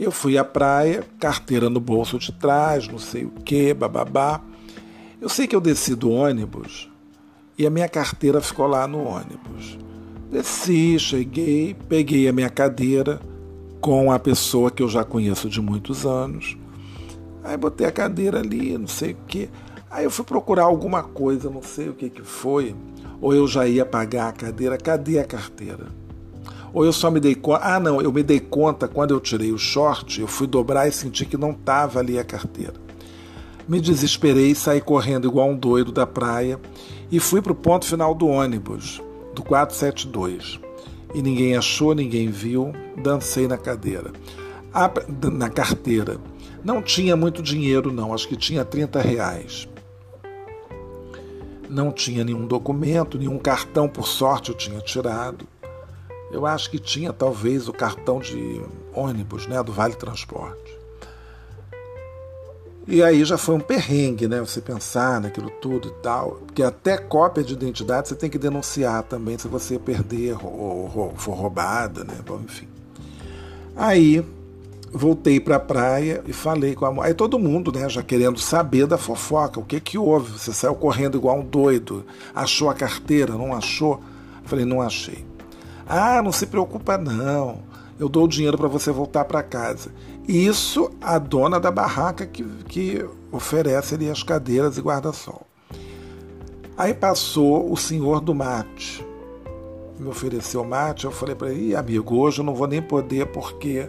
Eu 0.02 0.10
fui 0.10 0.36
à 0.36 0.44
praia, 0.44 1.04
carteira 1.20 1.70
no 1.70 1.78
bolso 1.78 2.18
de 2.18 2.32
trás, 2.32 2.88
não 2.88 2.98
sei 2.98 3.24
o 3.24 3.30
que, 3.30 3.72
bababá. 3.72 4.40
Eu 5.20 5.28
sei 5.28 5.46
que 5.46 5.54
eu 5.54 5.60
desci 5.60 5.94
do 5.94 6.10
ônibus 6.10 6.90
e 7.56 7.64
a 7.64 7.70
minha 7.70 7.88
carteira 7.88 8.40
ficou 8.40 8.66
lá 8.66 8.84
no 8.88 9.04
ônibus. 9.04 9.78
Desci, 10.28 10.98
cheguei, 10.98 11.76
peguei 11.88 12.26
a 12.26 12.32
minha 12.32 12.50
cadeira 12.50 13.20
com 13.80 14.10
a 14.10 14.18
pessoa 14.18 14.72
que 14.72 14.82
eu 14.82 14.88
já 14.88 15.04
conheço 15.04 15.48
de 15.48 15.60
muitos 15.60 16.04
anos. 16.04 16.56
Aí 17.44 17.56
botei 17.56 17.86
a 17.86 17.92
cadeira 17.92 18.40
ali, 18.40 18.76
não 18.76 18.88
sei 18.88 19.12
o 19.12 19.16
que. 19.28 19.48
Aí 19.88 20.02
eu 20.02 20.10
fui 20.10 20.24
procurar 20.24 20.64
alguma 20.64 21.04
coisa, 21.04 21.48
não 21.48 21.62
sei 21.62 21.88
o 21.88 21.94
que, 21.94 22.10
que 22.10 22.22
foi. 22.22 22.74
Ou 23.20 23.32
eu 23.32 23.46
já 23.46 23.68
ia 23.68 23.86
pagar 23.86 24.30
a 24.30 24.32
cadeira, 24.32 24.76
cadê 24.76 25.20
a 25.20 25.24
carteira? 25.24 25.86
Ou 26.72 26.84
eu 26.84 26.92
só 26.92 27.10
me 27.10 27.20
dei 27.20 27.34
conta. 27.34 27.60
Ah, 27.62 27.80
não, 27.80 28.00
eu 28.00 28.12
me 28.12 28.22
dei 28.22 28.40
conta 28.40 28.88
quando 28.88 29.12
eu 29.12 29.20
tirei 29.20 29.52
o 29.52 29.58
short, 29.58 30.20
eu 30.20 30.26
fui 30.26 30.46
dobrar 30.46 30.88
e 30.88 30.92
senti 30.92 31.26
que 31.26 31.36
não 31.36 31.50
estava 31.50 31.98
ali 31.98 32.18
a 32.18 32.24
carteira. 32.24 32.74
Me 33.68 33.80
desesperei, 33.80 34.54
saí 34.54 34.80
correndo 34.80 35.28
igual 35.28 35.48
um 35.48 35.56
doido 35.56 35.92
da 35.92 36.06
praia 36.06 36.58
e 37.10 37.20
fui 37.20 37.40
para 37.40 37.52
o 37.52 37.56
ponto 37.56 37.84
final 37.84 38.14
do 38.14 38.26
ônibus, 38.26 39.02
do 39.34 39.42
472. 39.42 40.58
E 41.14 41.20
ninguém 41.20 41.56
achou, 41.56 41.94
ninguém 41.94 42.28
viu, 42.28 42.72
dancei 42.96 43.46
na 43.46 43.58
cadeira. 43.58 44.10
A, 44.72 44.90
na 45.30 45.50
carteira. 45.50 46.18
Não 46.64 46.80
tinha 46.80 47.14
muito 47.14 47.42
dinheiro, 47.42 47.92
não, 47.92 48.14
acho 48.14 48.26
que 48.26 48.36
tinha 48.36 48.64
30 48.64 49.00
reais. 49.00 49.68
Não 51.68 51.92
tinha 51.92 52.24
nenhum 52.24 52.46
documento, 52.46 53.18
nenhum 53.18 53.38
cartão, 53.38 53.88
por 53.88 54.06
sorte 54.06 54.50
eu 54.50 54.56
tinha 54.56 54.80
tirado. 54.80 55.46
Eu 56.32 56.46
acho 56.46 56.70
que 56.70 56.78
tinha 56.78 57.12
talvez 57.12 57.68
o 57.68 57.72
cartão 57.72 58.18
de 58.18 58.62
ônibus, 58.94 59.46
né, 59.46 59.62
do 59.62 59.70
Vale 59.70 59.94
Transporte. 59.94 60.80
E 62.88 63.02
aí 63.02 63.24
já 63.24 63.38
foi 63.38 63.54
um 63.54 63.60
perrengue, 63.60 64.26
né? 64.26 64.40
Você 64.40 64.60
pensar 64.60 65.20
naquilo 65.20 65.50
tudo 65.60 65.88
e 65.88 66.02
tal. 66.02 66.40
Porque 66.46 66.62
até 66.62 66.98
cópia 66.98 67.44
de 67.44 67.52
identidade 67.52 68.08
você 68.08 68.16
tem 68.16 68.28
que 68.28 68.38
denunciar 68.38 69.04
também 69.04 69.38
se 69.38 69.46
você 69.46 69.78
perder 69.78 70.36
ou 70.42 71.14
for 71.16 71.34
roubada, 71.34 72.02
né? 72.02 72.16
Bom, 72.26 72.40
enfim. 72.44 72.66
Aí 73.76 74.24
voltei 74.90 75.38
para 75.38 75.56
a 75.56 75.60
praia 75.60 76.24
e 76.26 76.32
falei 76.32 76.74
com 76.74 76.84
a 76.84 76.90
mãe. 76.92 77.06
Aí 77.06 77.14
todo 77.14 77.38
mundo, 77.38 77.70
né, 77.70 77.88
já 77.88 78.02
querendo 78.02 78.40
saber 78.40 78.86
da 78.86 78.98
fofoca. 78.98 79.60
O 79.60 79.64
que 79.64 79.78
que 79.78 79.96
houve? 79.96 80.32
Você 80.32 80.52
saiu 80.52 80.74
correndo 80.74 81.16
igual 81.16 81.38
um 81.38 81.44
doido. 81.44 82.04
Achou 82.34 82.68
a 82.68 82.74
carteira? 82.74 83.34
Não 83.34 83.54
achou? 83.54 84.02
Falei, 84.44 84.64
não 84.64 84.82
achei. 84.82 85.24
Ah, 85.86 86.22
não 86.22 86.32
se 86.32 86.46
preocupa 86.46 86.96
não. 86.98 87.62
Eu 87.98 88.08
dou 88.08 88.24
o 88.24 88.28
dinheiro 88.28 88.58
para 88.58 88.68
você 88.68 88.90
voltar 88.90 89.24
para 89.24 89.42
casa. 89.42 89.92
Isso 90.26 90.90
a 91.00 91.18
dona 91.18 91.60
da 91.60 91.70
barraca 91.70 92.26
que, 92.26 92.42
que 92.68 93.04
oferece 93.30 93.94
ali 93.94 94.10
as 94.10 94.22
cadeiras 94.22 94.76
e 94.78 94.80
guarda-sol. 94.80 95.46
Aí 96.76 96.94
passou 96.94 97.70
o 97.70 97.76
senhor 97.76 98.20
do 98.20 98.34
mate. 98.34 99.06
Me 99.98 100.08
ofereceu 100.08 100.64
mate, 100.64 101.04
eu 101.04 101.12
falei 101.12 101.34
para 101.34 101.52
ele, 101.52 101.76
amigo, 101.76 102.16
hoje 102.16 102.40
eu 102.40 102.44
não 102.44 102.54
vou 102.54 102.66
nem 102.66 102.82
poder 102.82 103.26
porque 103.26 103.88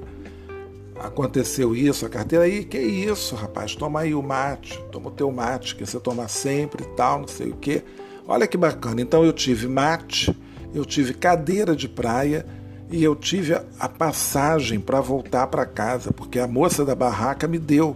aconteceu 1.00 1.76
isso, 1.76 2.06
a 2.06 2.10
carteira 2.10 2.46
aí, 2.46 2.64
que 2.64 2.78
isso, 2.78 3.36
rapaz, 3.36 3.76
toma 3.76 4.02
aí 4.02 4.14
o 4.14 4.22
mate, 4.22 4.80
toma 4.92 5.10
o 5.10 5.12
teu 5.12 5.32
mate, 5.32 5.76
que 5.76 5.86
você 5.86 6.00
toma 6.00 6.28
sempre 6.28 6.84
e 6.84 6.88
tal, 6.96 7.20
não 7.20 7.28
sei 7.28 7.50
o 7.50 7.56
quê. 7.56 7.84
Olha 8.28 8.48
que 8.48 8.58
bacana. 8.58 9.02
Então 9.02 9.26
eu 9.26 9.34
tive 9.34 9.68
mate, 9.68 10.36
eu 10.74 10.86
tive 10.86 11.14
cadeira 11.14 11.76
de 11.76 11.88
praia 11.88 12.46
e 12.90 13.04
eu 13.04 13.16
tive 13.16 13.54
a 13.80 13.90
passagem 13.90 14.80
para 14.80 15.02
voltar 15.02 15.48
para 15.48 15.66
casa, 15.66 16.12
porque 16.12 16.40
a 16.40 16.48
moça 16.48 16.86
da 16.86 16.96
barraca 16.96 17.48
me 17.48 17.58
deu, 17.60 17.96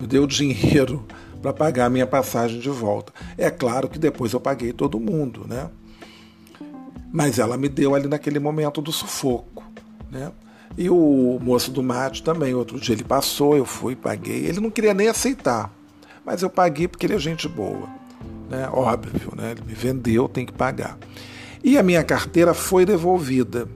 me 0.00 0.06
deu 0.06 0.26
dinheiro 0.26 1.04
para 1.40 1.52
pagar 1.52 1.86
a 1.86 1.90
minha 1.90 2.06
passagem 2.06 2.60
de 2.60 2.70
volta. 2.70 3.12
É 3.36 3.50
claro 3.50 3.88
que 3.88 3.98
depois 3.98 4.32
eu 4.32 4.40
paguei 4.40 4.72
todo 4.72 5.00
mundo, 5.00 5.44
né? 5.46 5.68
Mas 7.12 7.38
ela 7.38 7.56
me 7.56 7.68
deu 7.68 7.94
ali 7.94 8.08
naquele 8.08 8.38
momento 8.38 8.80
do 8.80 8.92
sufoco, 8.92 9.64
né? 10.10 10.32
E 10.78 10.88
o 10.88 11.38
moço 11.42 11.70
do 11.70 11.82
mate 11.82 12.22
também, 12.22 12.54
outro 12.54 12.80
dia 12.80 12.94
ele 12.94 13.04
passou, 13.04 13.56
eu 13.56 13.66
fui, 13.66 13.94
paguei. 13.94 14.46
Ele 14.46 14.60
não 14.60 14.70
queria 14.70 14.94
nem 14.94 15.08
aceitar, 15.08 15.70
mas 16.24 16.42
eu 16.42 16.48
paguei 16.48 16.88
porque 16.88 17.04
ele 17.04 17.14
é 17.14 17.18
gente 17.18 17.46
boa, 17.48 17.88
né? 18.48 18.68
Óbvio, 18.72 19.34
né? 19.36 19.50
Ele 19.50 19.62
me 19.66 19.74
vendeu, 19.74 20.28
tem 20.28 20.46
que 20.46 20.52
pagar. 20.52 20.96
E 21.64 21.78
a 21.78 21.82
minha 21.82 22.02
carteira 22.02 22.54
foi 22.54 22.84
devolvida. 22.84 23.68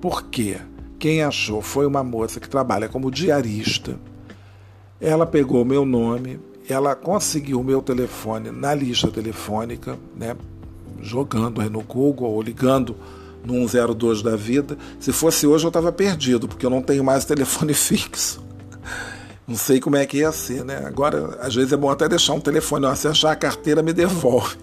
Por 0.00 0.24
quê? 0.24 0.58
Quem 0.98 1.22
achou 1.22 1.62
foi 1.62 1.86
uma 1.86 2.04
moça 2.04 2.38
que 2.38 2.48
trabalha 2.48 2.88
como 2.88 3.10
diarista. 3.10 3.98
Ela 5.00 5.26
pegou 5.26 5.64
meu 5.64 5.86
nome, 5.86 6.38
ela 6.68 6.94
conseguiu 6.94 7.60
o 7.60 7.64
meu 7.64 7.80
telefone 7.80 8.50
na 8.50 8.74
lista 8.74 9.08
telefônica, 9.08 9.98
né? 10.14 10.36
jogando 11.00 11.60
aí 11.60 11.70
no 11.70 11.82
Google 11.82 12.30
ou 12.30 12.42
ligando 12.42 12.96
no 13.44 13.66
102 13.66 14.22
da 14.22 14.36
vida. 14.36 14.76
Se 14.98 15.12
fosse 15.12 15.46
hoje 15.46 15.64
eu 15.64 15.68
estava 15.68 15.90
perdido, 15.90 16.46
porque 16.46 16.64
eu 16.64 16.70
não 16.70 16.82
tenho 16.82 17.02
mais 17.02 17.24
telefone 17.24 17.72
fixo. 17.74 18.44
Não 19.46 19.56
sei 19.56 19.80
como 19.80 19.96
é 19.96 20.06
que 20.06 20.18
ia 20.18 20.30
ser, 20.30 20.64
né? 20.64 20.84
Agora, 20.86 21.38
às 21.40 21.54
vezes 21.54 21.72
é 21.72 21.76
bom 21.76 21.90
até 21.90 22.08
deixar 22.08 22.34
um 22.34 22.40
telefone, 22.40 22.86
ó, 22.86 22.94
se 22.94 23.08
achar 23.08 23.32
a 23.32 23.36
carteira, 23.36 23.82
me 23.82 23.92
devolve. 23.92 24.56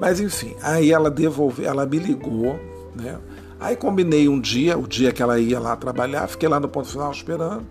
Mas 0.00 0.18
enfim, 0.18 0.56
aí 0.62 0.90
ela 0.90 1.10
devolveu, 1.10 1.68
ela 1.68 1.84
me 1.84 1.98
ligou, 1.98 2.58
né? 2.96 3.18
Aí 3.60 3.76
combinei 3.76 4.26
um 4.26 4.40
dia, 4.40 4.78
o 4.78 4.88
dia 4.88 5.12
que 5.12 5.22
ela 5.22 5.38
ia 5.38 5.60
lá 5.60 5.76
trabalhar, 5.76 6.26
fiquei 6.26 6.48
lá 6.48 6.58
no 6.58 6.66
ponto 6.66 6.88
final 6.88 7.12
esperando. 7.12 7.66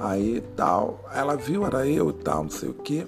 Aí 0.00 0.42
tal, 0.56 1.04
ela 1.14 1.36
viu, 1.36 1.66
era 1.66 1.86
eu 1.86 2.08
e 2.08 2.12
tal, 2.14 2.44
não 2.44 2.50
sei 2.50 2.70
o 2.70 2.74
quê. 2.74 3.06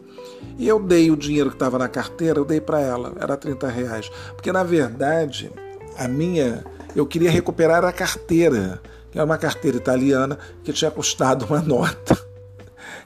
E 0.58 0.68
eu 0.68 0.78
dei 0.78 1.10
o 1.10 1.16
dinheiro 1.16 1.48
que 1.48 1.56
estava 1.56 1.78
na 1.78 1.88
carteira, 1.88 2.38
eu 2.38 2.44
dei 2.44 2.60
para 2.60 2.80
ela, 2.80 3.14
era 3.18 3.36
30 3.36 3.66
reais. 3.68 4.10
Porque 4.34 4.52
na 4.52 4.62
verdade, 4.62 5.50
a 5.96 6.06
minha, 6.06 6.62
eu 6.94 7.06
queria 7.06 7.30
recuperar 7.30 7.82
a 7.84 7.92
carteira, 7.92 8.82
que 9.10 9.18
era 9.18 9.24
uma 9.24 9.38
carteira 9.38 9.78
italiana 9.78 10.38
que 10.62 10.72
tinha 10.72 10.90
custado 10.90 11.46
uma 11.46 11.62
nota. 11.62 12.29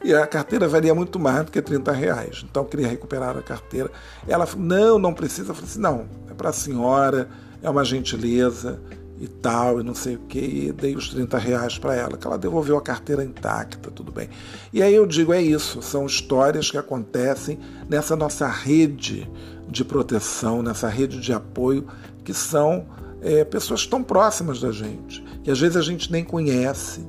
E 0.05 0.15
a 0.15 0.27
carteira 0.27 0.69
valia 0.69 0.95
muito 0.95 1.19
mais 1.19 1.47
do 1.47 1.51
que 1.51 1.63
30 1.63 1.91
reais. 1.91 2.45
Então 2.49 2.63
eu 2.63 2.69
queria 2.69 2.87
recuperar 2.87 3.35
a 3.39 3.43
carteira. 3.43 3.91
Ela 4.29 4.45
falou, 4.45 4.67
não, 4.67 4.99
não 4.99 5.15
precisa. 5.15 5.51
Eu 5.51 5.55
falei 5.55 5.71
assim, 5.71 5.81
não, 5.81 6.07
é 6.31 6.35
para 6.35 6.51
a 6.51 6.53
senhora, 6.53 7.27
é 7.63 7.71
uma 7.71 7.83
gentileza 7.83 8.79
e 9.19 9.27
tal, 9.27 9.81
e 9.81 9.83
não 9.83 9.95
sei 9.95 10.17
o 10.17 10.19
que, 10.19 10.39
e 10.39 10.73
dei 10.73 10.95
os 10.95 11.09
30 11.09 11.39
reais 11.39 11.79
para 11.79 11.95
ela, 11.95 12.19
que 12.19 12.27
ela 12.27 12.37
devolveu 12.37 12.77
a 12.77 12.83
carteira 12.83 13.25
intacta, 13.25 13.91
tudo 13.91 14.13
bem. 14.13 14.29
E 14.73 14.83
aí 14.83 14.95
eu 14.95 15.07
digo, 15.07 15.33
é 15.33 15.41
isso, 15.41 15.81
são 15.81 16.05
histórias 16.05 16.71
que 16.71 16.77
acontecem 16.77 17.59
nessa 17.89 18.15
nossa 18.17 18.47
rede 18.47 19.31
de 19.69 19.85
proteção, 19.85 20.63
nessa 20.63 20.89
rede 20.89 21.21
de 21.21 21.33
apoio, 21.33 21.87
que 22.25 22.35
são 22.35 22.87
é, 23.23 23.45
pessoas 23.45 23.87
tão 23.87 24.03
próximas 24.03 24.61
da 24.61 24.71
gente, 24.71 25.23
que 25.43 25.51
às 25.51 25.61
vezes 25.61 25.77
a 25.77 25.83
gente 25.83 26.13
nem 26.13 26.25
conhece 26.25 27.07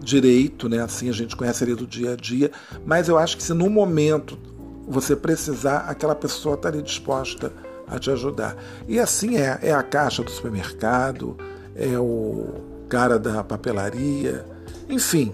direito, 0.00 0.68
né? 0.68 0.80
Assim 0.80 1.08
a 1.08 1.12
gente 1.12 1.36
conhece 1.36 1.64
ali 1.64 1.74
do 1.74 1.86
dia 1.86 2.12
a 2.12 2.16
dia, 2.16 2.50
mas 2.84 3.08
eu 3.08 3.18
acho 3.18 3.36
que 3.36 3.42
se 3.42 3.52
no 3.52 3.68
momento 3.68 4.38
você 4.86 5.14
precisar, 5.14 5.80
aquela 5.88 6.14
pessoa 6.14 6.54
estaria 6.54 6.82
disposta 6.82 7.52
a 7.86 7.98
te 7.98 8.10
ajudar. 8.10 8.56
E 8.86 8.98
assim 8.98 9.36
é, 9.36 9.58
é 9.62 9.72
a 9.72 9.82
caixa 9.82 10.22
do 10.22 10.30
supermercado, 10.30 11.36
é 11.74 11.98
o 11.98 12.54
cara 12.88 13.18
da 13.18 13.44
papelaria, 13.44 14.44
enfim, 14.88 15.32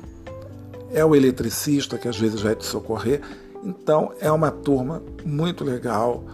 é 0.93 1.05
o 1.05 1.15
eletricista 1.15 1.99
que 1.99 2.09
às 2.09 2.19
vezes 2.19 2.41
vai 2.41 2.55
te 2.55 2.65
socorrer. 2.65 3.21
Então 3.63 4.13
é 4.21 4.31
uma 4.31 4.51
turma 4.51 5.03
muito 5.25 5.65
legal. 5.65 6.25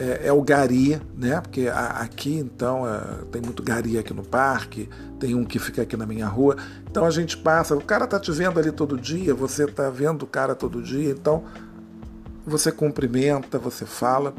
É, 0.00 0.28
é 0.28 0.32
o 0.32 0.40
gari, 0.40 1.00
né? 1.16 1.40
Porque 1.40 1.66
a, 1.66 1.88
aqui 2.02 2.36
então 2.38 2.86
é, 2.86 3.24
tem 3.32 3.42
muito 3.42 3.64
gari 3.64 3.98
aqui 3.98 4.14
no 4.14 4.22
parque, 4.22 4.88
tem 5.18 5.34
um 5.34 5.44
que 5.44 5.58
fica 5.58 5.82
aqui 5.82 5.96
na 5.96 6.06
minha 6.06 6.28
rua. 6.28 6.56
Então 6.88 7.04
a 7.04 7.10
gente 7.10 7.36
passa, 7.36 7.74
o 7.74 7.82
cara 7.82 8.06
tá 8.06 8.20
te 8.20 8.30
vendo 8.30 8.60
ali 8.60 8.70
todo 8.70 8.96
dia, 8.96 9.34
você 9.34 9.66
tá 9.66 9.90
vendo 9.90 10.22
o 10.22 10.26
cara 10.26 10.54
todo 10.54 10.80
dia, 10.80 11.10
então 11.10 11.42
você 12.46 12.70
cumprimenta, 12.70 13.58
você 13.58 13.84
fala. 13.84 14.34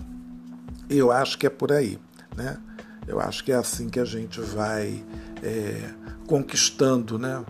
Eu 0.89 1.11
acho 1.11 1.37
que 1.37 1.45
é 1.45 1.49
por 1.49 1.73
aí, 1.73 1.99
né? 2.35 2.57
Eu 3.05 3.19
acho 3.19 3.43
que 3.43 3.51
é 3.51 3.55
assim 3.55 3.89
que 3.89 3.99
a 3.99 4.05
gente 4.05 4.39
vai 4.39 5.03
é, 5.43 5.89
conquistando, 6.25 7.19
né? 7.19 7.43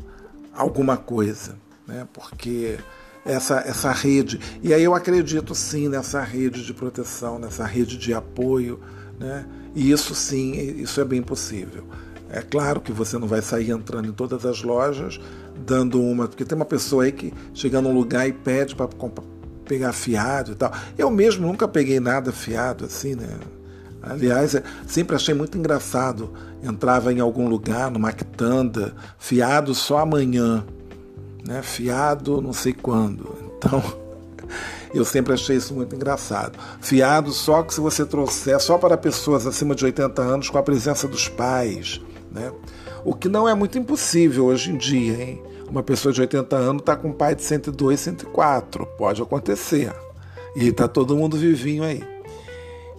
Alguma 0.54 0.98
coisa, 0.98 1.56
né? 1.88 2.08
Porque 2.12 2.80
essa, 3.26 3.60
essa 3.60 3.92
rede. 3.92 4.40
E 4.62 4.74
aí 4.74 4.84
eu 4.84 4.94
acredito 4.94 5.54
sim 5.56 5.88
nessa 5.88 6.22
rede 6.22 6.66
de 6.66 6.74
proteção, 6.74 7.40
nessa 7.40 7.66
rede 7.66 7.98
de 7.98 8.14
apoio, 8.14 8.80
né? 9.20 9.46
E 9.76 9.92
isso 9.92 10.16
sim, 10.16 10.54
isso 10.82 11.00
é 11.00 11.06
bem 11.06 11.22
possível. 11.22 11.84
É 12.30 12.42
claro 12.42 12.80
que 12.80 12.92
você 12.92 13.18
não 13.18 13.28
vai 13.28 13.42
sair 13.42 13.72
entrando 13.72 14.08
em 14.08 14.12
todas 14.12 14.46
as 14.46 14.62
lojas 14.62 15.20
dando 15.66 16.02
uma, 16.02 16.28
porque 16.28 16.46
tem 16.46 16.56
uma 16.56 16.66
pessoa 16.66 17.04
aí 17.04 17.12
que 17.12 17.34
chega 17.54 17.82
num 17.82 17.94
lugar 17.94 18.28
e 18.28 18.34
pede 18.34 18.76
para 18.76 18.88
pegar 19.66 19.94
fiado 19.94 20.52
e 20.52 20.56
tal. 20.56 20.72
Eu 20.98 21.10
mesmo 21.12 21.46
nunca 21.46 21.68
peguei 21.68 22.00
nada 22.00 22.32
fiado 22.32 22.86
assim, 22.86 23.16
né? 23.16 23.28
Aliás, 24.02 24.56
é, 24.56 24.64
sempre 24.88 25.16
achei 25.16 25.34
muito 25.34 25.58
engraçado. 25.58 26.34
Entrava 26.64 27.12
em 27.12 27.20
algum 27.20 27.48
lugar, 27.48 27.92
numa 27.92 28.12
quitanda, 28.12 28.94
fiado 29.18 29.76
só 29.76 30.00
amanhã, 30.00 30.66
né? 31.46 31.62
Fiado 31.62 32.42
não 32.42 32.54
sei 32.54 32.74
quando. 32.74 33.36
Então, 33.58 33.84
eu 34.94 35.06
sempre 35.06 35.34
achei 35.34 35.58
isso 35.58 35.74
muito 35.74 35.96
engraçado. 35.96 36.58
Fiado 36.82 37.32
só 37.32 37.64
que 37.64 37.74
se 37.74 37.82
você 37.82 38.06
trouxer 38.06 38.60
só 38.60 38.78
para 38.78 38.98
pessoas 38.98 39.46
acima 39.46 39.76
de 39.76 39.86
80 39.86 40.22
anos 40.22 40.50
com 40.50 40.58
a 40.58 40.64
presença 40.64 41.08
dos 41.08 41.28
pais, 41.28 42.02
né? 42.32 42.52
O 43.04 43.14
que 43.14 43.30
não 43.30 43.48
é 43.48 43.54
muito 43.54 43.78
impossível 43.78 44.46
hoje 44.46 44.72
em 44.72 44.78
dia, 44.78 45.22
hein? 45.22 45.44
Uma 45.70 45.84
pessoa 45.84 46.12
de 46.12 46.20
80 46.20 46.56
anos 46.56 46.82
está 46.82 46.96
com 46.96 47.10
um 47.10 47.14
pai 47.14 47.36
de 47.36 47.44
102, 47.44 48.00
104. 48.00 48.86
Pode 48.98 49.22
acontecer. 49.22 49.94
E 50.56 50.68
está 50.68 50.88
todo 50.88 51.16
mundo 51.16 51.38
vivinho 51.38 51.84
aí. 51.84 52.04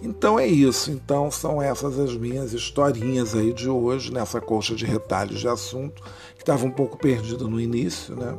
Então 0.01 0.39
é 0.39 0.47
isso. 0.47 0.91
Então 0.91 1.29
são 1.29 1.61
essas 1.61 1.99
as 1.99 2.15
minhas 2.15 2.53
historinhas 2.53 3.35
aí 3.35 3.53
de 3.53 3.69
hoje, 3.69 4.11
nessa 4.11 4.41
colcha 4.41 4.75
de 4.75 4.85
retalhos 4.85 5.39
de 5.39 5.47
assunto, 5.47 6.01
que 6.35 6.41
estava 6.41 6.65
um 6.65 6.71
pouco 6.71 6.97
perdido 6.97 7.47
no 7.47 7.59
início, 7.59 8.15
né? 8.15 8.37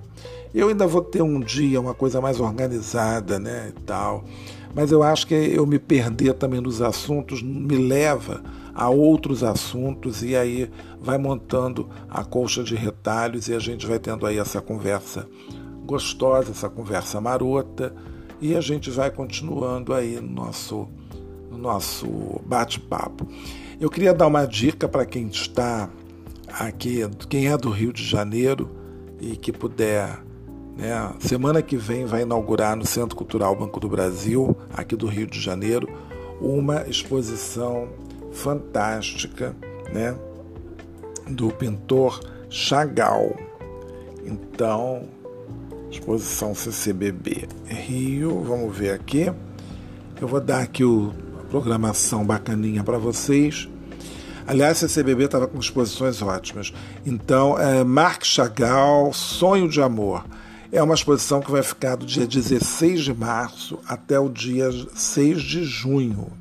Eu 0.55 0.69
ainda 0.69 0.87
vou 0.87 1.03
ter 1.03 1.23
um 1.23 1.41
dia 1.41 1.81
uma 1.81 1.95
coisa 1.95 2.21
mais 2.21 2.39
organizada, 2.39 3.39
né, 3.39 3.73
e 3.75 3.81
tal. 3.83 4.25
Mas 4.75 4.91
eu 4.91 5.03
acho 5.03 5.27
que 5.27 5.35
eu 5.35 5.67
me 5.67 5.79
perder 5.79 6.35
também 6.35 6.61
nos 6.61 6.83
assuntos 6.83 7.43
me 7.43 7.77
leva 7.77 8.43
a 8.75 8.89
outros 8.89 9.43
assuntos 9.43 10.23
e 10.23 10.35
aí 10.35 10.71
vai 11.01 11.19
montando 11.19 11.89
a 12.09 12.25
colcha 12.25 12.63
de 12.63 12.75
retalhos 12.75 13.49
e 13.49 13.55
a 13.55 13.59
gente 13.59 13.87
vai 13.87 13.99
tendo 13.99 14.27
aí 14.27 14.39
essa 14.39 14.61
conversa 14.61 15.29
gostosa, 15.85 16.53
essa 16.53 16.71
conversa 16.71 17.21
marota 17.21 17.95
e 18.41 18.57
a 18.57 18.61
gente 18.61 18.91
vai 18.91 19.11
continuando 19.11 19.93
aí 19.93 20.21
no 20.21 20.31
nosso, 20.31 20.89
no 21.53 21.59
nosso 21.59 22.41
bate-papo. 22.47 23.29
Eu 23.79 23.91
queria 23.91 24.15
dar 24.15 24.27
uma 24.27 24.47
dica 24.47 24.89
para 24.89 25.05
quem 25.05 25.29
está 25.29 25.91
aqui, 26.49 27.01
quem 27.29 27.49
é 27.49 27.57
do 27.57 27.71
Rio 27.71 27.93
de 27.93 28.05
Janeiro 28.05 28.71
e 29.21 29.37
que 29.37 29.53
puder 29.53 30.23
né? 30.77 31.13
Semana 31.21 31.61
que 31.61 31.77
vem 31.77 32.07
vai 32.07 32.23
inaugurar 32.23 32.75
no 32.77 32.87
Centro 32.87 33.15
Cultural 33.15 33.55
Banco 33.55 33.79
do 33.79 33.89
Brasil, 33.89 34.57
aqui 34.73 34.97
do 34.97 35.07
Rio 35.07 35.27
de 35.27 35.39
Janeiro, 35.39 35.87
uma 36.41 36.89
exposição 36.89 37.89
fantástica 38.33 39.55
né, 39.93 40.17
do 41.29 41.51
pintor 41.51 42.21
Chagall. 42.49 43.37
Então, 44.25 45.09
exposição 45.91 46.55
CCBB 46.55 47.49
Rio, 47.67 48.43
vamos 48.43 48.75
ver 48.75 48.93
aqui. 48.93 49.31
Eu 50.21 50.27
vou 50.27 50.41
dar 50.41 50.63
aqui 50.63 50.85
o, 50.85 51.13
programação 51.53 52.25
bacaninha 52.25 52.83
para 52.83 52.97
vocês. 52.97 53.69
Aliás, 54.47 54.79
a 54.79 54.89
CCBB 54.89 55.25
estava 55.25 55.47
com 55.47 55.59
exposições 55.59 56.23
ótimas. 56.23 56.73
Então, 57.05 57.59
é 57.59 57.85
Marc 57.85 58.25
Chagall, 58.25 59.13
Sonho 59.13 59.69
de 59.69 59.83
Amor. 59.83 60.25
É 60.73 60.83
uma 60.83 60.95
exposição 60.95 61.43
que 61.43 61.51
vai 61.51 61.63
ficar 61.63 61.97
do 61.97 62.07
dia 62.07 62.27
16 62.27 63.05
de 63.05 63.13
março 63.13 63.79
até 63.87 64.19
o 64.19 64.31
dia 64.31 64.71
6 64.95 65.43
de 65.43 65.63
junho. 65.63 66.33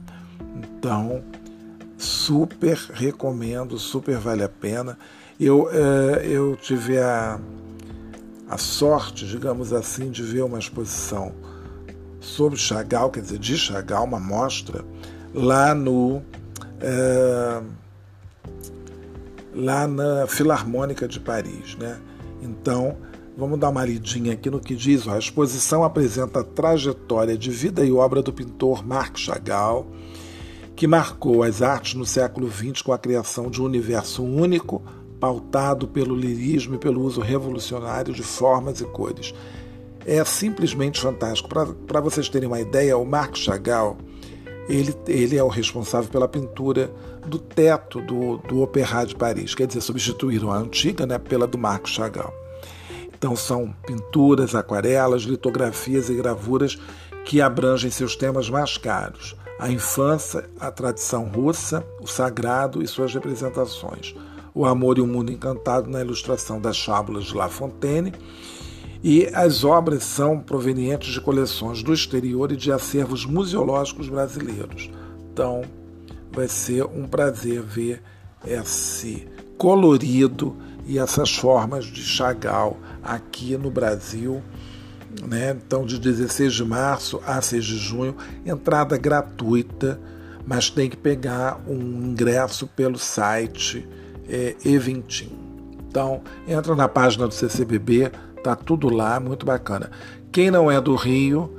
Então, 0.55 1.22
super 1.97 2.78
recomendo, 2.93 3.78
super 3.78 4.18
vale 4.18 4.43
a 4.43 4.49
pena. 4.49 4.97
Eu, 5.38 5.70
é, 5.74 6.26
eu 6.26 6.55
tive 6.55 6.97
a, 6.97 7.38
a 8.49 8.57
sorte, 8.57 9.28
digamos 9.28 9.74
assim, 9.74 10.09
de 10.09 10.24
ver 10.24 10.43
uma 10.43 10.57
exposição 10.57 11.34
sobre 12.22 12.58
Chagall, 12.58 13.10
quer 13.10 13.22
dizer, 13.22 13.40
de 13.40 13.58
Chagall, 13.58 14.06
uma 14.06 14.20
mostra, 14.20 14.86
lá 15.34 15.76
no. 15.76 16.22
É, 16.80 17.62
lá 19.54 19.86
na 19.86 20.26
Filarmônica 20.28 21.08
de 21.08 21.20
Paris. 21.20 21.76
Né? 21.78 22.00
Então, 22.42 22.96
vamos 23.38 23.60
dar 23.60 23.68
uma 23.68 23.84
lidinha 23.84 24.32
aqui 24.32 24.50
no 24.50 24.62
que 24.62 24.76
diz. 24.76 25.06
Ó, 25.06 25.12
a 25.12 25.20
exposição 25.20 25.84
apresenta 25.84 26.40
a 26.40 26.44
trajetória 26.44 27.38
de 27.38 27.52
vida 27.52 27.84
e 27.84 27.92
obra 27.92 28.22
do 28.22 28.32
pintor 28.32 28.86
Marc 28.86 29.20
Chagall 29.20 29.92
que 30.82 30.88
marcou 30.88 31.44
as 31.44 31.62
artes 31.62 31.94
no 31.94 32.08
século 32.08 32.50
XX 32.50 32.82
com 32.82 32.92
a 32.92 32.98
criação 32.98 33.52
de 33.52 33.62
um 33.62 33.66
universo 33.66 34.24
único, 34.24 34.82
pautado 35.20 35.88
pelo 35.88 36.16
lirismo 36.16 36.74
e 36.74 36.78
pelo 36.80 37.04
uso 37.04 37.22
revolucionário 37.22 38.12
de 38.12 38.24
formas 38.24 38.82
e 38.82 38.86
cores. 38.86 39.32
É 40.06 40.24
simplesmente 40.26 40.99
fantástico. 40.99 41.49
Para 41.88 42.02
vocês 42.02 42.28
terem 42.30 42.47
uma 42.47 42.60
ideia, 42.60 42.97
o 42.97 43.06
Marc 43.06 43.38
Chagall 43.38 43.97
ele, 44.68 44.95
ele 45.08 45.38
é 45.38 45.43
o 45.43 45.47
responsável 45.47 46.10
pela 46.10 46.28
pintura 46.28 46.91
do 47.26 47.38
teto 47.38 48.02
do, 48.02 48.38
do 48.38 48.62
Opéra 48.62 49.06
de 49.06 49.16
Paris, 49.16 49.54
quer 49.54 49.68
dizer, 49.68 49.82
substituíram 49.82 50.52
a 50.52 50.58
antiga 50.58 51.06
né, 51.06 51.18
pela 51.18 51.45
do 51.45 51.58
Marc 51.58 51.88
Chagall. 51.88 52.34
Então 53.14 53.36
são 53.36 53.74
pinturas, 53.86 54.56
aquarelas, 54.56 55.24
litografias 55.24 56.10
e 56.10 56.16
gravuras 56.16 56.80
que 57.26 57.41
abrangem 57.41 57.91
seus 57.91 58.16
temas 58.16 58.49
mais 58.49 58.78
caros: 58.78 59.36
a 59.60 59.70
infância, 59.70 60.49
a 60.60 60.72
tradição 60.72 61.26
russa, 61.26 61.86
o 62.02 62.08
sagrado 62.08 62.82
e 62.82 62.88
suas 62.88 63.14
representações, 63.14 64.16
o 64.56 64.66
amor 64.66 64.97
e 64.97 65.02
o 65.02 65.08
mundo 65.08 65.32
encantado 65.32 65.89
na 65.89 66.02
ilustração 66.02 66.60
das 66.60 66.84
fábulas 66.84 67.26
de 67.26 67.36
La 67.36 67.49
Fontaine. 67.49 68.14
E 69.04 69.28
as 69.34 69.64
obras 69.64 70.04
são 70.04 70.39
provenientes 70.39 71.14
de 71.14 71.22
coleções 71.22 71.82
do 71.82 71.93
exterior 71.93 72.52
e 72.52 72.56
de 72.56 72.72
acervos 72.72 73.26
museológicos 73.26 74.08
brasileiros. 74.08 74.89
Então, 75.32 75.64
vai 76.32 76.47
ser 76.47 76.86
um 76.86 77.08
prazer 77.08 77.62
ver 77.62 78.02
esse 78.45 79.28
colorido 79.58 80.56
e 80.86 80.99
essas 80.99 81.36
formas 81.36 81.86
de 81.86 82.02
Chagall 82.02 82.78
aqui 83.04 83.58
no 83.58 83.72
Brasil 83.72 84.41
né? 85.28 85.52
Então, 85.52 85.86
de 85.86 85.99
16 85.99 86.54
de 86.54 86.64
março 86.64 87.22
a 87.26 87.41
6 87.41 87.66
de 87.66 87.78
junho, 87.78 88.16
entrada 88.45 88.97
gratuita, 88.97 89.99
mas 90.45 90.70
tem 90.70 90.89
que 90.89 90.97
pegar 90.97 91.60
um 91.68 91.76
ingresso 91.76 92.68
pelo 92.68 92.97
site 92.97 93.88
é, 94.30 94.56
Eventim. 94.64 95.32
Então, 95.88 96.22
entra 96.47 96.76
na 96.76 96.88
página 96.88 97.28
do 97.28 97.34
CCBB, 97.34 98.12
tá 98.42 98.56
tudo 98.56 98.89
lá, 98.89 99.20
muito 99.20 99.46
bacana. 99.46 99.92
Quem 100.32 100.50
não 100.50 100.70
é 100.72 100.80
do 100.80 100.96
Rio, 100.96 101.54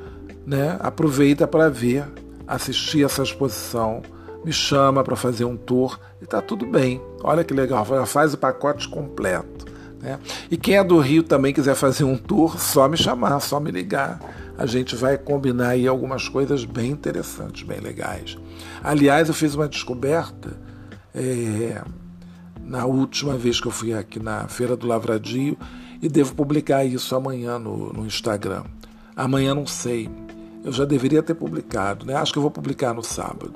né, 0.46 0.76
aproveita 0.80 1.46
para 1.46 1.68
ver, 1.68 2.04
assistir 2.46 3.04
essa 3.04 3.22
exposição 3.22 4.02
me 4.44 4.52
chama 4.52 5.04
para 5.04 5.16
fazer 5.16 5.44
um 5.44 5.56
tour 5.56 5.98
e 6.20 6.26
tá 6.26 6.40
tudo 6.40 6.66
bem. 6.66 7.00
Olha 7.22 7.44
que 7.44 7.54
legal, 7.54 7.84
faz 8.06 8.34
o 8.34 8.38
pacote 8.38 8.88
completo. 8.88 9.66
Né? 10.00 10.18
E 10.50 10.56
quem 10.56 10.76
é 10.76 10.84
do 10.84 10.98
Rio 10.98 11.22
também 11.22 11.52
quiser 11.52 11.76
fazer 11.76 12.04
um 12.04 12.16
tour, 12.16 12.58
só 12.58 12.88
me 12.88 12.96
chamar, 12.96 13.38
só 13.40 13.60
me 13.60 13.70
ligar. 13.70 14.20
A 14.58 14.66
gente 14.66 14.96
vai 14.96 15.16
combinar 15.16 15.70
aí 15.70 15.86
algumas 15.86 16.28
coisas 16.28 16.64
bem 16.64 16.90
interessantes, 16.90 17.62
bem 17.62 17.80
legais. 17.80 18.36
Aliás, 18.82 19.28
eu 19.28 19.34
fiz 19.34 19.54
uma 19.54 19.68
descoberta 19.68 20.56
é, 21.14 21.80
na 22.60 22.84
última 22.84 23.36
vez 23.36 23.60
que 23.60 23.68
eu 23.68 23.72
fui 23.72 23.94
aqui 23.94 24.18
na 24.18 24.48
Feira 24.48 24.76
do 24.76 24.86
Lavradio 24.86 25.56
e 26.02 26.08
devo 26.08 26.34
publicar 26.34 26.84
isso 26.84 27.14
amanhã 27.14 27.60
no, 27.60 27.92
no 27.92 28.04
Instagram. 28.04 28.64
Amanhã 29.14 29.54
não 29.54 29.66
sei. 29.66 30.10
Eu 30.64 30.72
já 30.72 30.84
deveria 30.84 31.22
ter 31.22 31.34
publicado, 31.34 32.04
né? 32.04 32.14
Acho 32.14 32.32
que 32.32 32.38
eu 32.38 32.42
vou 32.42 32.50
publicar 32.50 32.92
no 32.92 33.04
sábado. 33.04 33.54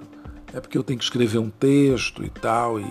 É 0.54 0.60
porque 0.60 0.78
eu 0.78 0.84
tenho 0.84 0.98
que 0.98 1.04
escrever 1.04 1.38
um 1.38 1.50
texto 1.50 2.24
e 2.24 2.30
tal 2.30 2.78
e 2.78 2.86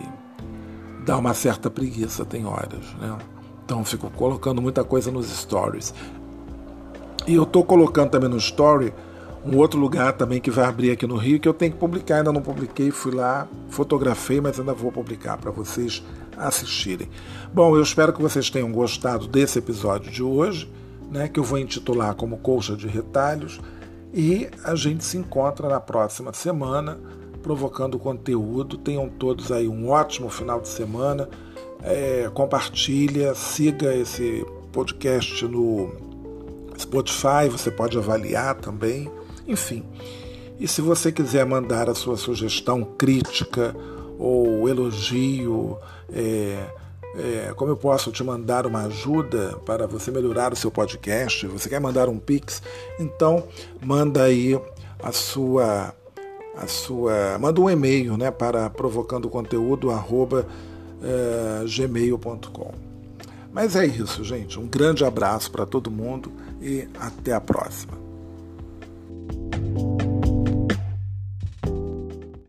dá 1.05 1.17
uma 1.17 1.33
certa 1.33 1.69
preguiça, 1.69 2.25
tem 2.25 2.45
horas, 2.45 2.93
né? 2.99 3.17
Então 3.63 3.83
fico 3.85 4.09
colocando 4.09 4.61
muita 4.61 4.83
coisa 4.83 5.09
nos 5.09 5.27
stories. 5.27 5.93
E 7.25 7.33
eu 7.33 7.43
estou 7.43 7.63
colocando 7.63 8.11
também 8.11 8.29
no 8.29 8.37
story 8.37 8.93
um 9.45 9.57
outro 9.57 9.79
lugar 9.79 10.13
também 10.13 10.41
que 10.41 10.51
vai 10.51 10.65
abrir 10.65 10.91
aqui 10.91 11.07
no 11.07 11.15
Rio 11.15 11.39
que 11.39 11.47
eu 11.47 11.53
tenho 11.53 11.71
que 11.71 11.77
publicar, 11.77 12.17
ainda 12.17 12.31
não 12.31 12.41
publiquei, 12.41 12.91
fui 12.91 13.13
lá, 13.13 13.47
fotografei, 13.69 14.41
mas 14.41 14.59
ainda 14.59 14.73
vou 14.73 14.91
publicar 14.91 15.37
para 15.37 15.51
vocês 15.51 16.03
assistirem. 16.37 17.09
Bom, 17.53 17.75
eu 17.75 17.81
espero 17.81 18.13
que 18.13 18.21
vocês 18.21 18.49
tenham 18.49 18.71
gostado 18.71 19.27
desse 19.27 19.59
episódio 19.59 20.11
de 20.11 20.23
hoje, 20.23 20.71
né, 21.09 21.27
que 21.27 21.39
eu 21.39 21.43
vou 21.43 21.57
intitular 21.59 22.15
como 22.15 22.37
Colcha 22.37 22.75
de 22.75 22.87
Retalhos, 22.87 23.59
e 24.13 24.49
a 24.63 24.75
gente 24.75 25.03
se 25.03 25.17
encontra 25.17 25.67
na 25.67 25.79
próxima 25.79 26.33
semana 26.33 26.97
provocando 27.45 27.99
conteúdo. 27.99 28.75
Tenham 28.75 29.07
todos 29.07 29.51
aí 29.51 29.67
um 29.67 29.89
ótimo 29.89 30.29
final 30.29 30.59
de 30.59 30.67
semana. 30.67 31.29
É, 31.83 32.27
compartilha, 32.33 33.35
siga 33.35 33.93
esse 33.93 34.43
podcast 34.71 35.45
no 35.45 35.93
Spotify, 36.79 37.47
você 37.51 37.69
pode 37.69 37.97
avaliar 37.99 38.55
também. 38.55 39.11
Enfim. 39.47 39.83
E 40.59 40.67
se 40.67 40.81
você 40.81 41.11
quiser 41.11 41.45
mandar 41.45 41.87
a 41.87 41.93
sua 41.93 42.17
sugestão, 42.17 42.83
crítica 42.83 43.75
ou 44.17 44.67
elogio, 44.67 45.77
é, 46.13 46.65
é, 47.17 47.53
como 47.55 47.71
eu 47.71 47.77
posso 47.77 48.11
te 48.11 48.23
mandar 48.23 48.65
uma 48.67 48.83
ajuda 48.83 49.57
para 49.65 49.87
você 49.87 50.11
melhorar 50.11 50.51
o 50.51 50.55
seu 50.55 50.69
podcast, 50.69 51.47
você 51.47 51.69
quer 51.69 51.79
mandar 51.79 52.09
um 52.09 52.17
pix, 52.17 52.61
então 52.99 53.43
manda 53.81 54.23
aí 54.23 54.59
a 55.01 55.11
sua 55.11 55.93
a 56.57 56.67
sua 56.67 57.37
manda 57.37 57.59
um 57.59 57.69
e-mail 57.69 58.17
né, 58.17 58.31
para 58.31 58.69
provocando 58.69 59.29
conteúdo 59.29 59.89
é, 61.03 61.65
gmail.com. 61.67 62.73
Mas 63.51 63.75
é 63.75 63.85
isso, 63.85 64.23
gente. 64.23 64.59
Um 64.59 64.67
grande 64.67 65.05
abraço 65.05 65.49
para 65.49 65.65
todo 65.65 65.89
mundo 65.89 66.31
e 66.61 66.87
até 66.99 67.31
a 67.33 67.39
próxima. 67.39 67.93